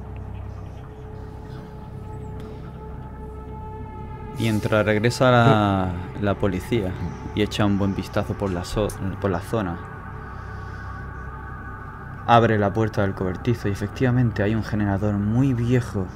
[4.37, 6.91] Mientras regresa la, la policía
[7.35, 8.87] y echa un buen vistazo por la, so-
[9.21, 9.77] por la zona,
[12.25, 16.07] abre la puerta del cobertizo y efectivamente hay un generador muy viejo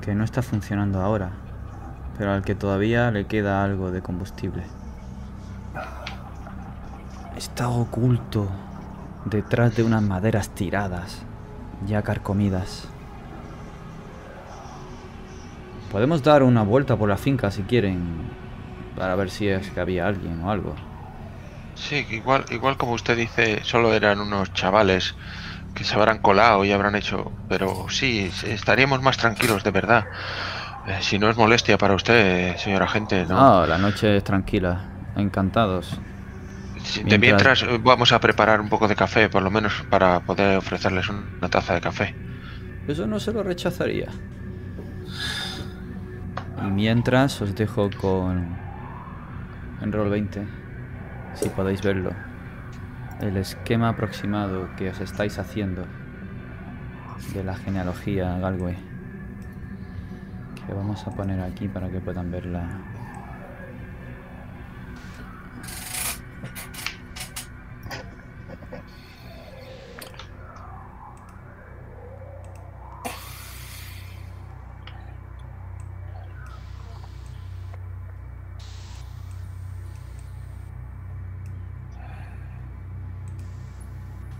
[0.00, 1.30] que no está funcionando ahora,
[2.18, 4.64] pero al que todavía le queda algo de combustible.
[7.38, 8.48] Está oculto
[9.24, 11.22] detrás de unas maderas tiradas,
[11.86, 12.88] ya carcomidas.
[15.92, 18.28] Podemos dar una vuelta por la finca si quieren,
[18.96, 20.74] para ver si es que había alguien o algo.
[21.76, 25.14] Sí, igual, igual como usted dice, solo eran unos chavales
[25.76, 27.30] que se habrán colado y habrán hecho.
[27.48, 30.06] Pero sí, estaríamos más tranquilos, de verdad.
[30.88, 33.60] Eh, si no es molestia para usted, señor agente, ¿no?
[33.60, 34.80] No, la noche es tranquila.
[35.14, 36.00] Encantados.
[36.88, 39.84] Sí, de mientras- mientras eh, vamos a preparar un poco de café, por lo menos
[39.90, 42.14] para poder ofrecerles una taza de café.
[42.86, 44.08] Eso no se lo rechazaría.
[46.66, 48.56] Y mientras os dejo con
[49.80, 50.46] en roll 20,
[51.34, 52.10] si podéis verlo,
[53.20, 55.84] el esquema aproximado que os estáis haciendo
[57.34, 58.76] de la genealogía Galway.
[60.66, 62.68] Que vamos a poner aquí para que puedan verla.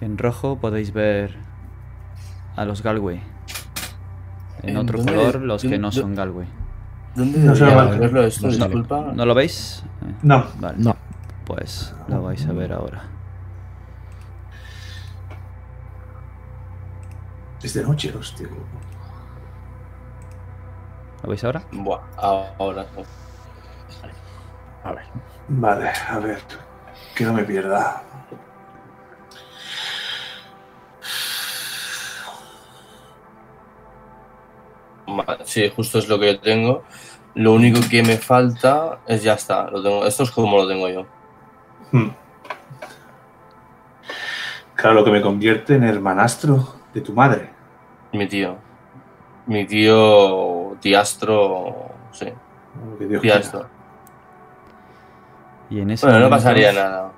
[0.08, 1.36] En rojo podéis ver
[2.56, 3.20] a los Galway.
[4.62, 6.48] En ¿En otro dónde- color los que no son Galway.
[7.14, 7.52] ¿Dónde No
[7.98, 8.46] verlo esto?
[8.46, 9.12] no Disculpa.
[9.14, 9.84] ¿No lo veis?
[10.02, 10.46] Eh, No.
[10.58, 10.78] Vale.
[10.78, 10.96] No.
[11.44, 13.02] Pues lo vais a ver ahora.
[17.62, 18.48] Es de noche, hostia.
[21.22, 21.62] ¿Lo veis ahora?
[21.70, 22.86] Buah, ahora.
[24.84, 25.04] A ver.
[25.48, 26.38] Vale, a ver.
[27.14, 28.02] Que no me pierda.
[35.44, 36.84] Sí, justo es lo que yo tengo.
[37.34, 39.70] Lo único que me falta es ya está.
[39.70, 40.04] Lo tengo.
[40.06, 41.06] Esto es como lo tengo yo.
[41.92, 42.08] Hmm.
[44.74, 47.50] Claro, lo que me convierte en hermanastro de tu madre.
[48.12, 48.56] Mi tío.
[49.46, 51.92] Mi tío Diastro.
[52.12, 52.26] Sí,
[52.98, 53.20] quiera.
[53.20, 53.68] Diastro.
[55.70, 57.12] Y en ese Bueno, no pasaría nada.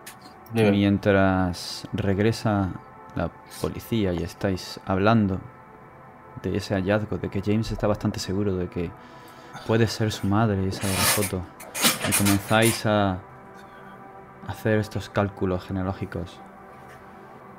[0.52, 0.72] Dime.
[0.72, 2.70] Mientras regresa
[3.14, 3.30] la
[3.60, 5.40] policía y estáis hablando
[6.42, 8.90] de ese hallazgo, de que James está bastante seguro de que
[9.66, 11.42] puede ser su madre esa foto,
[12.08, 13.18] y comenzáis a
[14.46, 16.40] hacer estos cálculos genealógicos.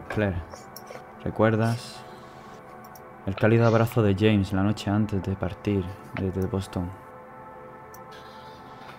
[0.10, 0.42] Claire,
[1.24, 2.02] ¿recuerdas
[3.26, 6.90] el cálido abrazo de James la noche antes de partir desde Boston?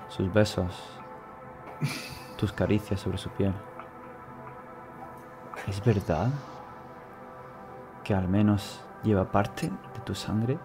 [0.09, 0.73] Sus besos,
[2.37, 3.53] tus caricias sobre su piel.
[5.67, 6.29] ¿Es verdad
[8.05, 10.59] que al menos lleva parte de tu sangre?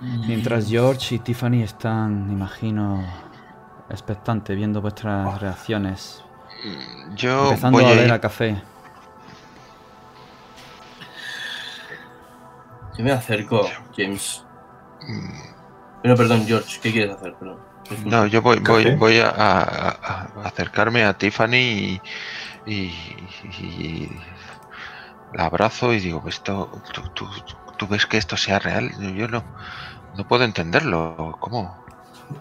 [0.00, 3.02] Mientras George y Tiffany están, imagino,
[3.88, 6.22] expectantes, viendo vuestras reacciones,
[7.14, 8.62] Yo empezando voy a ver a café.
[12.98, 14.44] Yo me acerco, James.
[16.04, 16.78] No, perdón, George.
[16.80, 17.34] ¿Qué quieres hacer?
[17.34, 17.58] Perdón.
[18.04, 22.02] No, yo voy, voy, voy a- a acercarme a Tiffany y,
[22.66, 22.92] y-
[23.60, 24.08] y
[25.32, 27.28] la abrazo y digo, esto, tú, tú-
[27.78, 28.90] tú ves que esto sea real?
[29.16, 29.44] Yo no,
[30.16, 31.36] no puedo entenderlo.
[31.40, 31.84] ¿Cómo,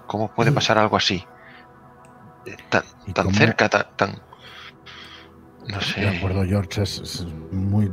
[0.08, 1.26] cómo puede pasar algo así?
[2.46, 3.36] Eh, Tan, ¿Y tan cómo?
[3.38, 4.12] cerca, tan, tan...
[5.68, 6.48] No De acuerdo, sé.
[6.48, 7.92] George, es, es muy.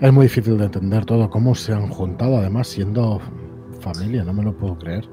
[0.00, 1.30] Es muy difícil de entender todo.
[1.30, 3.20] Cómo se han juntado, además, siendo
[3.80, 4.24] familia.
[4.24, 5.08] No me lo puedo creer.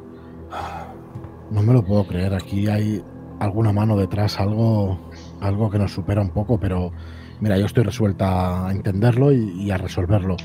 [1.52, 2.34] No me lo puedo creer.
[2.34, 3.04] Aquí hay
[3.40, 5.09] alguna mano detrás, algo,
[5.42, 6.92] algo que nos supera un poco, pero
[7.40, 10.38] mira, yo estoy resuelta a entenderlo y, a resolverlo.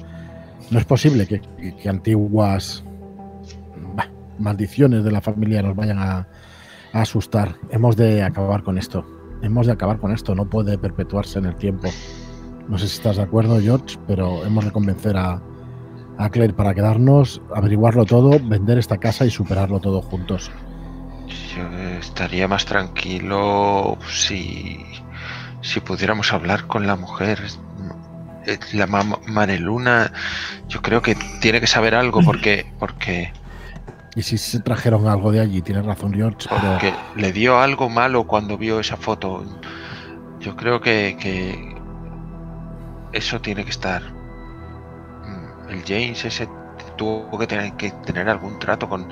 [0.70, 2.84] No es posible que, antiguas
[4.38, 6.28] maldiciones de la familia nos vayan a,
[6.92, 7.56] a asustar.
[7.70, 9.04] Hemos de acabar con esto.
[9.42, 10.34] Hemos de acabar con esto.
[10.34, 11.88] No puede perpetuarse en el tiempo.
[12.68, 15.42] No sé si estás de acuerdo, George, pero hemos de convencer a,
[16.18, 20.50] a Claire para quedarnos, averiguarlo todo, vender esta casa y superarlo todo juntos.
[21.26, 21.68] Yo
[21.98, 24.84] estaría más tranquilo si,
[25.62, 27.40] si pudiéramos hablar con la mujer,
[28.46, 30.12] eh, la ma- Mareluna,
[30.68, 33.32] yo creo que tiene que saber algo porque, porque,
[34.14, 37.88] Y si se trajeron algo de allí, tienes razón, George, pero porque le dio algo
[37.88, 39.44] malo cuando vio esa foto.
[40.40, 41.82] Yo creo que, que
[43.12, 44.02] eso tiene que estar.
[45.24, 46.48] Mm, El James ese
[46.96, 49.08] tuvo que tener que tener algún trato con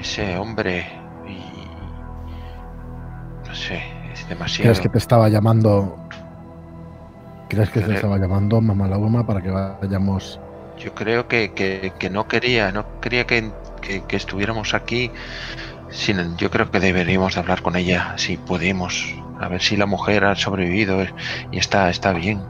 [0.00, 0.86] ese hombre
[1.26, 1.38] y
[3.48, 3.82] no sé,
[4.12, 4.64] es demasiado.
[4.72, 5.96] ¿crees que te estaba llamando?
[7.48, 10.38] ¿Crees que te estaba llamando Mamá Lauma para que vayamos?
[10.78, 15.10] Yo creo que, que- que no quería, no quería que, que- que estuviéramos aquí.
[15.90, 19.06] Sin, yo creo que deberíamos de hablar con ella, si podemos,
[19.40, 21.02] a ver si la mujer ha sobrevivido
[21.50, 22.42] y está, está bien.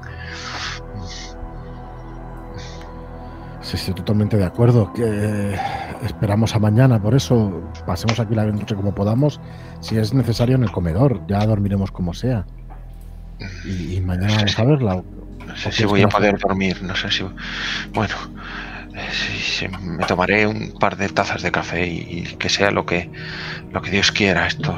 [3.68, 4.90] Sí, estoy totalmente de acuerdo.
[4.94, 5.54] Que
[6.02, 9.42] esperamos a mañana, por eso pasemos aquí la noche como podamos.
[9.80, 12.46] Si es necesario en el comedor, ya dormiremos como sea.
[13.66, 15.02] Y, y mañana vamos a verla.
[15.46, 17.26] No sé si voy a poder dormir, no sé si...
[17.92, 18.14] Bueno,
[19.12, 23.10] sí, me tomaré un par de tazas de café y, y que sea lo que,
[23.70, 24.46] lo que Dios quiera.
[24.46, 24.74] Esto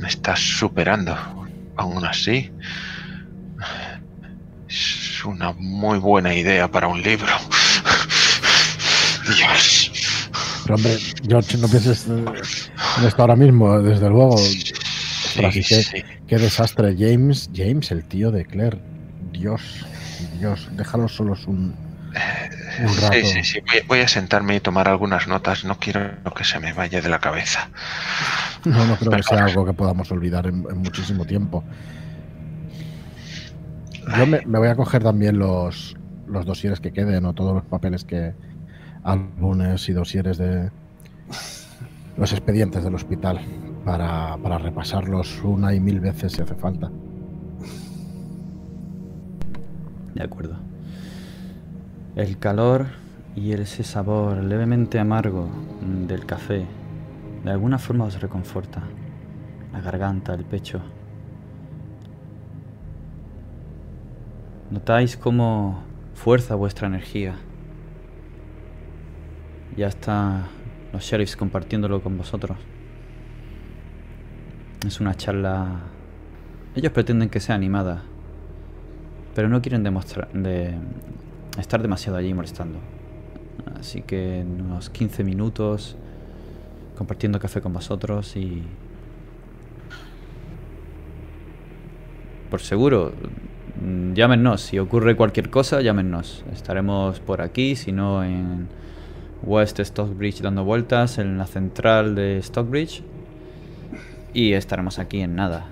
[0.00, 1.16] me está superando.
[1.76, 2.50] Aún así,
[4.70, 7.32] es una muy buena idea para un libro.
[9.36, 10.30] Dios.
[10.64, 10.98] Pero hombre,
[11.28, 12.24] George, no pienses eh,
[12.98, 14.36] en esto ahora mismo, desde luego.
[14.38, 16.04] Sí, así que- sí.
[16.26, 17.50] Qué desastre, James.
[17.54, 18.78] James, el tío de Claire.
[19.32, 19.60] Dios,
[20.38, 21.74] Dios, déjalos solos un,
[22.80, 23.12] un rato.
[23.14, 23.58] Sí, sí, sí.
[23.66, 25.64] Voy, voy a sentarme y tomar algunas notas.
[25.64, 27.68] No quiero que se me vaya de la cabeza.
[28.64, 31.64] No, no creo que sea algo que podamos olvidar en, en muchísimo tiempo.
[34.16, 35.96] Yo me, me voy a coger también los,
[36.26, 38.34] los dosieres que queden o todos los papeles que
[39.02, 40.70] álbumes y dosieres de
[42.16, 43.40] los expedientes del hospital
[43.84, 46.90] para, para repasarlos una y mil veces si hace falta.
[50.14, 50.56] De acuerdo.
[52.16, 52.86] El calor
[53.36, 55.48] y ese sabor levemente amargo
[56.08, 56.66] del café
[57.44, 58.82] de alguna forma os reconforta.
[59.72, 60.80] La garganta, el pecho.
[64.70, 65.82] Notáis cómo
[66.14, 67.34] fuerza vuestra energía.
[69.76, 70.46] Ya están
[70.92, 72.56] los sheriffs compartiéndolo con vosotros.
[74.86, 75.80] Es una charla...
[76.76, 78.04] Ellos pretenden que sea animada,
[79.34, 80.76] pero no quieren demostrar de
[81.58, 82.78] estar demasiado allí molestando.
[83.76, 85.96] Así que en unos 15 minutos
[86.96, 88.62] compartiendo café con vosotros y
[92.50, 93.12] por seguro
[94.14, 96.44] llámenos si ocurre cualquier cosa, llámenos.
[96.52, 98.68] Estaremos por aquí, si no en
[99.42, 103.02] West Stockbridge dando vueltas en la central de Stockbridge
[104.34, 105.66] y estaremos aquí en nada.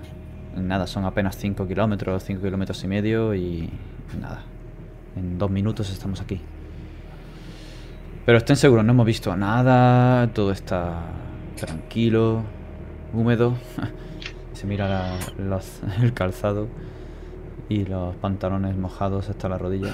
[0.55, 3.69] En nada, son apenas 5 kilómetros, 5 kilómetros y medio y
[4.19, 4.43] nada.
[5.15, 6.41] En dos minutos estamos aquí.
[8.25, 11.01] Pero estén seguros, no hemos visto nada, todo está
[11.55, 12.43] tranquilo,
[13.13, 13.55] húmedo.
[14.53, 15.61] Se mira la-
[16.01, 16.67] el calzado
[17.69, 19.93] y los pantalones mojados hasta la rodilla.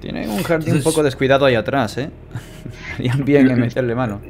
[0.00, 2.10] Tienen un jardín un poco descuidado ahí atrás, ¿eh?
[2.94, 4.20] Harían bien en meterle mano.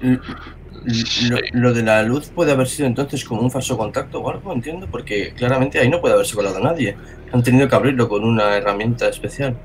[0.00, 4.52] Lo, lo de la luz puede haber sido entonces como un falso contacto o algo,
[4.52, 6.96] entiendo, porque claramente ahí no puede haberse colado nadie.
[7.32, 9.56] Han tenido que abrirlo con una herramienta especial.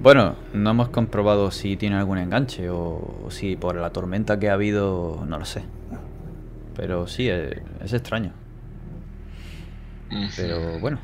[0.00, 4.54] Bueno, no hemos comprobado si tiene algún enganche o si por la tormenta que ha
[4.54, 5.62] habido, no lo sé.
[6.74, 8.32] Pero sí, eh, es extraño.
[10.36, 10.98] Pero bueno,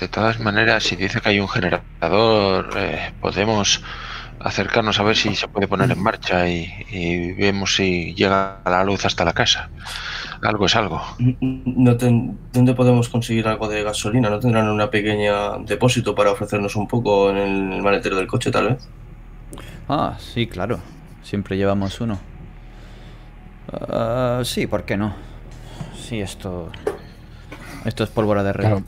[0.00, 3.82] De todas maneras, si dice que hay un generador, eh, podemos
[4.40, 8.84] acercarnos a ver si se puede poner en marcha y, y vemos si llega la
[8.84, 9.70] luz hasta la casa.
[10.42, 11.00] Algo es algo.
[11.18, 14.28] No ten- ¿Dónde podemos conseguir algo de gasolina?
[14.30, 18.68] ¿No tendrán una pequeña depósito para ofrecernos un poco en el maletero del coche, tal
[18.70, 18.90] vez?
[19.88, 20.80] Ah, sí, claro.
[21.22, 22.20] Siempre llevamos uno.
[23.72, 25.14] Ah, sí, ¿por qué no?
[26.02, 26.70] Sí, esto.
[27.84, 28.66] Esto es pólvora de rey.
[28.66, 28.84] Claro.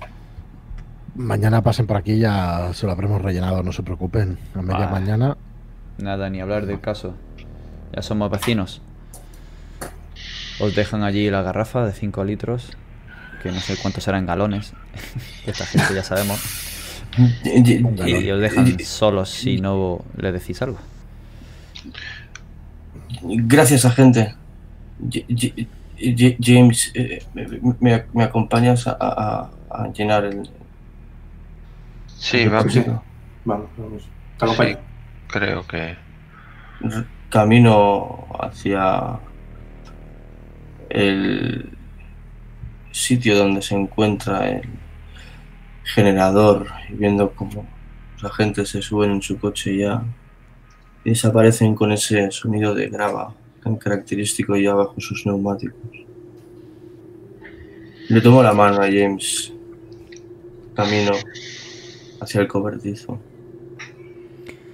[1.16, 4.36] Mañana pasen por aquí y ya se lo habremos rellenado, no se preocupen.
[4.54, 4.90] A media Ah.
[4.90, 5.36] mañana.
[5.98, 7.14] Nada, ni hablar del caso.
[7.94, 8.82] Ya somos vecinos.
[10.60, 12.72] Os dejan allí la garrafa de 5 litros,
[13.42, 14.72] que no sé cuántos serán galones.
[15.46, 16.40] esta gente ya sabemos.
[17.44, 20.78] Y- Y os dejan solos si no le decís algo.
[23.22, 24.34] Gracias, agente.
[26.40, 27.22] James, eh,
[27.80, 30.48] me, me acompañas a, a- a llenar el...
[32.06, 32.72] Sí, vamos.
[33.44, 34.02] Vamos, vamos.
[34.38, 34.76] Te acompaño.
[34.76, 34.78] Sí,
[35.28, 35.96] creo que.
[37.30, 39.18] camino hacia
[40.90, 41.76] el
[42.92, 44.68] sitio donde se encuentra el
[45.84, 47.66] generador y viendo cómo
[48.14, 50.02] los agentes se suben en su coche ya
[51.04, 53.34] y desaparecen con ese sonido de grava
[53.64, 55.80] tan característico ya bajo sus neumáticos.
[58.08, 59.52] Le tomo la mano a James.
[60.74, 61.12] Camino
[62.20, 63.18] hacia el cobertizo.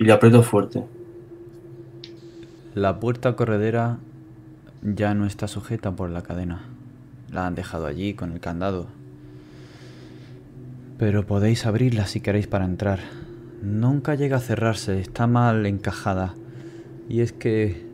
[0.01, 0.84] Y le aprieto fuerte.
[2.74, 3.99] La puerta corredera
[4.82, 6.64] ya no está sujeta por la cadena.
[7.30, 8.88] La han dejado allí con el candado.
[10.99, 12.99] Pero podéis abrirla si queréis para entrar.
[13.62, 16.34] Nunca llega a cerrarse, está mal encajada.
[17.09, 17.89] Y es que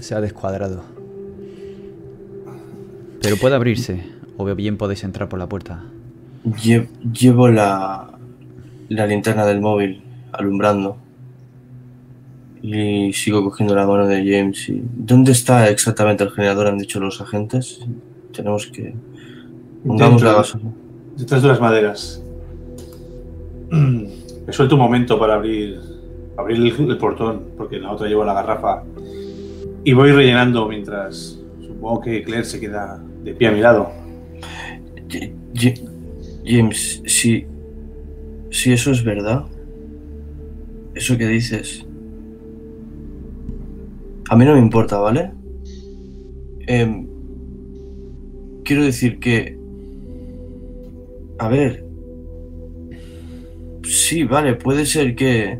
[0.00, 0.82] se ha descuadrado.
[3.20, 4.02] Pero puede abrirse,
[4.36, 5.84] o bien podéis entrar por la puerta.
[6.44, 8.10] Lle- Llevo la,
[8.88, 10.96] la linterna del móvil alumbrando.
[12.62, 14.68] Y sigo cogiendo la mano de James.
[14.68, 16.66] Y, ¿Dónde está exactamente el generador?
[16.68, 17.80] Han dicho los agentes.
[18.32, 18.94] Tenemos que.
[19.86, 20.70] Pongamos la gasolina.
[21.16, 22.22] Detrás de las maderas.
[23.70, 25.78] Me suelto un momento para abrir,
[26.36, 28.82] abrir el, el portón, porque en la otra llevo la garrafa.
[29.84, 33.90] Y voy rellenando mientras supongo que Claire se queda de pie a mi lado.
[36.44, 37.46] James, si,
[38.50, 39.44] si eso es verdad,
[40.94, 41.86] eso que dices,
[44.28, 45.30] a mí no me importa, ¿vale?
[46.66, 47.06] Em,
[48.64, 49.58] quiero decir que,
[51.38, 51.84] a ver,
[53.84, 55.58] sí, vale, puede ser que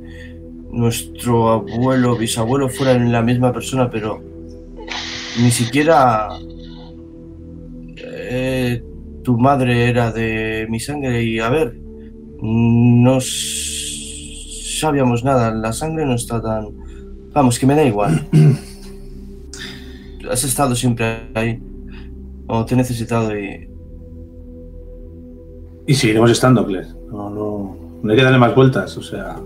[0.70, 4.22] nuestro abuelo, bisabuelo fueran la misma persona, pero
[5.40, 6.28] ni siquiera
[7.96, 8.82] eh,
[9.22, 11.78] tu madre era de mi sangre y a ver,
[12.40, 13.18] no
[14.80, 16.68] sabíamos nada, la sangre no está tan...
[17.32, 18.26] Vamos, que me da igual.
[20.30, 21.62] Has estado siempre ahí,
[22.46, 23.68] o te he necesitado y...
[25.86, 26.88] Y seguiremos estando, Claire.
[27.10, 28.94] No, no, no hay que darle más vueltas.
[28.98, 29.36] O sea,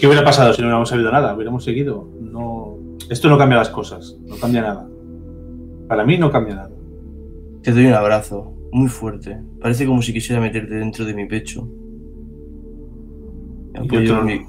[0.00, 1.34] ¿qué hubiera pasado si no hubiéramos sabido nada?
[1.34, 2.08] ¿Hubiéramos seguido?
[2.20, 2.76] No,
[3.08, 4.16] esto no cambia las cosas.
[4.26, 4.88] No cambia nada.
[5.88, 6.70] Para mí no cambia nada.
[7.62, 9.38] Te doy un abrazo, muy fuerte.
[9.60, 11.68] Parece como si quisiera meterte dentro de mi pecho.
[13.74, 14.40] Apoyo otro- mi,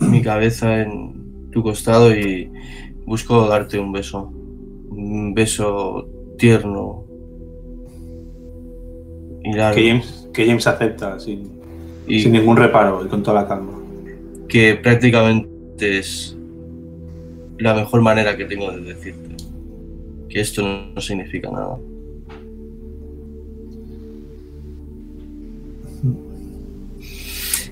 [0.00, 2.50] mi cabeza en tu costado y
[3.06, 4.30] busco darte un beso.
[4.90, 7.04] Un beso tierno.
[9.42, 9.74] Y largo.
[9.76, 11.50] Que James, que James acepta sin,
[12.06, 13.72] y sin ningún reparo y con toda la calma
[14.50, 16.36] que prácticamente es
[17.58, 19.36] la mejor manera que tengo de decirte
[20.28, 20.62] que esto
[20.94, 21.78] no significa nada.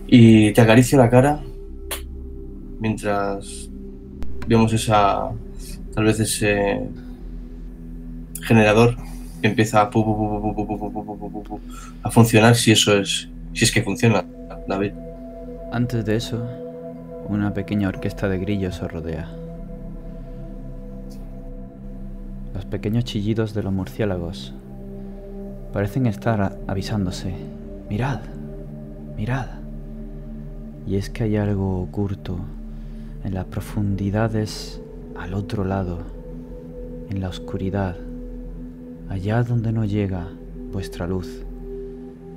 [0.07, 1.43] Y te acaricio la cara
[2.81, 3.69] mientras
[4.47, 5.31] vemos esa,
[5.95, 6.81] tal vez ese
[8.43, 8.97] generador
[9.41, 9.91] que empieza a,
[12.03, 14.25] a funcionar si eso es, si es que funciona,
[14.67, 14.93] David.
[15.71, 16.68] Antes de eso,
[17.29, 19.29] una pequeña orquesta de grillos os rodea.
[22.55, 24.55] Los pequeños chillidos de los murciélagos
[25.73, 27.35] parecen estar avisándose.
[27.91, 28.21] Mirad,
[29.17, 29.47] mirad.
[30.87, 32.39] Y es que hay algo oculto
[33.25, 34.81] en las profundidades
[35.15, 35.99] al otro lado,
[37.11, 37.97] en la oscuridad,
[39.11, 40.29] allá donde no llega
[40.73, 41.45] vuestra luz,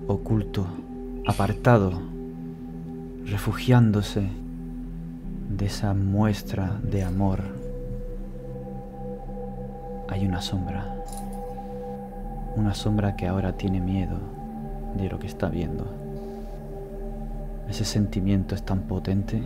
[0.07, 0.67] oculto,
[1.25, 1.93] apartado,
[3.25, 4.40] refugiándose
[5.57, 7.41] de esa muestra de amor.
[10.09, 10.85] Hay una sombra,
[12.55, 14.17] una sombra que ahora tiene miedo
[14.97, 15.85] de lo que está viendo.
[17.69, 19.41] Ese sentimiento es tan potente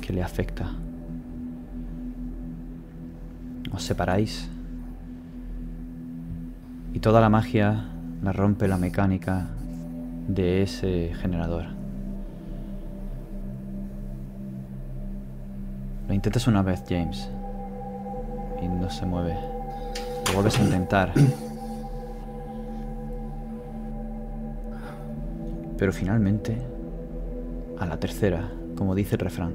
[0.00, 0.70] que le afecta.
[3.72, 4.48] Os separáis
[6.94, 7.84] y toda la magia
[8.22, 9.48] la rompe la mecánica
[10.28, 11.77] de ese generador.
[16.08, 17.28] Lo intentas una vez, James,
[18.62, 19.36] y no se mueve.
[20.26, 21.12] Lo vuelves a intentar.
[25.76, 26.56] Pero finalmente,
[27.78, 29.52] a la tercera, como dice el refrán,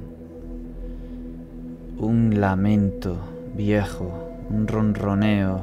[1.98, 3.16] un lamento
[3.56, 4.12] viejo,
[4.48, 5.60] un ronroneo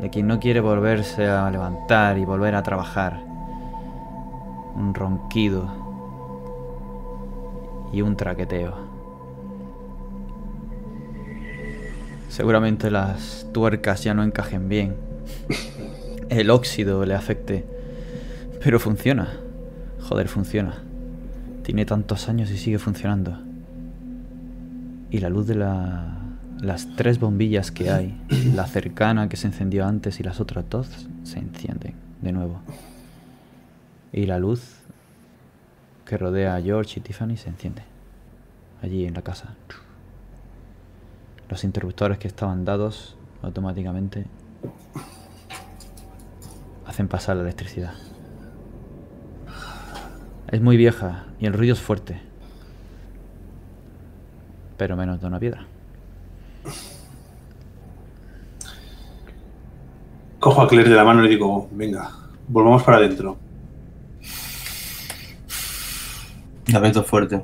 [0.00, 3.20] de quien no quiere volverse a levantar y volver a trabajar,
[4.74, 5.68] un ronquido
[7.92, 8.85] y un traqueteo.
[12.36, 14.94] Seguramente las tuercas ya no encajen bien,
[16.28, 17.64] el óxido le afecte,
[18.62, 19.40] pero funciona.
[20.02, 20.82] Joder, funciona.
[21.62, 23.38] Tiene tantos años y sigue funcionando.
[25.10, 26.18] Y la luz de la
[26.60, 28.20] las tres bombillas que hay,
[28.54, 32.60] la cercana que se encendió antes y las otras dos, se encienden de nuevo.
[34.12, 34.74] Y la luz
[36.04, 37.80] que rodea a George y Tiffany se enciende.
[38.82, 39.54] Allí en la casa.
[41.48, 44.26] Los interruptores que estaban dados automáticamente
[46.86, 47.94] hacen pasar la electricidad.
[50.48, 52.20] Es muy vieja y el ruido es fuerte.
[54.76, 55.66] Pero menos de una piedra.
[60.40, 62.10] Cojo a Claire de la mano y le digo, venga,
[62.48, 63.38] volvamos para adentro.
[66.68, 67.42] La meto fuerte.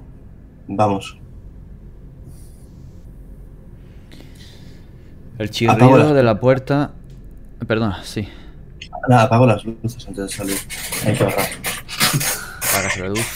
[0.68, 1.21] Vamos.
[5.42, 6.92] El chirrido de la puerta.
[7.66, 8.28] Perdona, sí.
[9.08, 10.56] Nada, apago las luces antes de salir.
[11.04, 11.46] Hay que ahorrar.
[12.58, 13.26] Apagas la luz.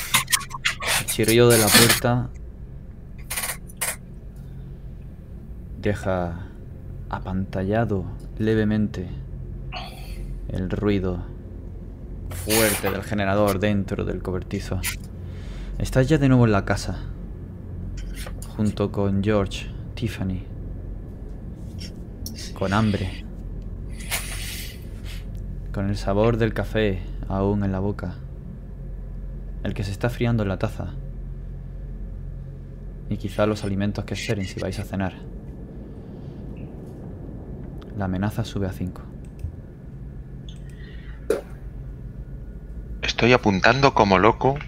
[1.01, 2.29] El chirrido de la puerta.
[5.83, 6.47] Deja
[7.11, 8.05] apantallado
[8.39, 9.09] levemente
[10.47, 11.25] el ruido
[12.31, 14.81] fuerte del generador dentro del cobertizo.
[15.79, 17.01] Estás ya de nuevo en la casa.
[18.57, 20.56] Junto con George, Tiffany.
[22.57, 23.23] Con hambre.
[25.75, 28.15] Con el sabor del café aún en la boca.
[29.63, 30.95] El que se está friando en la taza.
[33.11, 35.13] Y quizá los alimentos que esperen si vais a cenar.
[37.95, 39.03] La amenaza sube a 5.
[43.03, 44.59] Estoy apuntando como loco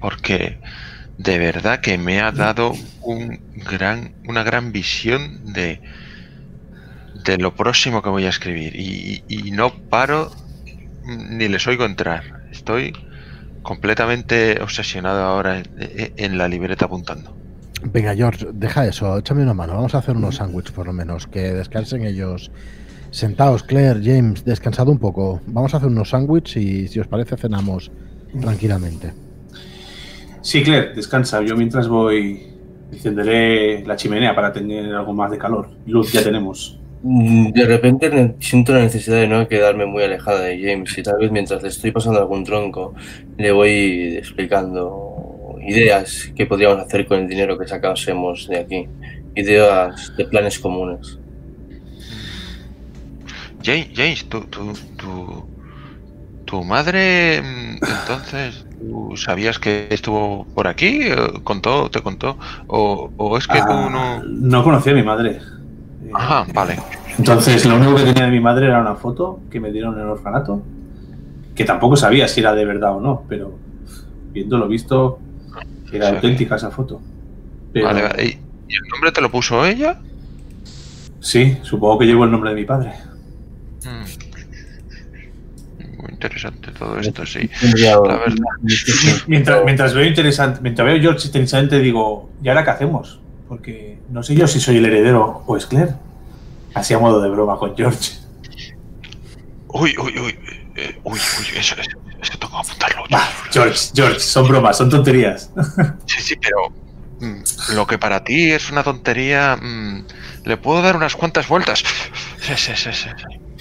[0.00, 0.60] porque
[1.18, 5.82] de verdad que me ha dado un gran, una gran visión de,
[7.24, 8.74] de lo próximo que voy a escribir.
[8.76, 10.30] Y, y- y no paro
[11.06, 12.22] ni les oigo entrar.
[12.50, 12.92] Estoy
[13.62, 15.66] completamente obsesionado ahora en,
[16.16, 17.36] en la libreta apuntando.
[17.84, 19.74] Venga, George, deja eso, échame una mano.
[19.74, 22.50] Vamos a hacer unos sándwiches por lo menos, que descansen ellos.
[23.10, 25.40] Sentaos, Claire, James, descansad un poco.
[25.46, 27.90] Vamos a hacer unos sándwiches y si os parece cenamos
[28.40, 29.12] tranquilamente.
[30.40, 31.42] Sí, Claire, descansa.
[31.42, 32.48] Yo mientras voy
[32.92, 35.70] encenderé la chimenea para tener algo más de calor.
[35.86, 36.78] Luz ya tenemos.
[37.02, 41.18] Mm, De repente siento la necesidad de no quedarme muy alejada de James y tal
[41.18, 42.94] vez mientras le estoy pasando algún tronco
[43.38, 48.88] le voy explicando ideas que podríamos hacer con el dinero que sacásemos de aquí.
[49.34, 51.18] Ideas de planes comunes.
[53.62, 55.44] James, James tu, tu, tu,
[56.44, 61.00] tu madre, mm, entonces, ¿tú sabías que estuvo por aquí?
[61.02, 62.38] Eh, ¿Contó, te contó?
[62.66, 64.22] ¿O, o es que tú Ah, no...?
[64.24, 65.38] no conocía a mi madre.
[66.14, 66.76] Ajá, vale.
[67.18, 70.00] Entonces, lo único que tenía de mi madre era una foto que me dieron en
[70.00, 70.62] el orfanato,
[71.54, 73.52] que tampoco sabía si era de verdad o no, pero
[74.32, 75.18] viéndolo visto,
[75.92, 77.00] era auténtica esa foto.
[77.72, 78.24] Pero, Vale, vale.
[78.68, 79.98] ¿Y el nombre te lo puso ella?
[81.20, 82.92] Sí, supongo que llevo el nombre de mi padre.
[83.84, 84.04] Mm.
[86.02, 87.48] Muy interesante todo esto, sí.
[87.60, 88.36] Tendría- La verdad.
[89.28, 93.20] Mientras, mientras veo interesante, mientras veo George interesante, digo, ¿y ahora qué hacemos?
[93.52, 95.92] Porque no sé yo si soy el heredero o es Claire.
[96.72, 98.12] Así a modo de broma con George.
[99.68, 100.38] Uy, uy, uy.
[100.74, 103.02] eh, uy, uy, eso, eso, eso tengo que apuntarlo.
[103.12, 105.50] Va, George, George, son bromas, son tonterías.
[106.06, 106.70] Sí, sí, pero
[107.20, 110.06] mm, lo que para ti es una tontería, mm,
[110.46, 111.84] le puedo dar unas cuantas vueltas.
[112.40, 113.08] Sí, sí, sí, sí.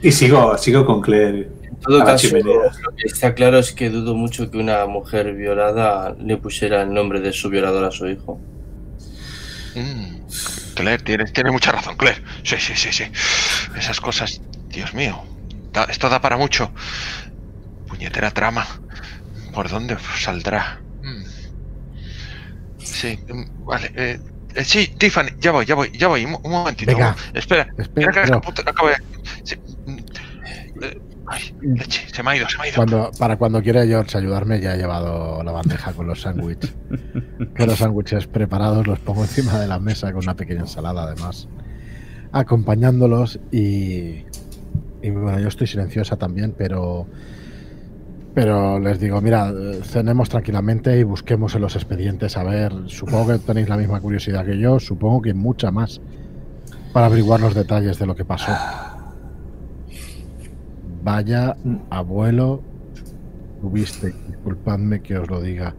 [0.03, 1.49] Y sigo, sigo con Claire.
[1.69, 6.15] En todo caso, lo que está claro es que dudo mucho que una mujer violada
[6.17, 8.39] le pusiera el nombre de su violador a su hijo.
[9.75, 10.17] Mm,
[10.75, 12.23] Claire, tienes, tienes mucha razón, Claire.
[12.43, 13.05] Sí, sí, sí, sí.
[13.77, 15.23] Esas cosas, Dios mío.
[15.73, 16.71] da- esto da para mucho.
[17.87, 18.67] Puñetera trama.
[19.53, 20.79] ¿Por dónde saldrá?
[21.01, 21.23] Mm.
[22.79, 23.91] Sí, mm, vale.
[23.95, 24.19] eh,
[24.55, 26.25] eh, sí, Tiffany, ya voy, ya voy, ya voy.
[26.25, 26.91] Un, un momentito.
[26.91, 27.15] Venga.
[27.33, 28.37] Espera, Espera, espera que no.
[28.37, 28.97] acabo- de-
[29.43, 29.97] sí, mm,
[30.83, 30.99] eh,
[31.31, 32.75] ay, leche, se me ha ido, se me ha ido.
[32.75, 36.75] Cuando, para cuando quiera George ayudarme, ya he llevado la bandeja con los sándwiches.
[37.55, 41.47] Que los sándwiches preparados los pongo encima de la mesa con una pequeña ensalada además.
[42.31, 44.25] Acompañándolos y...
[45.03, 47.07] Y bueno, yo estoy silenciosa también, pero...
[48.33, 49.51] Pero les digo, mira,
[49.83, 52.37] cenemos tranquilamente y busquemos en los expedientes.
[52.37, 55.99] A ver, supongo que tenéis la misma curiosidad que yo, supongo que mucha más,
[56.93, 58.51] para averiguar los detalles de lo que pasó.
[61.03, 61.55] Vaya
[61.89, 62.61] abuelo
[63.61, 65.73] tuviste, disculpadme que os lo diga.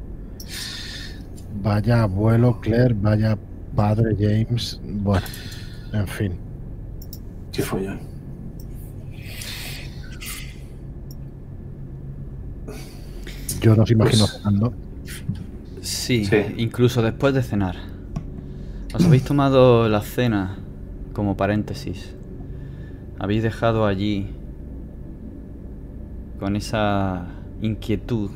[1.62, 3.38] Vaya abuelo Claire, vaya
[3.76, 5.26] padre James, bueno,
[5.92, 6.32] en fin.
[7.52, 8.00] Qué follón.
[13.60, 14.72] Yo no os imagino Pues- cenando.
[15.80, 16.36] Sí, Sí.
[16.58, 17.76] incluso después de cenar.
[18.94, 20.56] Os habéis tomado la cena
[21.12, 22.14] como paréntesis,
[23.18, 24.28] habéis dejado allí
[26.42, 27.26] con esa
[27.60, 28.28] inquietud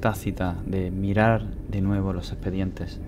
[0.00, 3.00] tácita de mirar de nuevo los expedientes.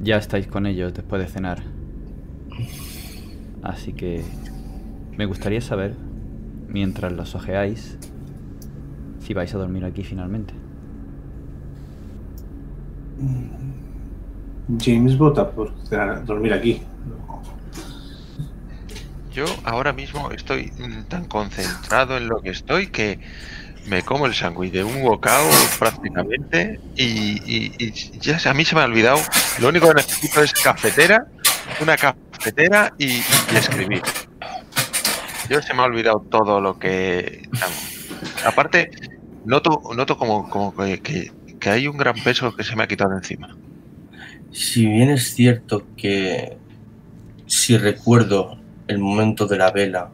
[0.00, 1.64] Ya estáis con ellos después de cenar.
[3.60, 4.22] Así que
[5.18, 5.96] me gustaría saber,
[6.68, 7.98] mientras los ojeáis,
[9.18, 10.54] si vais a dormir aquí finalmente.
[14.78, 15.72] James vota por
[16.24, 16.82] dormir aquí.
[19.32, 23.18] Yo ahora mismo estoy mm, tan concentrado en lo que estoy que
[23.86, 25.48] me como el sándwich de un bocado
[25.78, 29.18] prácticamente y, ya a mí se me ha olvidado.
[29.60, 31.26] Lo único que necesito es cafetera,
[31.80, 33.20] una cafetera y,
[33.54, 34.02] escribir.
[35.48, 37.48] Yo se me ha olvidado todo lo que...
[38.44, 38.90] Aparte,
[39.44, 42.88] noto, noto como, como que, que- que hay un gran peso que se me ha
[42.88, 43.56] quitado encima.
[44.50, 46.56] Si bien es cierto que
[47.46, 48.59] si recuerdo
[48.90, 50.10] el momento de la vela,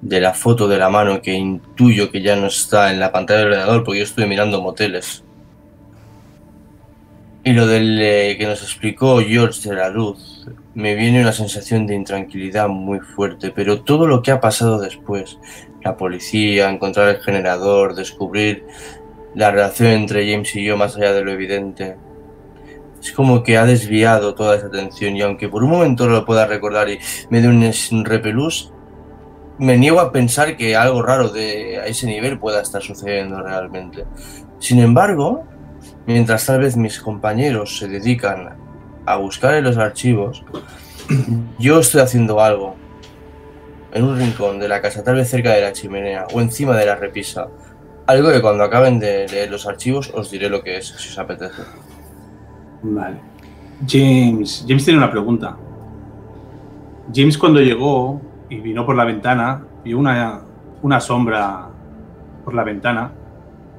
[0.00, 3.40] de la foto de la mano que intuyo que ya no está en la pantalla
[3.40, 5.24] del ordenador porque yo estuve mirando moteles.
[7.44, 11.86] Y lo del eh, que nos explicó George de la luz, me viene una sensación
[11.86, 15.38] de intranquilidad muy fuerte, pero todo lo que ha pasado después,
[15.82, 18.64] la policía, encontrar el generador, descubrir
[19.34, 21.96] la relación entre James y yo más allá de lo evidente,
[23.02, 26.46] es como que ha desviado toda esa atención y aunque por un momento lo pueda
[26.46, 27.00] recordar y
[27.30, 28.72] me dé un, repelús,
[29.58, 34.04] me niego a pensar que algo raro de a ese nivel pueda estar sucediendo realmente.
[34.60, 35.44] Sin embargo,
[36.06, 38.56] mientras tal vez mis compañeros se dedican
[39.04, 40.44] a buscar en los archivos,
[41.58, 42.76] yo estoy haciendo algo
[43.92, 46.86] en un rincón de la casa, tal vez cerca de la chimenea o encima de
[46.86, 47.48] la repisa.
[48.06, 51.18] Algo que cuando acaben de leer los archivos os diré lo que es, si os
[51.18, 51.62] apetece.
[52.82, 53.16] Vale.
[53.86, 55.56] James, James tiene una pregunta.
[57.14, 60.42] James cuando llegó y vino por la ventana, vio una,
[60.82, 61.68] una sombra
[62.44, 63.12] por la ventana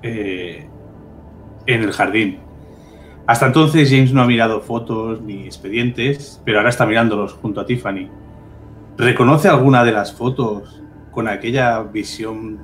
[0.01, 0.67] eh,
[1.65, 2.39] en el jardín.
[3.25, 7.65] Hasta entonces James no ha mirado fotos ni expedientes, pero ahora está mirándolos junto a
[7.65, 8.09] Tiffany.
[8.97, 10.81] ¿Reconoce alguna de las fotos
[11.11, 12.57] con aquella visión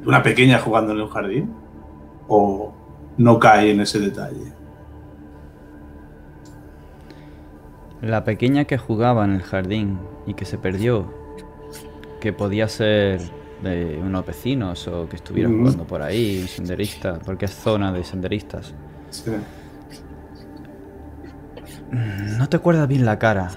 [0.00, 1.52] de una pequeña jugando en el jardín?
[2.28, 2.72] ¿O
[3.18, 4.55] no cae en ese detalle?
[8.02, 11.12] La pequeña que jugaba en el jardín y que se perdió,
[12.20, 13.20] que podía ser
[13.62, 15.60] de unos vecinos o que estuviera Ujú.
[15.60, 18.74] jugando por ahí, un senderista, porque es zona de senderistas.
[19.10, 19.32] Sí.
[22.38, 23.50] No te acuerdas bien la cara,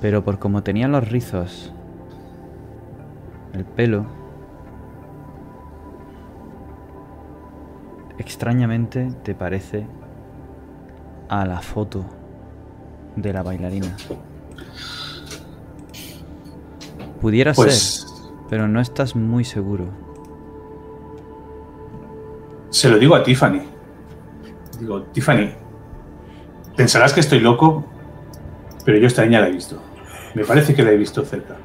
[0.00, 1.72] pero por como tenía los rizos,
[3.52, 4.06] el pelo,
[8.18, 9.86] extrañamente te parece
[11.28, 12.04] a la foto
[13.16, 13.96] de la bailarina.
[17.20, 18.06] Pudiera ser, Pues
[18.50, 19.86] pero no estás muy seguro.
[22.70, 23.60] se lo digo a Tiffany.
[24.80, 25.50] Digo, Tiffany,
[26.76, 27.84] pensarás que estoy loco,
[28.84, 29.80] pero yo esta niña la he visto.
[30.34, 31.56] Me parece que la he visto cerca.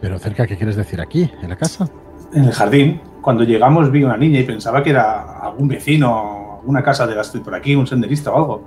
[0.00, 1.00] Pero cerca, ¿qué quieres decir?
[1.00, 1.30] ¿Aquí?
[1.40, 1.88] ¿En la casa?
[2.34, 6.82] En el jardín, cuando llegamos vi una niña y pensaba que era algún vecino, alguna
[6.82, 8.66] casa de las de por aquí, un senderista o algo.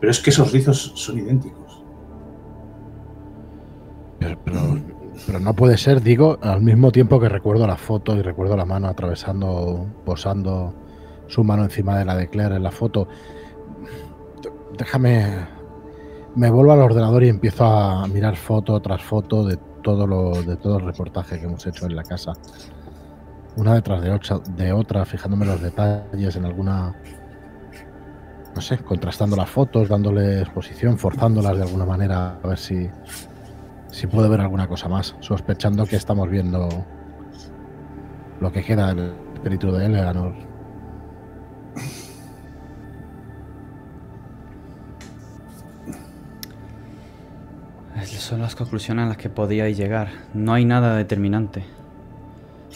[0.00, 1.82] Pero es que esos rizos son idénticos.
[4.18, 8.56] Pero, pero- no puede ser, digo, al mismo tiempo que recuerdo la foto y recuerdo
[8.56, 10.74] la mano atravesando, posando
[11.26, 13.08] su mano encima de la de Claire en la foto.
[14.78, 15.46] Déjame.
[16.34, 20.56] Me vuelvo al ordenador y empiezo a mirar foto tras foto de todo lo, de
[20.56, 22.32] todo el reportaje que hemos hecho en la casa.
[23.56, 26.94] Una detrás de otra, de otra, fijándome los detalles, en alguna.
[28.58, 32.90] No sé, contrastando las fotos, dándole exposición, forzándolas de alguna manera, a ver si,
[33.88, 36.68] si puedo ver alguna cosa más, sospechando que estamos viendo
[38.40, 40.34] lo que queda del espíritu de Eleanor.
[48.04, 50.08] Son las conclusiones a las que podíais llegar.
[50.34, 51.62] No hay nada determinante.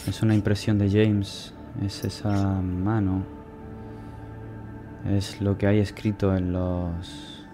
[0.07, 1.53] Es una impresión de James.
[1.85, 2.31] Es esa
[2.61, 3.42] mano.
[5.09, 7.45] Es lo que hay escrito en los...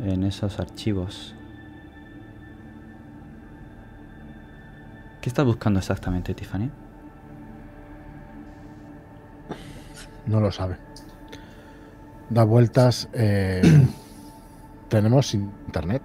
[0.00, 1.34] En esos archivos.
[5.20, 6.70] ¿Qué estás buscando exactamente, Tiffany?
[10.26, 10.76] No lo sabe.
[12.30, 13.08] Da vueltas.
[13.12, 13.62] eh,
[14.88, 16.02] Tenemos internet.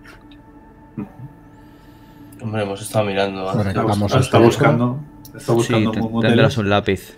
[2.41, 3.43] Hombre, hemos estado mirando.
[3.53, 4.99] Bueno, está, buscando.
[5.35, 7.17] Está buscando sí, tendrás un lápiz.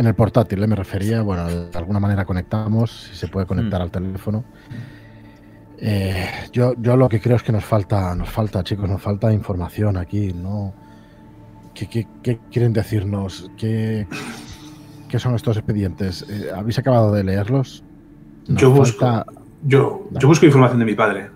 [0.00, 0.66] En el portátil, ¿eh?
[0.66, 3.82] me refería, bueno, de alguna manera conectamos, si se puede conectar Mm.
[3.82, 4.44] al teléfono.
[5.76, 9.30] Eh, yo, yo lo que creo es que nos falta, nos falta, chicos, nos falta
[9.30, 10.72] información aquí, ¿no?
[11.74, 13.50] ¿Qué, qué- qué quieren decirnos?
[13.58, 14.06] ¿Qué,
[15.06, 16.24] qué son estos expedientes?
[16.30, 17.84] Eh, ¿Habéis acabado de leerlos?
[18.48, 19.26] Nos Yo busco, falta-
[19.62, 21.28] yo, yo busco información de mi padre.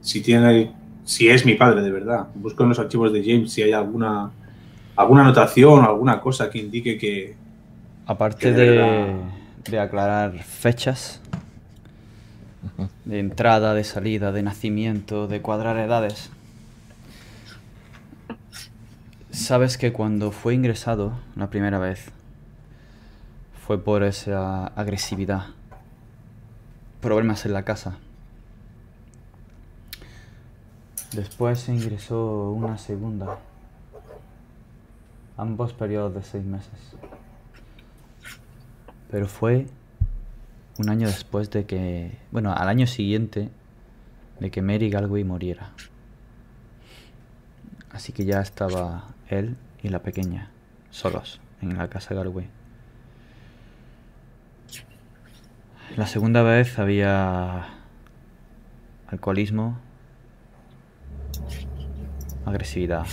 [0.00, 0.72] Si tiene,
[1.04, 2.28] si es mi padre de verdad.
[2.34, 4.30] Busco en los archivos de James si hay alguna,
[4.96, 7.36] alguna anotación, alguna cosa que indique que,
[8.08, 11.20] Aparte de aclarar fechas
[13.04, 16.30] de entrada, de salida, de nacimiento, de cuadrar edades,
[19.30, 22.10] sabes que cuando fue ingresado la primera vez
[23.66, 25.48] fue por esa agresividad,
[27.02, 27.98] problemas en la casa.
[31.12, 33.36] Después se ingresó una segunda,
[35.36, 36.72] ambos periodos de seis meses.
[39.10, 39.66] Pero fue
[40.78, 43.50] un año después de que, bueno, al año siguiente
[44.40, 45.72] de que Mary Galway muriera.
[47.90, 50.50] Así que ya estaba él y la pequeña
[50.90, 52.48] solos en la casa Galway.
[55.96, 57.66] La segunda vez había
[59.08, 59.78] alcoholismo,
[62.44, 63.06] agresividad.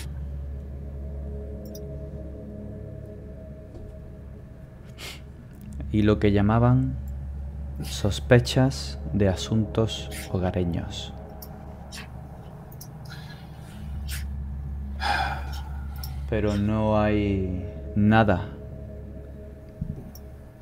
[5.96, 6.98] Y lo que llamaban
[7.82, 11.14] sospechas de asuntos hogareños.
[16.30, 17.66] Pero no hay
[17.96, 18.50] nada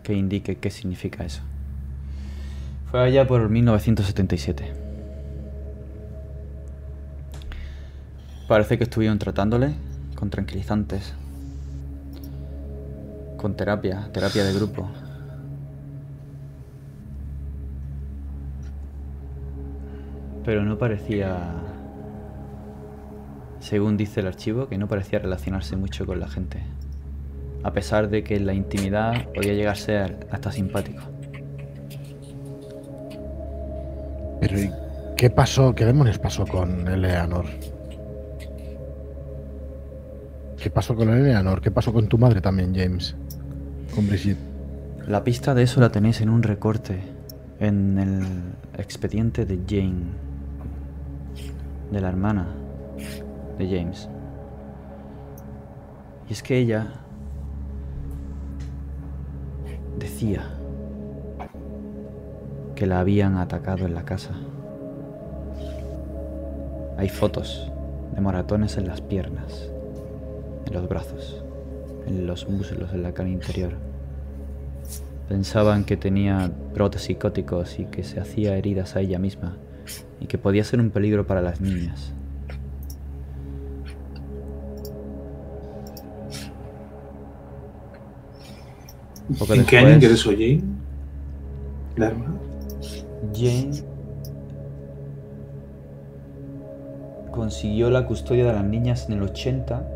[0.04, 1.42] que indique qué significa eso.
[2.92, 4.72] Fue allá por 1977.
[8.48, 9.74] Parece que estuvieron tratándole
[10.14, 11.16] con tranquilizantes,
[13.38, 14.88] con terapia, terapia de grupo.
[20.45, 21.38] Pero no parecía,
[23.60, 26.61] según dice el archivo, que no parecía relacionarse mucho con la gente.
[27.64, 31.02] A pesar de que en la intimidad podía llegar a ser hasta simpático.
[34.41, 34.70] Pero ¿y
[35.15, 35.74] qué pasó?
[35.74, 37.45] ¿Qué demonios pasó con Eleanor?
[40.61, 41.61] ¿Qué pasó con Eleanor?
[41.61, 43.15] ¿Qué pasó con tu madre también, James?
[43.95, 44.40] Con Brigitte.
[45.07, 46.99] La pista de eso la tenéis en un recorte
[47.60, 48.24] en el
[48.78, 50.06] expediente de Jane,
[51.94, 52.48] de la hermana
[53.57, 54.10] de James.
[56.28, 56.88] Y es que ella
[59.98, 60.44] decía
[62.76, 64.32] que la habían atacado en la casa.
[66.98, 67.72] Hay fotos
[68.15, 69.72] de moratones en las piernas,
[70.65, 71.44] en los brazos,
[72.07, 73.74] en los muslos, en la cara interior.
[75.30, 79.57] Pensaban que tenía brotes psicóticos y que se hacía heridas a ella misma
[80.20, 82.14] y que podía ser un peligro para las niñas.
[89.40, 90.64] Poco ¿En qué año ingresó Jane?
[91.96, 92.36] La hermana.
[93.34, 93.84] Jane
[97.32, 99.90] consiguió la custodia de las niñas en el 80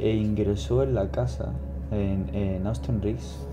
[0.00, 1.52] e ingresó en la casa
[1.92, 3.51] en, en Austin Reese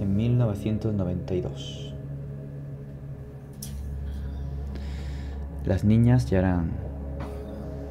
[0.00, 1.94] en 1992.
[5.64, 6.70] Las niñas ya eran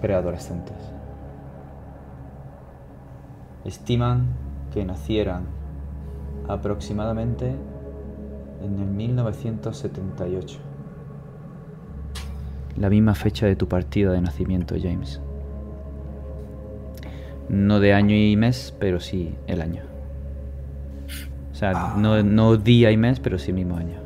[0.01, 0.77] preadolescentes.
[3.65, 4.27] Estiman
[4.73, 5.45] que nacieran
[6.47, 7.55] aproximadamente
[8.63, 10.59] en el 1978.
[12.77, 15.21] La misma fecha de tu partida de nacimiento, James.
[17.49, 19.94] No de año y mes, pero sí el año.
[21.55, 23.97] O sea, no, no día y mes, pero sí mismo año.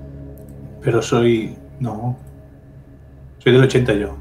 [0.84, 1.58] Pero soy.
[1.80, 2.16] No.
[3.40, 4.16] Soy del 80 yo.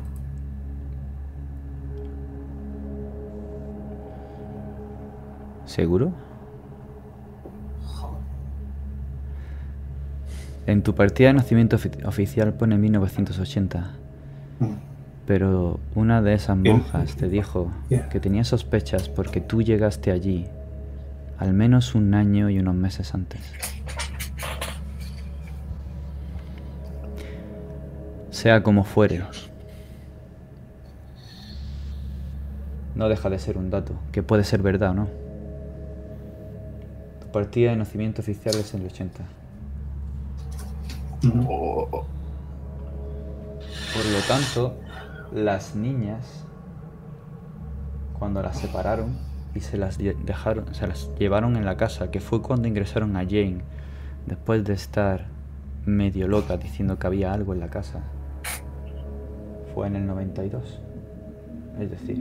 [5.66, 6.12] ¿Seguro?
[10.66, 13.90] En tu partida de nacimiento ofi- oficial pone 1980,
[14.60, 14.66] Mm.
[15.26, 18.08] pero una de esas monjas te dijo Yeah.
[18.10, 20.46] que tenía sospechas porque tú llegaste allí
[21.38, 23.40] al menos un año y unos meses antes.
[28.30, 29.22] Sea como fuere,
[32.94, 35.08] no deja de ser un dato, que puede ser verdad o no.
[37.20, 39.24] Tu partida de nacimiento oficial es en el 80.
[41.24, 41.90] Ujú.
[43.94, 44.76] Por lo tanto,
[45.32, 46.44] las niñas,
[48.18, 49.27] cuando las separaron
[49.58, 53.24] y se las dejaron, se las llevaron en la casa, que fue cuando ingresaron a
[53.24, 53.58] Jane,
[54.26, 55.26] después de estar
[55.84, 58.00] medio loca diciendo que había algo en la casa.
[59.74, 60.80] Fue en el 92.
[61.80, 62.18] Es decir,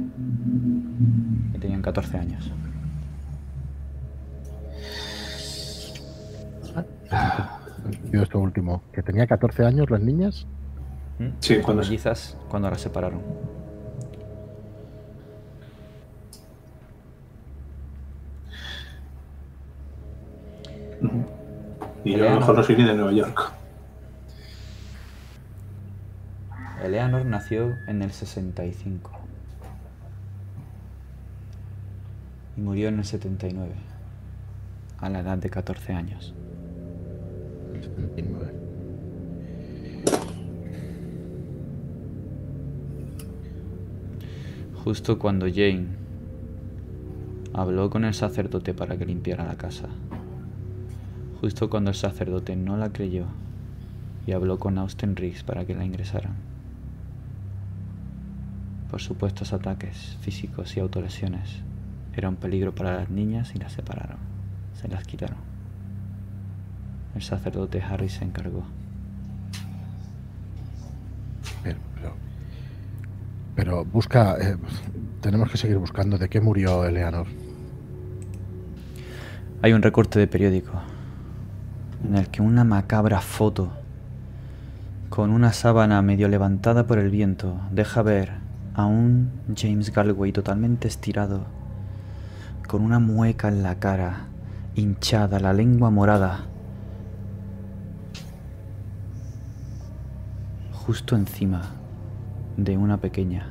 [1.53, 2.51] que tenían 14 años.
[8.11, 10.45] Yo esto último, que tenía 14 años las niñas.
[11.19, 11.27] ¿Mm?
[11.39, 13.22] Sí, cuando se- mellizas, cuando las separaron.
[22.07, 23.51] Y yo a lo mejor no soy ni de Nueva York.
[26.81, 29.11] Eleanor nació en el 65
[32.55, 33.73] y murió en el 79,
[34.99, 36.34] a la edad de 14 años.
[37.73, 38.53] 79.
[44.81, 45.88] Justo cuando Jane
[47.53, 49.89] habló con el sacerdote para que limpiara la casa.
[51.48, 53.24] Justo cuando el sacerdote no la creyó
[54.26, 56.34] y habló con Austin Riggs para que la ingresaran.
[58.91, 61.61] Por supuestos ataques físicos y autolesiones.
[62.18, 64.18] Era un peligro para las niñas y las separaron.
[64.74, 65.38] Se las quitaron.
[67.15, 68.65] El sacerdote Harry se encargó.
[71.64, 72.14] Pero, pero,
[73.56, 74.36] pero busca.
[74.38, 74.57] eh,
[75.22, 77.28] tenemos que seguir buscando de qué murió Eleanor.
[79.61, 80.74] Hay un recorte de periódico
[82.06, 83.72] en el que una macabra foto
[85.10, 88.34] con una sábana medio levantada por el viento deja ver
[88.74, 91.45] a un James Galway totalmente estirado,
[92.68, 94.28] con una mueca en la cara,
[94.76, 96.41] hinchada, la lengua morada,
[100.74, 101.72] justo encima
[102.56, 103.48] de una pequeña.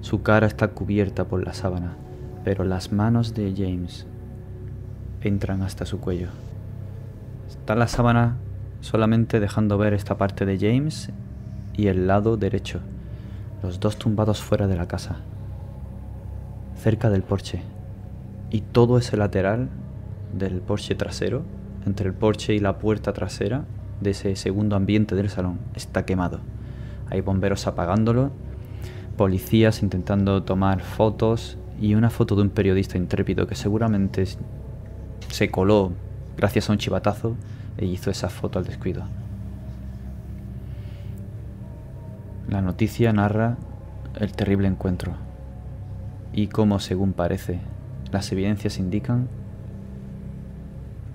[0.00, 1.94] Su cara está cubierta por la sábana,
[2.44, 4.06] pero las manos de James
[5.22, 6.28] entran hasta su cuello.
[7.62, 8.38] Está la sábana
[8.80, 11.10] solamente dejando ver esta parte de James
[11.74, 12.80] y el lado derecho,
[13.62, 15.20] los dos tumbados fuera de la casa,
[16.76, 17.62] cerca del porche.
[18.50, 19.68] Y todo ese lateral
[20.36, 21.42] del porche trasero,
[21.86, 23.62] entre el porche y la puerta trasera
[24.00, 26.40] de ese segundo ambiente del salón, está quemado.
[27.10, 28.32] Hay bomberos apagándolo,
[29.16, 34.24] policías intentando tomar fotos y una foto de un periodista intrépido que seguramente
[35.28, 35.92] se coló
[36.36, 37.36] gracias a un chivatazo
[37.76, 39.04] e hizo esa foto al descuido.
[42.48, 43.56] La noticia narra
[44.18, 45.12] el terrible encuentro
[46.32, 47.60] y cómo, según parece,
[48.10, 49.28] las evidencias indican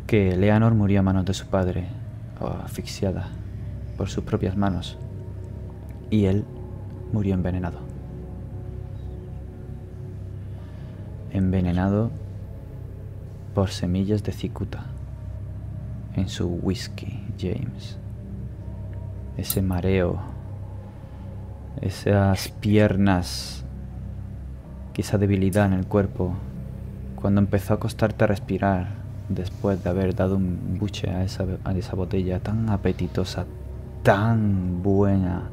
[0.07, 1.87] que Eleanor murió a manos de su padre,
[2.39, 3.27] o asfixiada
[3.97, 4.97] por sus propias manos,
[6.09, 6.45] y él
[7.11, 7.79] murió envenenado.
[11.31, 12.09] Envenenado
[13.53, 14.85] por semillas de cicuta
[16.17, 17.97] en su whisky, James.
[19.37, 20.19] Ese mareo,
[21.79, 23.63] esas piernas,
[24.95, 26.33] esa debilidad en el cuerpo,
[27.21, 28.87] cuando empezó a costarte a respirar
[29.29, 33.45] después de haber dado un buche a esa, a esa botella tan apetitosa,
[34.01, 35.49] tan buena,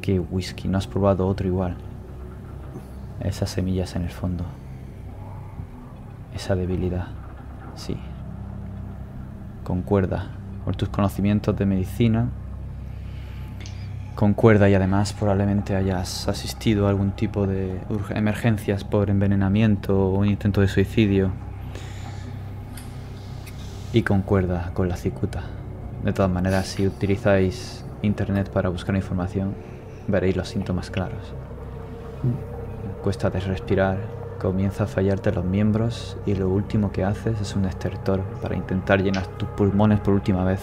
[0.00, 1.76] que whisky, no has probado otro igual.
[3.20, 4.44] Esas semillas en el fondo.
[6.32, 7.08] Esa debilidad,
[7.74, 7.96] sí.
[9.66, 10.28] Concuerda
[10.64, 12.28] por tus conocimientos de medicina.
[14.14, 17.80] Concuerda y además probablemente hayas asistido a algún tipo de
[18.10, 21.32] emergencias por envenenamiento o un intento de suicidio.
[23.92, 25.42] Y concuerda con la cicuta.
[26.04, 29.52] De todas maneras, si utilizáis internet para buscar información,
[30.06, 31.34] veréis los síntomas claros.
[33.02, 33.98] Cuesta de respirar,
[34.40, 39.02] comienza a fallarte los miembros y lo último que haces es un estertor para intentar
[39.02, 40.60] llenar tus pulmones por última vez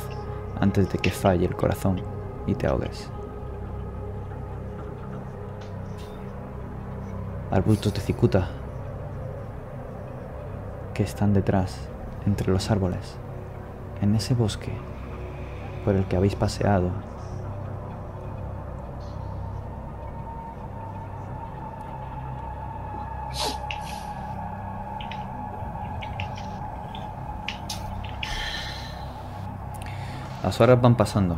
[0.60, 2.02] antes de que falle el corazón
[2.48, 3.10] y te ahogues.
[7.52, 8.50] Arbustos de cicuta
[10.94, 11.88] que están detrás,
[12.26, 13.16] entre los árboles,
[14.02, 14.72] en ese bosque
[15.84, 16.92] por el que habéis paseado
[30.54, 31.36] Las horas van pasando.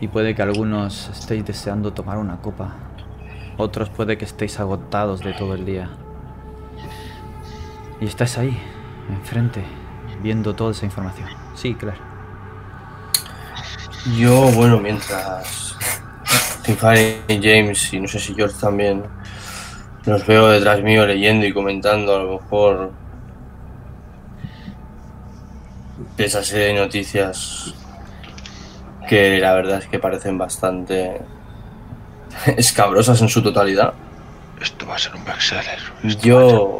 [0.00, 2.76] Y puede que algunos estéis deseando tomar una copa.
[3.56, 5.90] Otros puede que estéis agotados de todo el día.
[8.00, 8.56] Y estáis ahí,
[9.08, 9.64] enfrente,
[10.22, 11.28] viendo toda esa información.
[11.56, 11.98] Sí, claro.
[14.16, 15.76] Yo, bueno, mientras
[16.62, 19.02] Tiffany y James, y no sé si George también,
[20.04, 22.92] Los veo detrás mío leyendo y comentando a lo mejor
[26.24, 27.74] esa serie de noticias
[29.08, 31.20] que la verdad es que parecen bastante
[32.56, 33.94] escabrosas en su totalidad.
[34.60, 35.78] Esto va a ser un bestseller.
[36.22, 36.78] Yo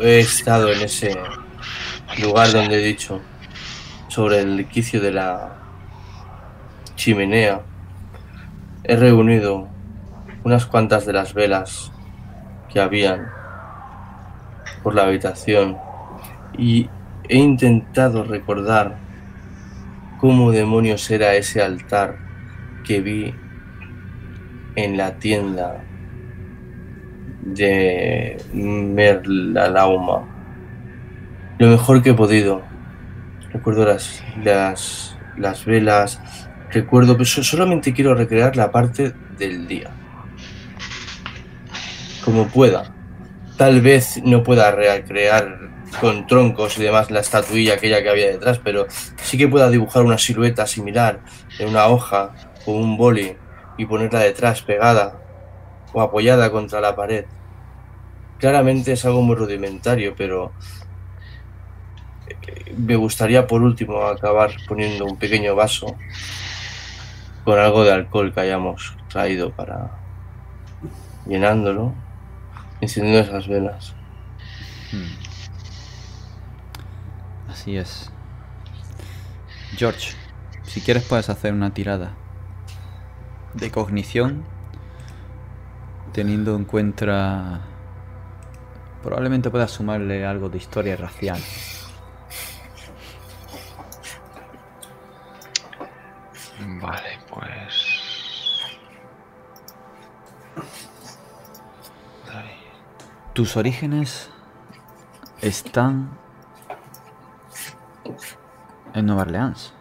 [0.00, 1.16] he estado en ese
[2.22, 3.20] lugar donde he dicho
[4.08, 5.56] sobre el quicio de la
[6.96, 7.60] chimenea.
[8.84, 9.68] He reunido
[10.44, 11.92] unas cuantas de las velas
[12.72, 13.28] que habían
[14.82, 15.76] por la habitación
[16.56, 16.88] y
[17.28, 18.96] he intentado recordar
[20.18, 22.16] cómo demonios era ese altar
[22.84, 23.34] que vi
[24.76, 25.82] en la tienda
[27.42, 30.24] de Merlalauma.
[31.58, 32.62] Lo mejor que he podido.
[33.52, 36.20] Recuerdo las, las, las velas.
[36.72, 39.90] Recuerdo, pero so- solamente quiero recrear la parte del día.
[42.24, 42.92] Como pueda.
[43.56, 45.70] Tal vez no pueda recrear
[46.00, 48.86] con troncos y demás la estatuilla aquella que había detrás, pero
[49.22, 51.20] sí que pueda dibujar una silueta similar
[51.58, 52.34] en una hoja
[52.66, 53.36] o un boli
[53.78, 55.18] y ponerla detrás pegada
[55.92, 57.24] o apoyada contra la pared.
[58.38, 60.52] Claramente es algo muy rudimentario, pero
[62.28, 65.96] eh, me gustaría por último acabar poniendo un pequeño vaso
[67.44, 69.90] con algo de alcohol que hayamos traído para
[71.26, 71.94] llenándolo,
[72.80, 73.94] encendiendo esas velas.
[74.92, 75.25] Hmm.
[77.66, 78.12] Así es.
[79.76, 80.16] George,
[80.62, 82.14] si quieres puedes hacer una tirada
[83.54, 84.44] de cognición
[86.12, 87.62] teniendo en cuenta...
[89.02, 91.40] Probablemente puedas sumarle algo de historia racial.
[96.80, 97.96] Vale, pues.
[103.32, 104.30] Tus orígenes
[105.40, 106.25] están
[108.94, 109.74] en Nueva Orleans.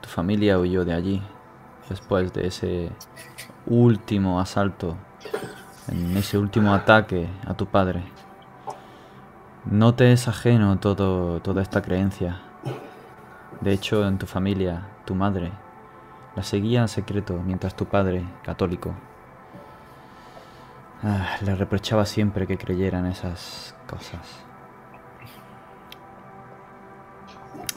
[0.00, 1.22] Tu familia huyó de allí
[1.88, 2.90] después de ese
[3.66, 4.96] último asalto,
[5.88, 8.04] en ese último ataque a tu padre.
[9.64, 12.40] No te es ajeno todo, toda esta creencia.
[13.60, 15.52] De hecho, en tu familia, tu madre
[16.36, 18.94] la seguía en secreto mientras tu padre, católico,
[21.02, 24.40] Ah, le reprochaba siempre que creyera en esas cosas.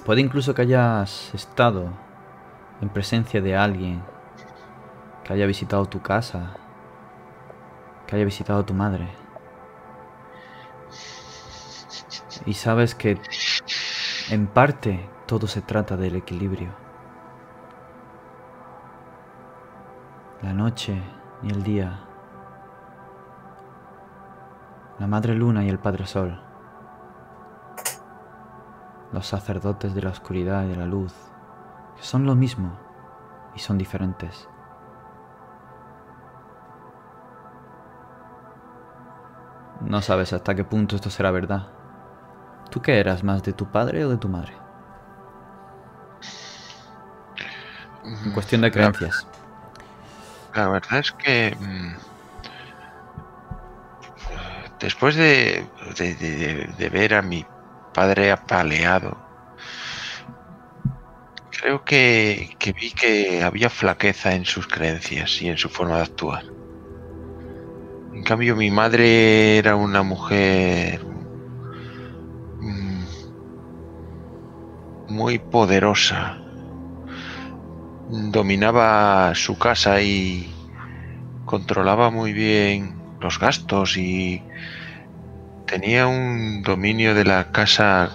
[0.10, 1.92] Puede incluso que hayas estado
[2.82, 4.02] en presencia de alguien
[5.24, 6.56] que haya visitado tu casa,
[8.08, 9.08] que haya visitado tu madre.
[12.48, 13.22] Y sabes que
[14.32, 16.72] en parte todo se trata del equilibrio.
[20.42, 21.00] La noche
[21.44, 22.00] y el día
[24.98, 26.49] la Madre Luna y el Padre Sol,
[29.12, 31.14] los sacerdotes de la oscuridad y de la luz,
[31.98, 32.78] que son lo mismo
[33.56, 34.48] y son diferentes.
[39.82, 41.68] No sabes hasta qué punto esto será verdad.
[42.70, 44.54] ¿Tú qué eras más de tu padre o de tu madre?
[48.26, 49.26] En cuestión de creencias.
[50.54, 51.94] La verdad es que mm,
[54.80, 55.66] después de,
[55.98, 57.46] de- de- de ver a mi
[57.94, 59.18] padre apaleado,
[61.50, 66.04] creo que, que vi que había flaqueza en sus creencias y en su forma de
[66.04, 66.44] actuar.
[68.14, 71.00] En cambio, mi madre era una mujer
[72.60, 73.04] mm,
[75.08, 76.38] muy poderosa.
[78.10, 80.54] Dominaba su casa y
[81.46, 84.44] controlaba muy bien los gastos y
[85.70, 88.10] tenía un dominio de la casa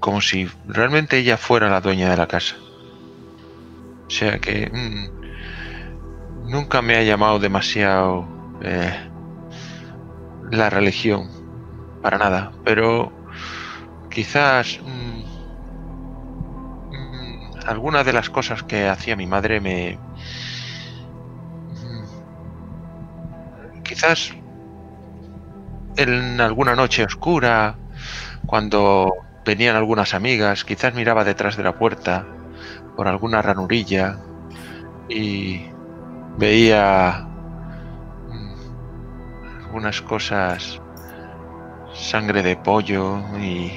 [0.00, 2.56] como si realmente ella fuera la dueña de la casa.
[4.06, 8.26] O sea que mm, nunca me ha llamado demasiado
[8.62, 8.94] eh,
[10.50, 11.28] la religión,
[12.02, 13.12] para nada, pero
[14.10, 15.22] quizás mm,
[16.90, 19.98] mm, algunas de las cosas que hacía mi madre me...
[21.68, 22.04] mm,
[23.82, 24.32] Quizás
[25.98, 27.74] en alguna noche oscura,
[28.46, 29.12] cuando
[29.44, 32.24] venían algunas amigas, quizás miraba detrás de la puerta
[32.96, 34.16] por alguna ranurilla
[35.08, 35.66] y
[36.36, 37.26] veía
[38.28, 40.80] mm, algunas cosas,
[41.92, 43.72] sangre de pollo y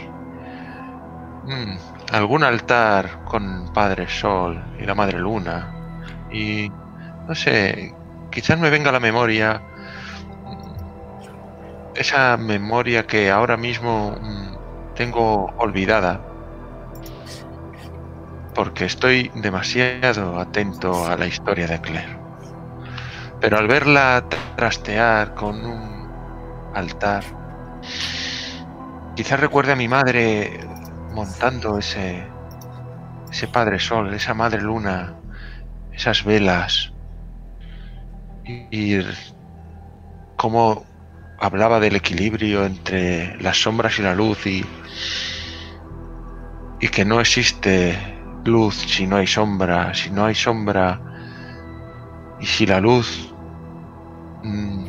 [1.46, 1.78] mm,
[2.14, 5.74] algún altar con Padre Sol y la Madre Luna.
[6.32, 6.72] Y
[7.28, 7.96] no sé,
[8.30, 9.60] quizás me venga a la memoria
[11.96, 16.22] esa memoria que ahora mismo mm, tengo olvidada.
[18.54, 22.18] Porque estoy demasiado atento a la historia de Claire.
[23.40, 27.24] Pero al verla trastear con un altar,
[29.16, 30.60] quizás recuerde a mi madre
[31.14, 32.24] montando ese,
[33.32, 35.16] ese Padre Sol, esa Madre Luna,
[35.92, 36.94] esas velas,
[38.46, 39.08] y, y
[40.36, 40.86] cómo
[41.42, 44.64] hablaba del equilibrio entre las sombras y la luz y,
[46.80, 47.98] y que no existe
[48.46, 51.02] luz si no hay sombra, si no hay sombra
[52.40, 53.34] y si la luz
[54.44, 54.86] mm,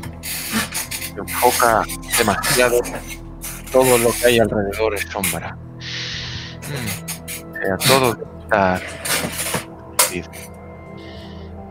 [1.16, 1.84] enfoca
[2.18, 2.80] demasiado,
[3.72, 5.56] todo lo que hay alrededor es sombra.
[6.68, 8.18] Mm, o sea, todo
[9.96, 10.30] perdido.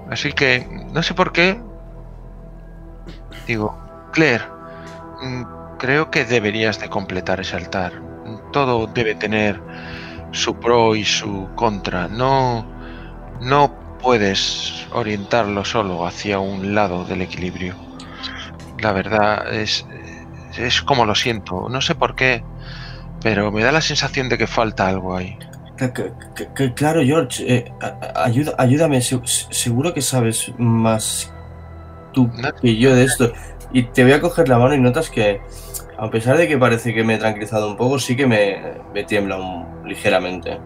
[0.10, 1.62] Así que no sé por qué
[3.45, 3.78] digo,
[4.12, 4.44] Claire,
[5.77, 7.93] creo que deberías de completar ese altar.
[8.52, 9.60] Todo debe tener
[10.31, 12.07] su pro y su contra.
[12.07, 12.65] No,
[13.41, 17.76] no puedes orientarlo solo hacia un lado del equilibrio.
[18.80, 19.85] La verdad es,
[20.57, 21.68] es como lo siento.
[21.69, 22.43] No sé por qué,
[23.22, 25.38] pero me da la sensación de que falta algo ahí.
[26.76, 27.72] Claro, George, eh,
[28.15, 31.34] ayuda, ayúdame, se- seguro que sabes más
[32.14, 32.30] tú
[32.61, 33.31] que yo de esto.
[33.73, 35.41] Y te voy a coger la mano y notas que,
[35.98, 38.61] a pesar de que parece que me he tranquilizado un poco, sí que me,
[38.93, 40.60] me tiembla un- ligeramente.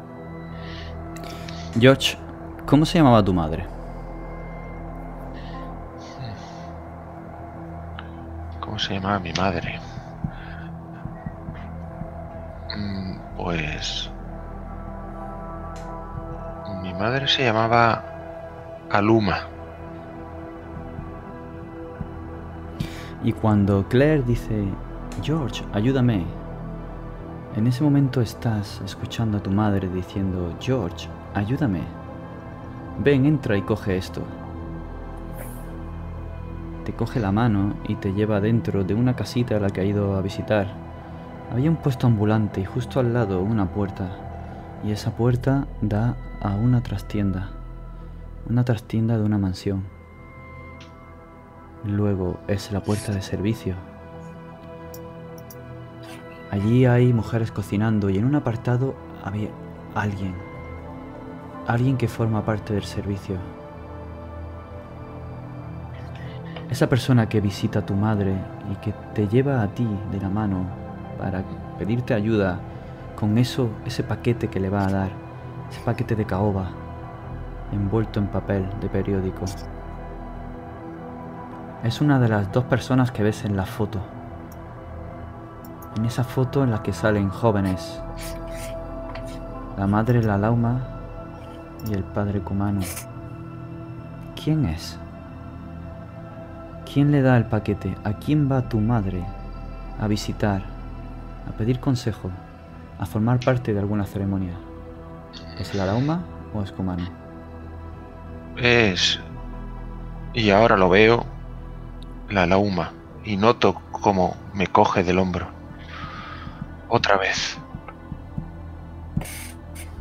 [1.80, 2.18] George,
[2.66, 3.66] ¿cómo se llamaba tu madre?
[8.60, 9.80] ¿Cómo se llamaba mi madre?
[12.76, 14.10] Mm, Pues...
[16.82, 18.04] Mi madre se llamaba
[18.90, 19.55] Aluma.
[23.26, 24.66] Y cuando Claire dice,
[25.24, 26.24] George, ayúdame,
[27.56, 31.82] en ese momento estás escuchando a tu madre diciendo, George, ayúdame.
[33.04, 34.22] Ven, entra y coge esto.
[36.86, 39.86] Te coge la mano y te lleva dentro de una casita a la que ha
[39.86, 40.68] ido a visitar.
[41.52, 44.08] Había un puesto ambulante y justo al lado una puerta.
[44.84, 47.50] Y esa puerta da a una trastienda.
[48.48, 49.95] Una trastienda de una mansión.
[51.86, 53.76] Luego es la puerta de servicio.
[56.50, 59.50] Allí hay mujeres cocinando y en un apartado había
[59.94, 60.34] alguien.
[61.68, 63.38] Alguien que forma parte del servicio.
[66.70, 68.34] Esa persona que visita a tu madre
[68.72, 70.66] y que te lleva a ti de la mano
[71.20, 71.44] para
[71.78, 72.60] pedirte ayuda
[73.16, 75.10] con eso, ese paquete que le va a dar,
[75.70, 76.70] ese paquete de caoba
[77.72, 79.46] envuelto en papel de periódico.
[81.86, 84.00] Es una de las dos personas que ves en la foto.
[85.96, 88.02] En esa foto en la que salen jóvenes.
[89.78, 90.82] La madre la Lauma
[91.88, 92.82] y el padre Kumano.
[94.34, 94.98] ¿Quién es?
[96.92, 97.96] ¿Quién le da el paquete?
[98.04, 99.24] ¿A quién va tu madre
[100.00, 100.64] a visitar?
[101.48, 102.32] A pedir consejo?
[102.98, 104.56] ¿A formar parte de alguna ceremonia?
[105.60, 107.06] ¿Es la Lauma o es Kumano?
[108.58, 109.20] Es...
[110.34, 111.26] Y ahora lo veo,
[112.30, 112.92] la lauma,
[113.24, 115.48] y noto cómo me coge del hombro.
[116.88, 117.58] Otra vez.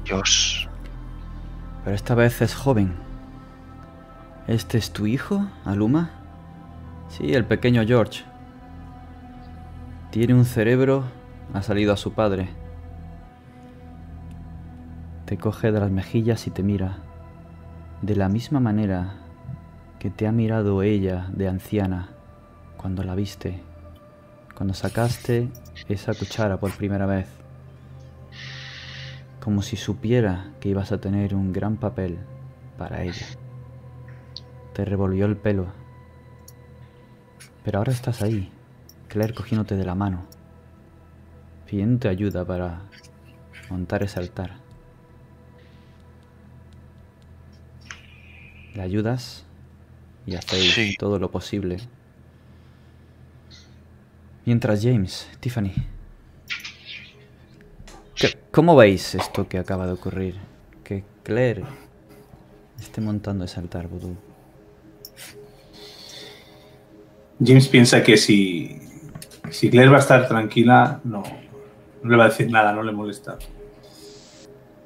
[0.05, 0.69] Dios.
[1.83, 2.95] Pero esta vez es joven.
[4.47, 6.11] ¿Este es tu hijo, Aluma?
[7.09, 8.25] Sí, el pequeño George.
[10.11, 11.05] Tiene un cerebro,
[11.55, 12.49] ha salido a su padre.
[15.25, 16.99] Te coge de las mejillas y te mira.
[18.03, 19.15] De la misma manera
[19.99, 22.14] que te ha mirado ella de anciana
[22.85, 23.63] cuando la viste,
[24.55, 25.49] cuando sacaste
[25.89, 27.27] esa cuchara por primera vez.
[29.41, 32.19] Como si supiera que ibas a tener un gran papel
[32.77, 33.25] para ella.
[34.75, 35.69] Te revolvió el pelo.
[37.65, 38.53] Pero ahora estás ahí,
[39.09, 40.27] Claire cogiéndote de la mano,
[41.65, 42.83] pidiendo ayuda para
[43.71, 44.57] montar ese altar.
[48.75, 49.47] Le ayudas
[50.27, 50.97] y hacéis Sí.
[50.99, 51.79] todo lo posible.
[54.47, 55.73] Mientras James, Tiffany,
[58.15, 60.37] ¿qué- ¿cómo veis esto que acaba de ocurrir?
[60.83, 61.65] Que Claire
[62.79, 64.17] esté montando ese altar vudú.
[67.45, 68.79] James piensa que si,
[69.51, 71.23] si Claire va a estar tranquila, no,
[72.03, 73.39] no le va a decir nada, no le molesta.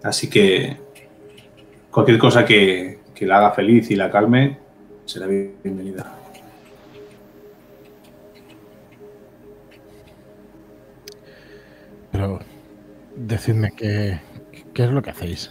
[0.03, 0.77] Así que
[1.91, 4.59] cualquier cosa que, que la haga feliz y la calme
[5.05, 6.15] será bienvenida.
[13.29, 14.19] Decidme qué,
[14.75, 15.51] qué es lo que hacéis.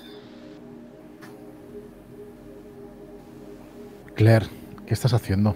[4.16, 4.48] Claire,
[4.86, 5.56] ¿qué estás haciendo?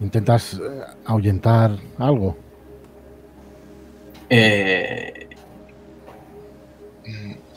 [0.00, 0.58] ¿Intentas eh,
[1.04, 2.36] ahuyentar algo?
[4.30, 5.28] Eh,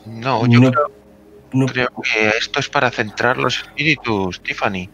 [0.06, 0.88] No, yo no- creo,
[1.53, 4.90] no, creo que esto es para centrar los espíritus, Tiffany.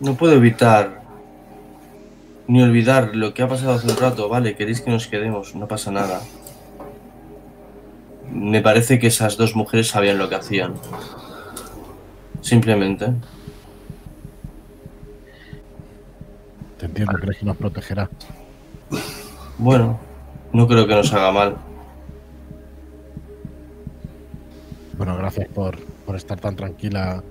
[0.00, 1.02] no puedo evitar
[2.48, 4.28] ni olvidar lo que ha pasado hace un rato.
[4.28, 6.20] Vale, queréis que nos quedemos, no pasa nada.
[8.30, 10.74] Me parece que esas dos mujeres sabían lo que hacían.
[12.40, 13.12] Simplemente.
[16.78, 18.10] Te entiendo, crees que nos protegerá.
[19.58, 19.98] Bueno,
[20.52, 21.56] no creo que nos haga mal.
[24.96, 27.22] Bueno, gracias por, por estar tan tranquila.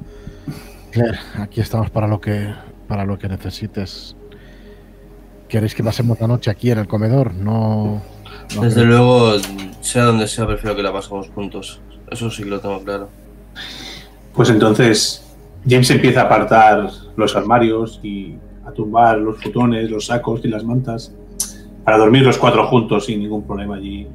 [0.92, 2.54] Claire, aquí estamos para lo que
[2.88, 4.16] para lo que necesites.
[5.48, 7.34] ¿Queréis que pasemos la noche aquí en el comedor?
[7.34, 8.02] No.
[8.56, 9.32] no Desde creo- luego,
[9.82, 11.80] sea donde sea, prefiero que la pasemos juntos.
[12.10, 13.10] Eso sí lo tengo claro.
[14.34, 15.24] Pues entonces
[15.68, 18.36] James empieza a apartar los armarios y
[18.66, 21.14] a tumbar los futones, los sacos y las mantas
[21.84, 24.08] para dormir los cuatro juntos sin ningún problema allí.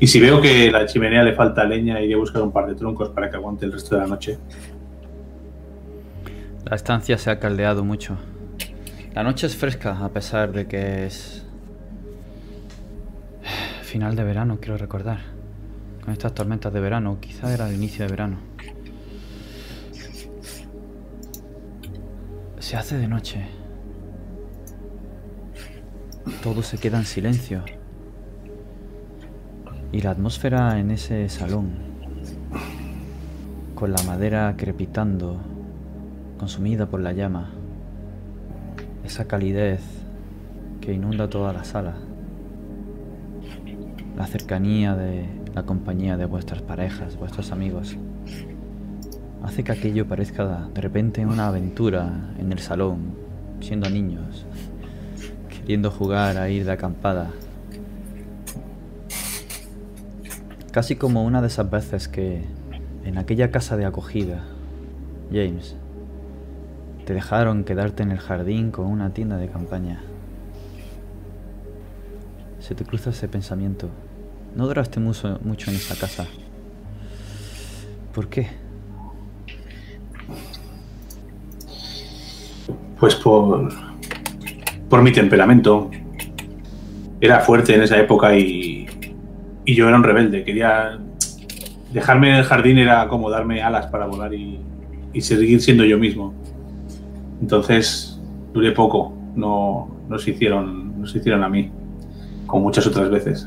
[0.00, 2.66] Y si veo que a la chimenea le falta leña, iré a buscar un par
[2.66, 4.38] de troncos para que aguante el resto de la noche.
[6.64, 8.16] La estancia se ha caldeado mucho.
[9.14, 11.44] La noche es fresca a pesar de que es
[13.82, 15.20] final de verano, quiero recordar.
[16.02, 18.38] Con estas tormentas de verano, quizá era el inicio de verano.
[22.58, 23.46] Se hace de noche.
[26.42, 27.64] Todo se queda en silencio.
[29.92, 31.70] Y la atmósfera en ese salón,
[33.76, 35.40] con la madera crepitando,
[36.36, 37.53] consumida por la llama,
[39.04, 39.80] esa calidez
[40.80, 41.94] que inunda toda la sala,
[44.16, 47.96] la cercanía de la compañía de vuestras parejas, vuestros amigos,
[49.42, 53.14] hace que aquello parezca de repente una aventura en el salón,
[53.60, 54.46] siendo niños,
[55.48, 57.30] queriendo jugar a ir de acampada.
[60.70, 62.42] Casi como una de esas veces que
[63.04, 64.42] en aquella casa de acogida,
[65.30, 65.76] James,
[67.04, 70.00] te dejaron quedarte en el jardín con una tienda de campaña.
[72.60, 73.90] Se te cruza ese pensamiento.
[74.56, 76.26] No duraste mucho, mucho en esa casa.
[78.14, 78.48] ¿Por qué?
[82.98, 83.68] Pues por,
[84.88, 85.90] por mi temperamento.
[87.20, 88.86] Era fuerte en esa época y,
[89.64, 90.44] y yo era un rebelde.
[90.44, 90.98] Quería
[91.92, 94.58] dejarme en el jardín era como darme alas para volar y,
[95.12, 96.43] y seguir siendo yo mismo.
[97.44, 98.18] Entonces
[98.54, 99.12] duré poco.
[99.36, 101.70] No, no se hicieron, no se hicieron a mí,
[102.46, 103.46] como muchas otras veces.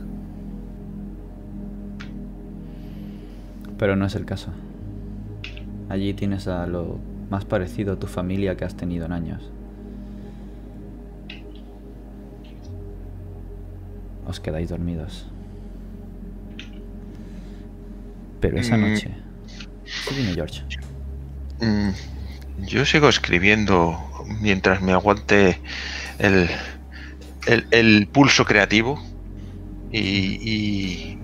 [3.79, 4.51] Pero no es el caso.
[5.89, 6.99] Allí tienes a lo
[7.31, 9.49] más parecido a tu familia que has tenido en años.
[14.27, 15.25] Os quedáis dormidos.
[18.41, 18.81] Pero esa Mm.
[18.81, 19.09] noche...
[19.85, 20.61] Sí, dime, George.
[21.61, 21.89] Mm,
[22.57, 23.97] Yo sigo escribiendo
[24.41, 25.59] mientras me aguante
[26.19, 26.49] el,
[27.45, 29.01] el, el pulso creativo
[29.91, 31.19] y, y-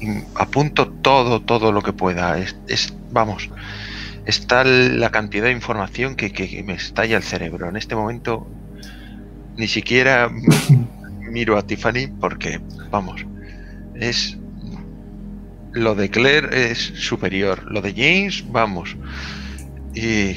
[0.00, 2.38] y apunto todo, todo lo que pueda.
[2.38, 3.48] Es, es- vamos,
[4.26, 7.68] está la cantidad de información que, que- que me estalla el cerebro.
[7.68, 8.46] En este momento
[9.56, 10.30] ni siquiera
[11.20, 12.60] miro a Tiffany porque,
[12.90, 13.24] vamos,
[13.94, 14.36] es
[15.72, 17.64] lo de Claire es superior.
[17.70, 18.96] Lo de James, vamos.
[19.96, 20.36] Y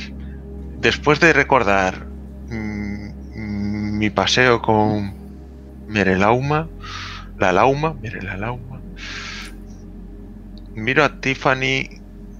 [0.79, 2.07] después de recordar
[2.49, 5.13] mm, mi paseo con
[5.87, 6.69] Merelauma,
[7.37, 8.81] la Lauma, Merelalauma,
[10.75, 11.89] miro a Tiffany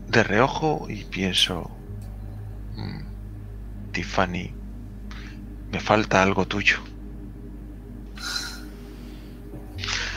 [0.07, 1.69] de reojo y pienso,
[2.77, 4.55] mm, Tiffany,
[5.71, 6.77] me falta algo tuyo.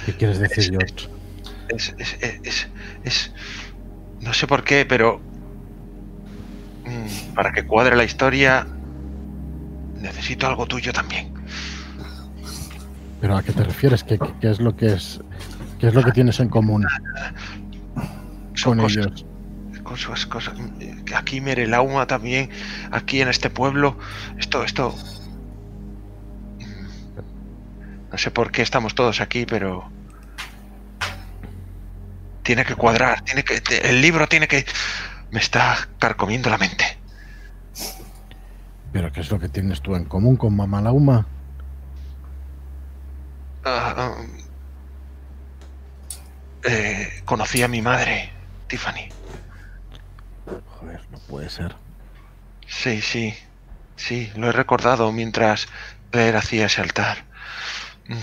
[0.06, 1.08] ¿Qué quieres decir, George?
[1.68, 2.68] es, es, es-
[3.04, 3.32] es-
[4.20, 5.20] no sé por qué, pero
[6.92, 8.66] mm, para que cuadre la historia
[10.00, 11.32] necesito algo tuyo también.
[13.20, 14.02] ¿Pero a qué te refieres?
[14.02, 15.20] ¿Qué, qué- qué es lo que es?
[15.78, 16.86] ¿Qué es lo que tienes en común
[18.54, 19.26] Son con cosas, ellos?
[19.82, 20.54] cosas, cosas.
[21.14, 22.50] Aquí Merelauma también,
[22.90, 23.96] aquí en este pueblo,
[24.38, 24.94] esto, esto.
[28.10, 29.88] No sé por qué estamos todos aquí, pero
[32.42, 34.66] tiene que cuadrar, tiene que, el libro tiene que,
[35.32, 36.84] me está carcomiendo la mente.
[38.92, 41.26] ¿Pero qué es lo que tienes tú en común con Mamá Lauma?
[46.64, 48.30] Eh, conocí a mi madre,
[48.68, 49.08] Tiffany.
[50.78, 51.74] Joder, no puede ser.
[52.68, 53.34] Sí, sí,
[53.96, 55.66] sí, lo he recordado mientras
[56.10, 57.24] Claire hacía ese altar.
[58.06, 58.18] Mm.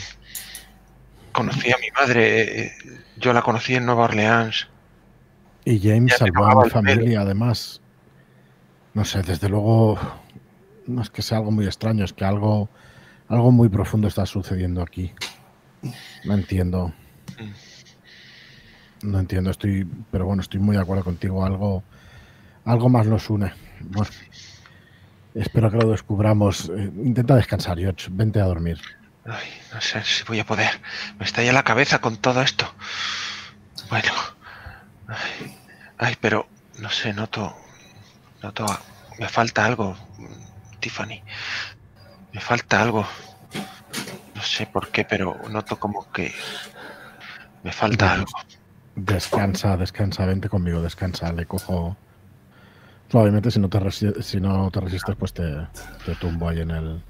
[1.31, 2.77] Conocí a mi madre, eh,
[3.17, 4.67] yo la conocí en Nueva Orleans.
[5.65, 7.81] Y James Ya salvó a mi familia, además.
[8.93, 9.97] No sé, desde luego,
[10.87, 12.69] no es que sea algo muy extraño, es que algo,
[13.27, 15.13] algo muy profundo está sucediendo aquí.
[16.25, 16.93] No entiendo.
[19.01, 21.45] No entiendo, estoy, pero bueno, estoy muy de acuerdo contigo.
[21.45, 21.83] Algo,
[22.65, 23.53] algo más nos une.
[23.81, 24.09] Bueno,
[25.35, 26.69] espero que lo descubramos.
[26.69, 28.07] Eh, intenta descansar, George.
[28.11, 28.79] Vente a dormir.
[29.25, 30.81] Ay, no sé si voy a poder.
[31.17, 32.73] Me estalla la cabeza con todo esto.
[33.89, 34.11] Bueno.
[35.09, 35.57] Ay,
[35.97, 36.47] ay, pero
[36.79, 37.55] no sé, noto.
[38.41, 38.65] Noto.
[39.19, 39.97] Me falta algo,
[40.79, 41.21] Tiffany.
[42.31, 43.05] Me falta algo.
[44.35, 46.33] No sé por qué, pero noto como que.
[47.63, 48.31] Me falta algo.
[48.95, 51.33] Descansa, descansa, vente conmigo, descansa.
[51.33, 51.97] Le cojo
[53.09, 53.51] suavemente.
[53.51, 55.67] Si no te, resi- si no te resistes, pues te,
[56.05, 57.03] te tumbo ahí en el,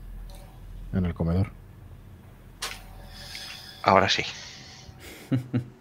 [0.94, 1.52] en el comedor.
[3.84, 4.24] Ahora sí.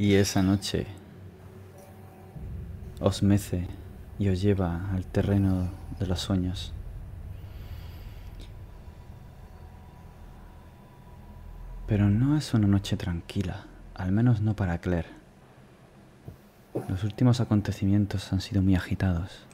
[0.00, 0.86] Y esa noche
[3.00, 3.66] os mece
[4.16, 6.72] y os lleva al terreno de los sueños.
[11.88, 13.64] Pero no es una noche tranquila,
[13.96, 15.08] al menos no para Claire.
[16.88, 19.46] Los últimos acontecimientos han sido muy agitados,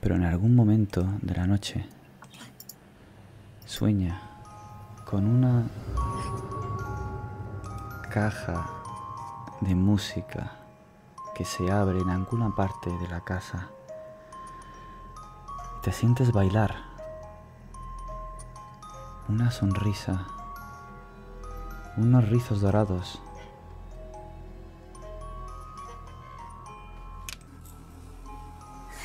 [0.00, 1.86] pero en algún momento de la noche
[3.66, 4.20] sueña
[5.04, 5.62] con una
[8.10, 8.81] caja
[9.62, 10.52] de música
[11.36, 13.68] que se abre en alguna parte de la casa.
[15.82, 16.74] Te sientes bailar.
[19.28, 20.26] Una sonrisa.
[21.96, 23.22] Unos rizos dorados.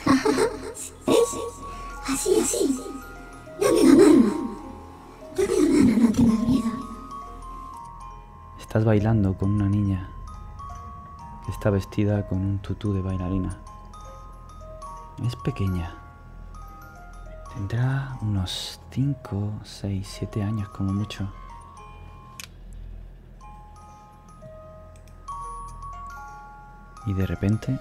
[2.08, 2.82] Así, así.
[3.60, 4.32] Dame la mano.
[5.36, 6.72] Dame la mano, no tengas miedo.
[8.60, 10.16] Estás bailando con una niña
[11.48, 13.57] está vestida con un tutú de bailarina.
[15.26, 15.95] Es pequeña.
[17.53, 21.32] Tendrá unos 5, 6, 7 años como mucho.
[27.07, 27.80] Y de repente,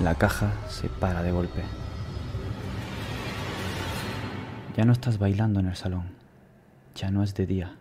[0.00, 1.64] la caja se para de golpe.
[4.76, 6.12] Ya no estás bailando en el salón.
[6.94, 7.76] Ya no es de día.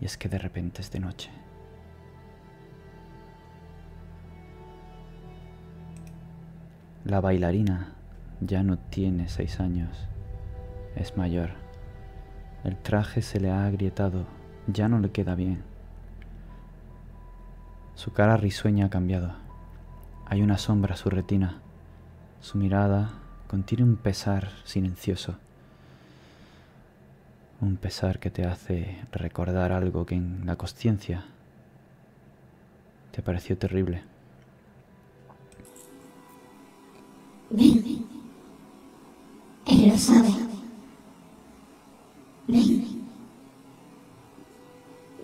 [0.00, 1.30] Y es que de repente es de noche.
[7.04, 7.94] La bailarina
[8.40, 10.08] ya no tiene seis años.
[10.94, 11.50] Es mayor.
[12.62, 14.24] El traje se le ha agrietado.
[14.68, 15.64] Ya no le queda bien.
[17.96, 19.32] Su cara risueña ha cambiado.
[20.26, 21.60] Hay una sombra a su retina.
[22.40, 23.10] Su mirada
[23.48, 25.38] contiene un pesar silencioso.
[27.60, 31.24] Un pesar que te hace recordar algo que en la conciencia
[33.10, 34.11] te pareció terrible.
[37.52, 38.06] Ven.
[39.66, 40.28] Él lo sabe.
[42.48, 43.06] Ven.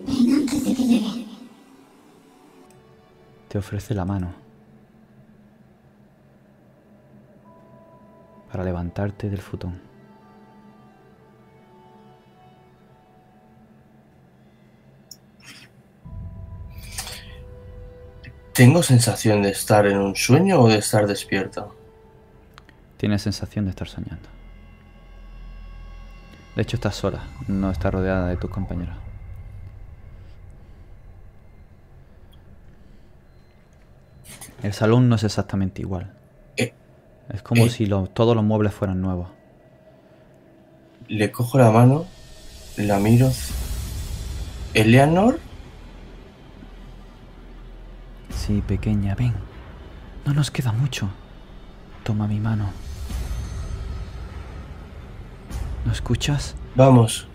[0.05, 1.25] Ven antes de que llegue.
[3.47, 4.31] Te ofrece la mano
[8.51, 9.81] para levantarte del futón.
[18.53, 21.78] ¿Tengo sensación de estar en un sueño o de estar despierto?
[22.99, 24.29] Tienes sensación de estar soñando.
[26.55, 28.95] De hecho, estás sola, no estás rodeada de tus compañeros.
[34.63, 36.11] El salón no es exactamente igual.
[36.57, 36.73] Eh,
[37.29, 37.69] Es como eh.
[37.69, 39.29] si lo- todos los muebles fueran nuevos.
[41.07, 42.05] Le cojo la mano,
[42.77, 43.31] la miro.
[44.73, 45.39] ¿Eleanor?
[48.29, 49.33] Sí, pequeña, ven.
[50.25, 51.09] No nos queda mucho.
[52.03, 52.69] Toma mi mano.
[55.85, 56.55] ¿No escuchas?
[56.75, 57.27] Vamos,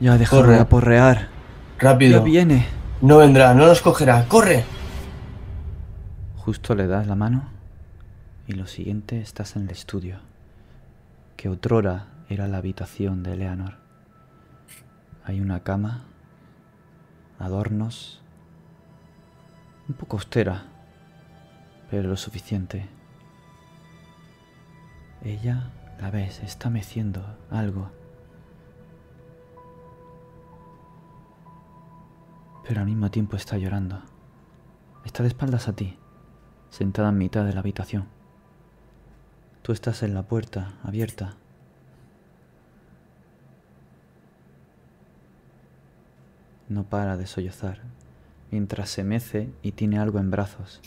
[0.00, 0.54] Ya deja Corre.
[0.54, 1.18] de aporrear.
[1.18, 1.28] Ya
[1.90, 2.22] rápido.
[2.22, 2.66] viene.
[3.00, 4.26] No vendrá, no nos cogerá.
[4.28, 4.64] ¡Corre!
[6.36, 7.48] Justo le das la mano
[8.46, 10.18] y lo siguiente estás en el estudio,
[11.36, 13.76] que otrora era la habitación de Eleanor.
[15.24, 16.04] Hay una cama,
[17.38, 18.22] adornos,
[19.88, 20.64] un poco austera,
[21.90, 22.88] pero lo suficiente.
[25.22, 25.70] Ella,
[26.00, 27.90] la ves, está meciendo algo.
[32.66, 34.00] Pero al mismo tiempo está llorando.
[35.04, 35.96] Está de espaldas a ti,
[36.70, 38.06] sentada en mitad de la habitación.
[39.62, 41.36] Tú estás en la puerta, abierta.
[46.68, 47.80] No para de sollozar,
[48.50, 50.80] mientras se mece y tiene algo en brazos,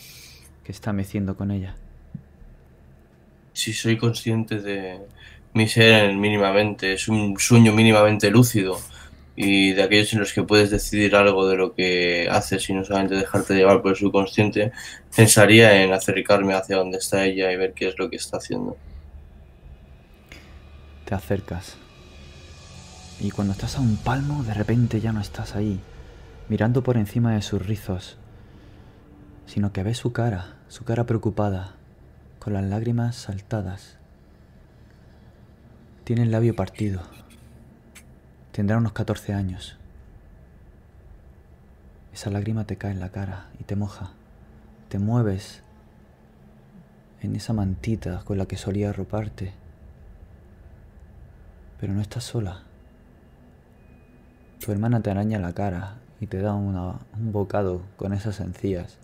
[0.63, 1.75] que está meciendo con ella.
[3.53, 4.99] Si soy consciente de
[5.53, 8.79] mi ser mínimamente, es un sueño mínimamente lúcido
[9.35, 12.83] y de aquellos en los que puedes decidir algo de lo que haces y no
[12.83, 14.71] solamente dejarte llevar por el subconsciente,
[15.15, 18.77] pensaría en acercarme hacia donde está ella y ver qué es lo que está haciendo.
[21.05, 21.77] Te acercas.
[23.19, 25.79] Y cuando estás a un palmo, de repente ya no estás ahí,
[26.49, 28.17] mirando por encima de sus rizos,
[29.45, 31.75] sino que ves su cara, su cara preocupada,
[32.41, 33.97] con las lágrimas saltadas.
[36.03, 37.03] Tiene el labio partido.
[38.51, 39.77] Tendrá unos 14 años.
[42.11, 44.09] Esa lágrima te cae en la cara y te moja.
[44.89, 45.61] Te mueves
[47.21, 49.53] en esa mantita con la que solía arroparte.
[51.79, 52.63] Pero no estás sola.
[54.59, 58.97] Tu hermana te araña la cara y te da un bocado con esas encías.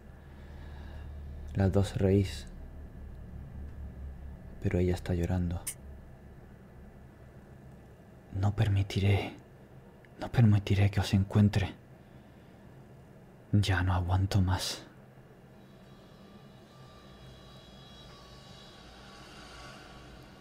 [1.54, 2.48] Las dos reís.
[4.68, 5.62] Pero ella está llorando.
[8.34, 9.32] No permitiré,
[10.20, 11.74] no permitiré que os encuentre.
[13.54, 14.84] Ya no aguanto más.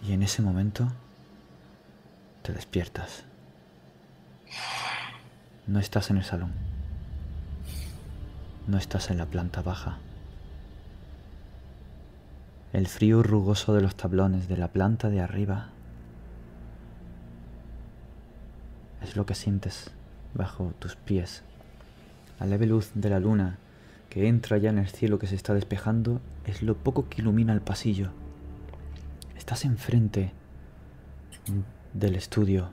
[0.02, 0.88] Y en ese momento
[2.42, 3.22] te despiertas.
[5.68, 6.52] No estás en el salón.
[8.66, 9.98] No estás en la planta baja.
[12.76, 15.70] El frío rugoso de los tablones de la planta de arriba
[19.00, 19.92] es lo que sientes
[20.34, 21.42] bajo tus pies.
[22.38, 23.56] La leve luz de la luna
[24.10, 27.54] que entra ya en el cielo que se está despejando es lo poco que ilumina
[27.54, 28.10] el pasillo.
[29.38, 30.34] Estás enfrente
[31.94, 32.68] del estudio,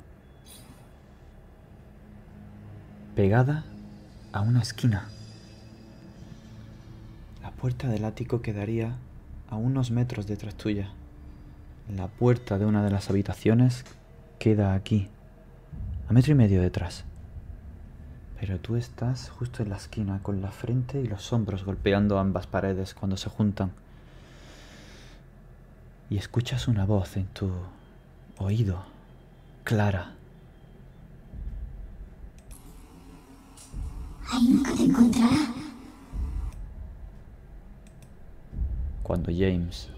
[3.15, 3.63] pegada
[4.33, 5.07] a una esquina.
[7.41, 8.97] La puerta del ático quedaría
[9.53, 10.89] a unos metros detrás tuya.
[11.95, 13.85] La puerta de una de las habitaciones
[14.39, 15.09] queda aquí,
[16.09, 17.05] a metro y medio detrás.
[18.39, 22.47] Pero tú estás justo en la esquina, con la frente y los hombros golpeando ambas
[22.47, 23.71] paredes cuando se juntan.
[26.09, 27.51] Y escuchas una voz en tu
[28.39, 28.83] oído,
[29.63, 30.13] clara.
[34.31, 35.62] Ahí nunca te encontrará.
[39.03, 39.89] Cuando James,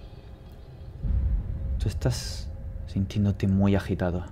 [1.78, 2.50] tú estás
[2.88, 4.26] sintiéndote muy agitado.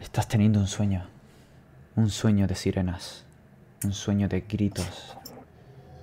[0.00, 1.06] Estás teniendo un sueño,
[1.94, 3.24] un sueño de sirenas,
[3.84, 5.16] un sueño de gritos,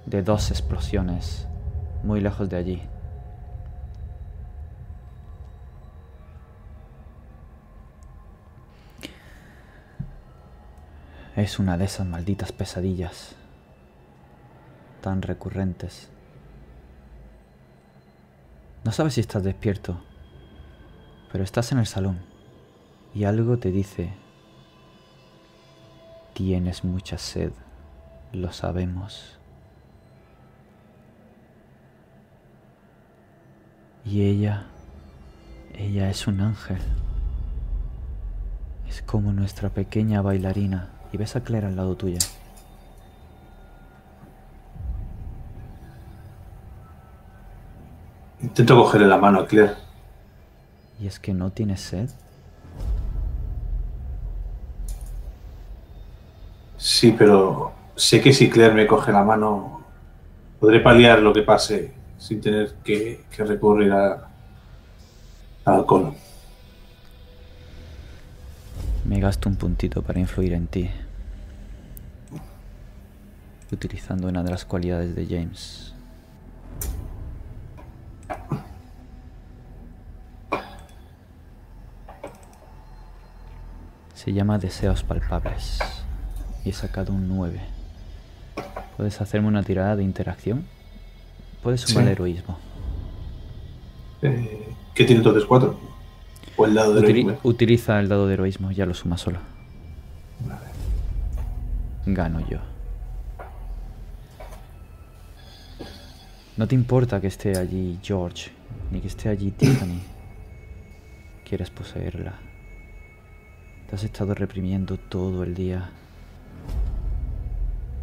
[0.06, 1.46] de dos explosiones
[2.04, 2.82] muy lejos de allí.
[11.36, 13.36] Es una de esas malditas pesadillas
[15.02, 16.10] tan recurrentes.
[18.84, 20.02] No sabes si estás despierto,
[21.32, 22.20] pero estás en el salón
[23.14, 24.14] y algo te dice,
[26.34, 27.54] tienes mucha sed,
[28.34, 29.38] lo sabemos.
[34.04, 34.66] Y ella,
[35.74, 36.82] ella es un ángel.
[38.90, 41.01] Es como nuestra pequeña bailarina.
[41.12, 42.20] Y ves a Claire al lado tuya.
[48.42, 49.74] Intento cogerle la mano a Claire.
[51.00, 52.10] Y es que no tienes sed.
[56.78, 59.82] Sí, pero sé que si Claire me coge la mano,
[60.60, 64.24] podré paliar lo que pase sin tener que, que recurrir al
[65.66, 66.14] alcohol.
[69.06, 70.90] Me gasto un puntito para influir en ti.
[73.72, 75.94] Utilizando una de las cualidades de James.
[84.14, 85.80] Se llama Deseos Palpables.
[86.64, 87.60] Y he sacado un 9.
[88.98, 90.66] ¿Puedes hacerme una tirada de interacción?
[91.64, 92.12] Puedes sumar Sí.
[92.12, 92.58] heroísmo.
[94.22, 95.46] Eh, ¿Qué tiene entonces?
[95.46, 95.80] ¿Cuatro?
[96.58, 97.40] ¿O el del Utili- heroísmo?
[97.44, 99.40] utiliza el dado de heroísmo, ya lo suma solo.
[102.06, 102.58] Gano yo.
[106.58, 108.52] No te importa que esté allí George,
[108.92, 110.02] ni que esté allí Tiffany.
[111.48, 112.34] Quieres poseerla.
[113.88, 115.90] Te has estado reprimiendo todo el día.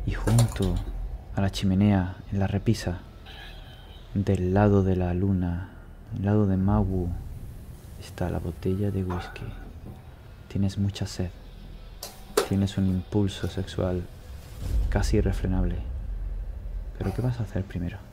[0.06, 0.74] Y junto
[1.36, 3.00] a la chimenea, en la repisa,
[4.14, 5.68] del lado de la luna,
[6.14, 7.08] del lado de Mawu,
[8.00, 9.44] está la botella de whisky.
[10.48, 11.30] Tienes mucha sed.
[12.48, 14.04] Tienes un impulso sexual
[14.88, 15.76] casi irrefrenable.
[16.96, 18.07] Pero ¿qué vas a hacer primero?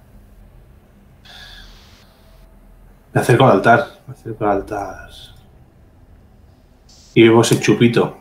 [3.16, 5.10] Me acerco al altar, me acerco al altar.
[7.14, 8.18] Y veo ese chupito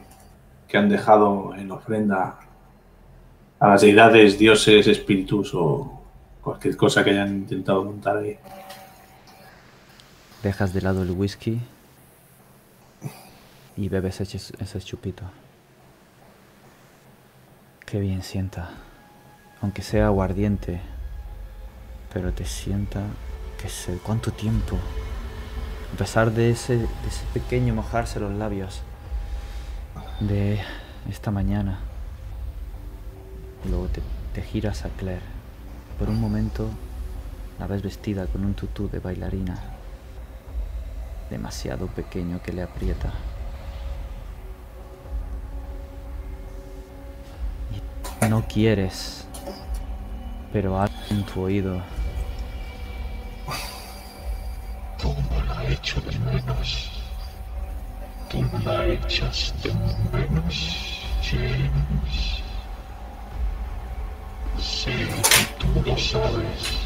[0.68, 2.38] que han dejado en ofrenda
[3.58, 6.00] a las deidades, dioses, espíritus o
[6.40, 8.38] cualquier cosa que hayan intentado montar ahí.
[10.44, 11.60] Dejas de lado el whisky
[13.76, 15.24] y bebes ese, ese chupito.
[17.84, 18.70] Qué bien sienta.
[19.60, 20.80] Aunque sea aguardiente,
[22.12, 23.00] pero te sienta
[23.64, 24.76] que sé cuánto tiempo.
[25.94, 28.82] A pesar de ese, ese pequeño mojarse los labios
[30.20, 30.60] de
[31.10, 31.78] esta mañana.
[33.66, 34.02] Luego te,
[34.34, 35.22] te giras a Claire.
[35.98, 36.68] Por un momento
[37.58, 39.58] la ves vestida con un tutú de bailarina.
[41.30, 43.14] Demasiado pequeño que le aprieta.
[48.20, 49.26] Y no quieres,
[50.52, 51.80] pero algo en tu oído
[55.74, 56.90] no la echo de menos.
[58.28, 58.98] Tú la de
[60.12, 60.90] menos.
[64.58, 66.78] Sé que tú lo sabes.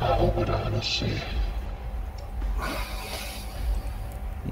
[0.00, 1.22] Ahora lo sé.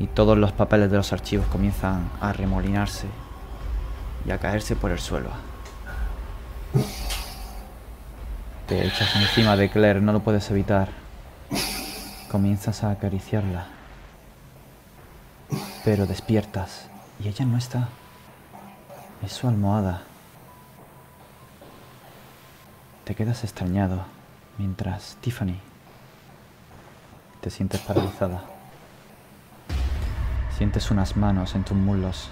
[0.01, 3.07] y todos los papeles de los archivos comienzan a remolinarse
[4.27, 5.29] y a caerse por el suelo.
[8.67, 10.89] Te echas encima de Claire, no lo puedes evitar.
[12.33, 13.67] Comienzas a acariciarla.
[15.85, 16.89] Pero despiertas
[17.23, 17.91] y ella no está.
[19.23, 20.01] Es su almohada.
[23.05, 24.07] Te quedas extrañado
[24.57, 25.61] mientras Tiffany
[27.43, 28.45] te sientes paralizada.
[30.57, 32.31] Sientes unas manos en tus muslos.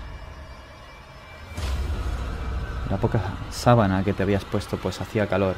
[2.88, 3.20] La poca
[3.50, 5.56] sábana que te habías puesto pues hacía calor.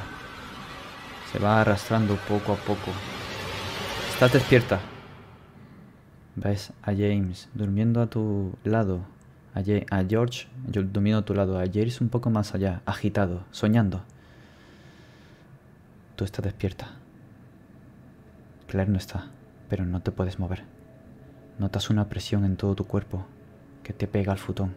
[1.31, 2.91] Se va arrastrando poco a poco.
[4.23, 4.79] Estás despierta.
[6.37, 9.01] Ves a James durmiendo a tu lado.
[9.53, 9.59] A,
[9.97, 11.59] a George yo- durmiendo a tu lado.
[11.59, 14.03] A James un poco más allá, agitado, soñando.
[16.15, 16.87] Tú estás despierta.
[18.69, 19.27] Claire no está,
[19.69, 20.63] pero no te puedes mover.
[21.59, 23.27] Notas una presión en todo tu cuerpo
[23.83, 24.73] que te pega al futón.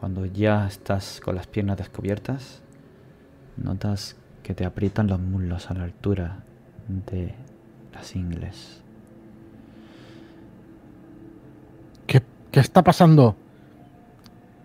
[0.00, 2.62] Cuando ya estás con las piernas descubiertas,
[3.58, 6.44] notas que te aprietan los muslos a la altura
[6.88, 7.34] de
[7.92, 8.82] las ingles.
[12.06, 13.36] ¿Qué, qué está pasando?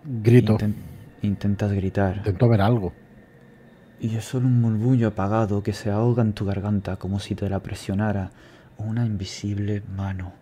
[0.04, 0.58] Grito.
[0.58, 0.74] Inten-
[1.22, 2.92] intentas gritar Intento ver algo.
[4.00, 7.48] y es solo un murmullo apagado que se ahoga en tu garganta como si te
[7.48, 8.30] la presionara
[8.76, 10.32] una invisible mano.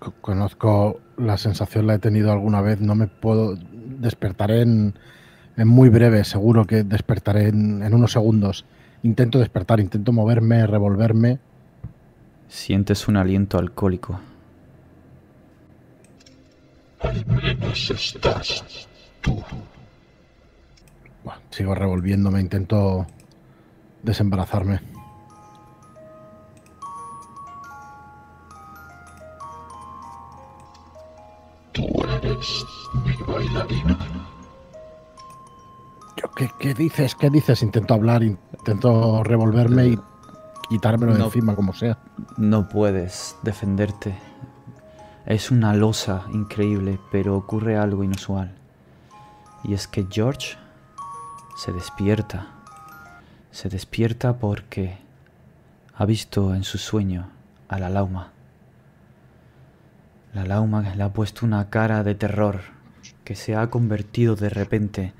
[0.00, 2.80] Co- Conozco la sensación, la he tenido alguna vez.
[2.80, 3.56] No me puedo.
[4.00, 4.94] Despertaré en,
[5.56, 6.24] en muy breve.
[6.24, 8.64] Seguro que despertaré en, en unos segundos.
[9.04, 11.40] Intento despertar, intento moverme, revolverme.
[12.46, 14.20] Sientes un aliento alcohólico.
[17.00, 18.88] Al menos estás
[19.20, 19.42] tú.
[21.24, 23.06] Buah, sigo revolviéndome, intento
[24.04, 24.80] desembarazarme.
[31.72, 32.64] Tú eres
[33.04, 34.31] mi bailarina.
[36.48, 37.14] ¿Qué, qué dices?
[37.14, 37.62] ¿Qué dices?
[37.62, 39.98] Intento hablar, intento revolverme y
[40.68, 41.24] quitármelo de No.
[41.26, 41.98] encima, como sea.
[42.36, 44.16] No puedes defenderte.
[45.26, 48.52] Es una losa increíble, pero ocurre algo inusual.
[49.62, 50.56] Y es que George
[51.56, 52.48] se despierta.
[53.52, 54.98] Se despierta porque
[55.94, 57.28] ha visto en su sueño
[57.68, 58.32] a la lauma.
[60.34, 62.60] La lauma le ha puesto una cara de terror
[63.24, 65.12] que se ha convertido de repente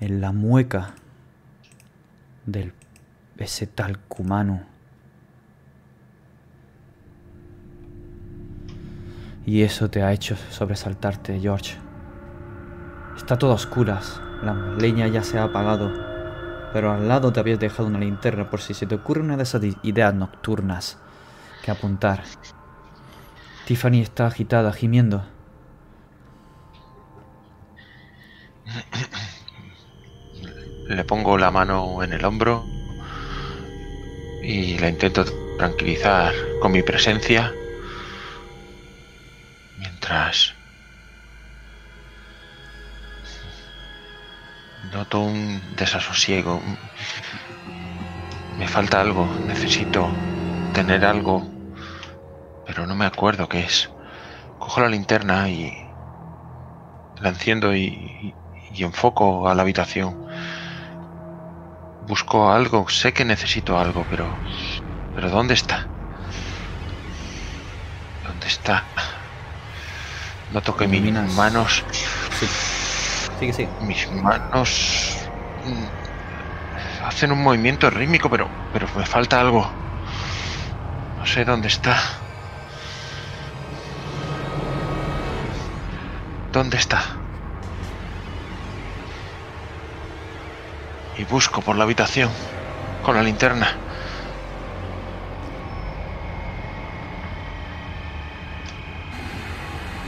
[0.00, 0.94] en la mueca
[2.46, 2.72] del
[3.36, 4.62] ese tal Kumanu.
[9.46, 11.76] Y eso te ha hecho sobresaltarte, George.
[13.16, 14.20] Está todo a oscuras.
[14.42, 15.90] La leña ya se ha apagado.
[16.72, 19.42] Pero al lado te habías dejado una linterna por si se te ocurre una de
[19.42, 20.98] esas ideas nocturnas
[21.64, 22.22] que apuntar.
[23.66, 25.24] Tiffany está agitada, gimiendo.
[30.90, 32.66] Le pongo la mano en el hombro
[34.42, 35.24] y la intento
[35.56, 37.54] tranquilizar con mi presencia.
[39.78, 40.52] Mientras
[44.92, 46.60] noto un desasosiego.
[48.58, 50.10] Me falta algo, necesito
[50.74, 51.48] tener algo,
[52.66, 53.90] pero no me acuerdo qué es.
[54.58, 55.72] Cojo la linterna y
[57.14, 58.34] la enciendo y,
[58.72, 60.59] y enfoco a la habitación.
[62.10, 64.26] Busco algo, sé que necesito algo, pero
[65.14, 65.76] pero ¿dónde está?
[68.26, 68.76] ¿Dónde está?
[70.52, 71.84] Noto que mis manos
[72.38, 72.46] Sí.
[73.38, 73.70] Sigue, sigue.
[73.78, 75.30] mis manos
[75.62, 75.86] mm,
[77.04, 79.62] hacen un movimiento rítmico, pero, pero me falta algo.
[81.16, 81.96] No sé dónde está.
[86.52, 87.19] ¿Dónde está?
[91.20, 92.30] Y busco por la habitación
[93.02, 93.76] con la linterna.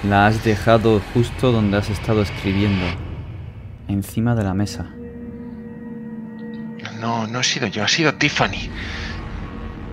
[0.08, 2.86] La has dejado justo donde has estado escribiendo.
[3.88, 4.86] Encima de la mesa.
[6.98, 8.70] No, no he sido yo, ha sido Tiffany.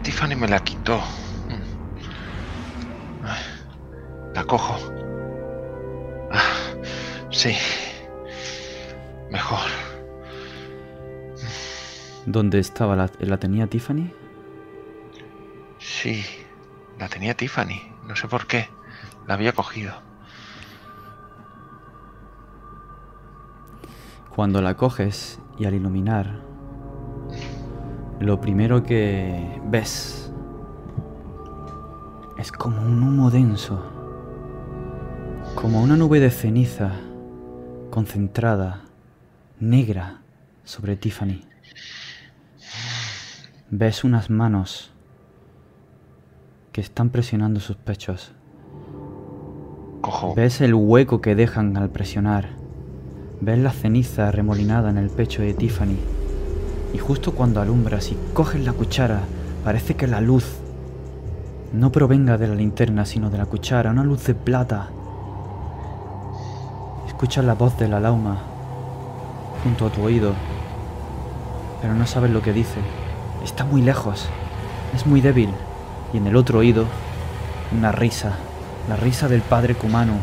[0.04, 1.00] Tiffany me la quitó.
[1.50, 1.60] Mm.
[4.34, 4.78] La cojo.
[6.32, 6.44] Ah,
[7.30, 7.58] sí.
[9.30, 9.89] Mejor.
[12.32, 12.96] ¿Dónde estaba?
[12.96, 14.14] ¿La, la tenía Tiffany?
[15.80, 16.24] Sí.
[17.00, 17.82] La tenía Tiffany.
[18.08, 18.70] No sé por qué.
[19.26, 19.96] La había cogido.
[24.36, 26.40] Cuando la coges y al iluminar,
[28.20, 30.32] lo primero que ves
[32.38, 33.84] es como un humo denso,
[35.56, 36.92] como una nube de ceniza
[37.90, 38.84] concentrada,
[39.60, 40.22] negra,
[40.64, 41.49] sobre Tiffany.
[43.72, 44.90] Ves unas manos
[46.72, 48.32] que están presionando sus pechos.
[50.02, 50.34] Cojo.
[50.34, 52.50] Ves el hueco que dejan al presionar.
[53.42, 56.00] Ves la ceniza remolinada en el pecho de Tiffany.
[56.96, 59.20] Y justo cuando alumbras y coges la cuchara,
[59.64, 60.62] parece que la luz
[61.72, 64.90] no provenga de la linterna, sino de la cuchara, una luz de plata.
[67.06, 68.40] Escuchas la voz de la lauma
[69.64, 70.34] junto a tu oído,
[71.84, 72.80] pero no sabes lo que dice.
[73.44, 74.28] Está muy lejos,
[74.96, 75.50] es muy débil.
[76.14, 76.86] Y en el otro oído,
[77.72, 78.38] una risa,
[78.88, 80.18] la risa del padre Kumano.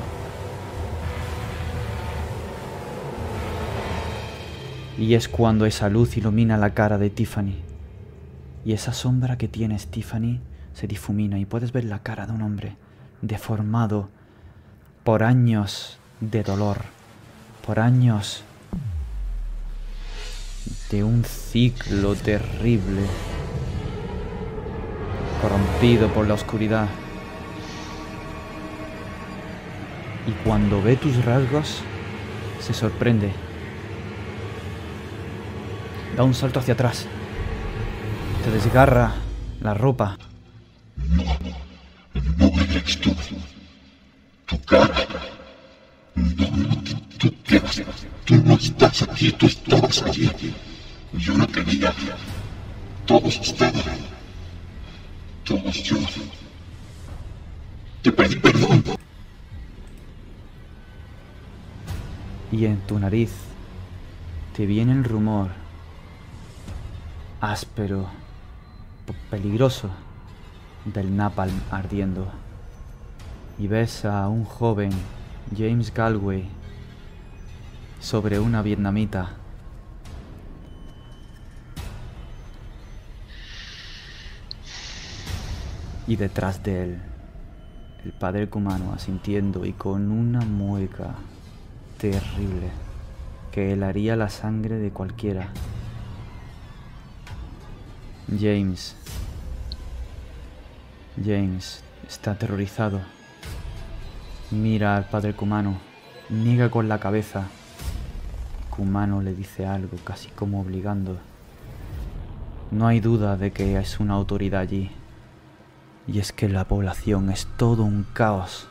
[4.99, 7.57] Y es cuando esa luz ilumina la cara de Tiffany.
[8.65, 10.41] Y esa sombra que tienes, Tiffany,
[10.73, 12.77] se difumina y puedes ver la cara de un hombre
[13.23, 14.09] deformado
[15.05, 16.79] por años de dolor,
[17.65, 18.43] por años
[20.91, 23.03] de un ciclo terrible,
[25.43, 26.89] corrompido por la oscuridad.
[30.27, 31.83] Y cuando ve tus rasgos,
[32.61, 33.33] se sorprende.
[36.17, 37.07] Da un salto hacia atrás.
[38.45, 39.13] Te desgarra
[39.61, 40.17] la ropa.
[44.47, 45.07] Tu cara.
[48.27, 50.29] Tú, no estás aquí, tú estabas allí.
[51.13, 51.95] Yo no tenía.
[53.07, 53.99] Todos estaban.
[55.45, 55.97] Todos yo.
[58.03, 58.83] Te pedí perdón.
[62.51, 63.31] Y en tu nariz
[64.57, 65.51] te viene el rumor
[67.41, 68.09] áspero,
[69.31, 69.91] peligroso
[70.85, 72.27] del napalm ardiendo.
[73.59, 74.91] Y ves a un joven,
[75.57, 76.49] James Galway,
[78.01, 79.37] sobre una vietnamita.
[86.07, 87.03] Y detrás de él,
[88.05, 91.15] el padre cumano asintiendo y con una mueca
[91.99, 92.71] terrible
[93.51, 95.49] que helaría la sangre de cualquiera.
[98.29, 98.95] James.
[101.25, 103.01] James está aterrorizado.
[104.51, 105.79] Mira al padre Kumano.
[106.29, 107.49] Niega con la cabeza.
[108.77, 111.17] Kumano le dice algo, casi como obligando.
[112.71, 114.91] No hay duda de que es una autoridad allí.
[116.07, 118.69] Y es que la población es todo un caos.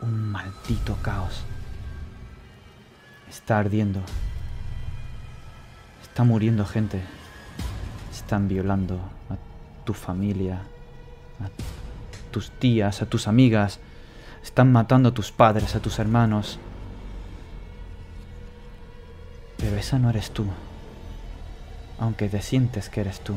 [0.00, 1.44] Un maldito caos.
[3.28, 4.00] Está ardiendo.
[6.02, 7.02] Está muriendo gente.
[8.10, 8.94] Están violando
[9.28, 9.36] a
[9.84, 10.62] tu familia,
[11.40, 11.50] a
[12.30, 13.78] tus tías, a tus amigas.
[14.42, 16.58] Están matando a tus padres, a tus hermanos.
[19.56, 20.44] Pero esa no eres tú.
[21.98, 23.34] Aunque te sientes que eres tú.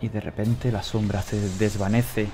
[0.00, 2.28] Y de repente la sombra se desvanece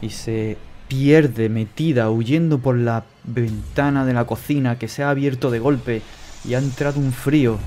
[0.00, 0.58] y se
[0.88, 6.02] pierde metida, huyendo por la ventana de la cocina que se ha abierto de golpe
[6.44, 7.58] y ha entrado un frío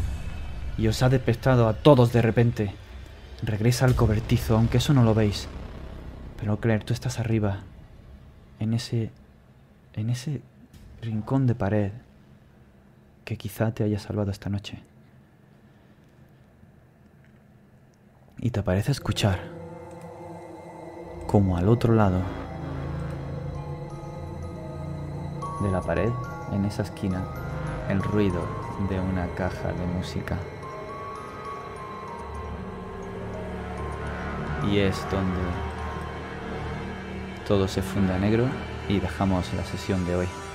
[0.77, 2.73] y os ha despertado a todos de repente.
[3.43, 5.47] Regresa al cobertizo, aunque eso no lo veis.
[6.39, 7.59] Pero Claire, tú estás arriba,
[8.59, 9.11] en ese.
[9.93, 10.41] en ese
[11.01, 11.91] rincón de pared
[13.29, 14.79] que quizá te haya salvado esta noche.
[18.39, 19.37] Y te parece escuchar
[21.27, 22.23] como al otro lado
[25.61, 26.09] de la pared,
[26.53, 27.23] en esa esquina,
[27.87, 28.41] el ruido
[28.89, 30.35] de una caja de música.
[34.67, 35.39] Y es donde
[37.47, 38.45] todo se funde a negro
[38.87, 40.48] y dejamos la sesión de hoy.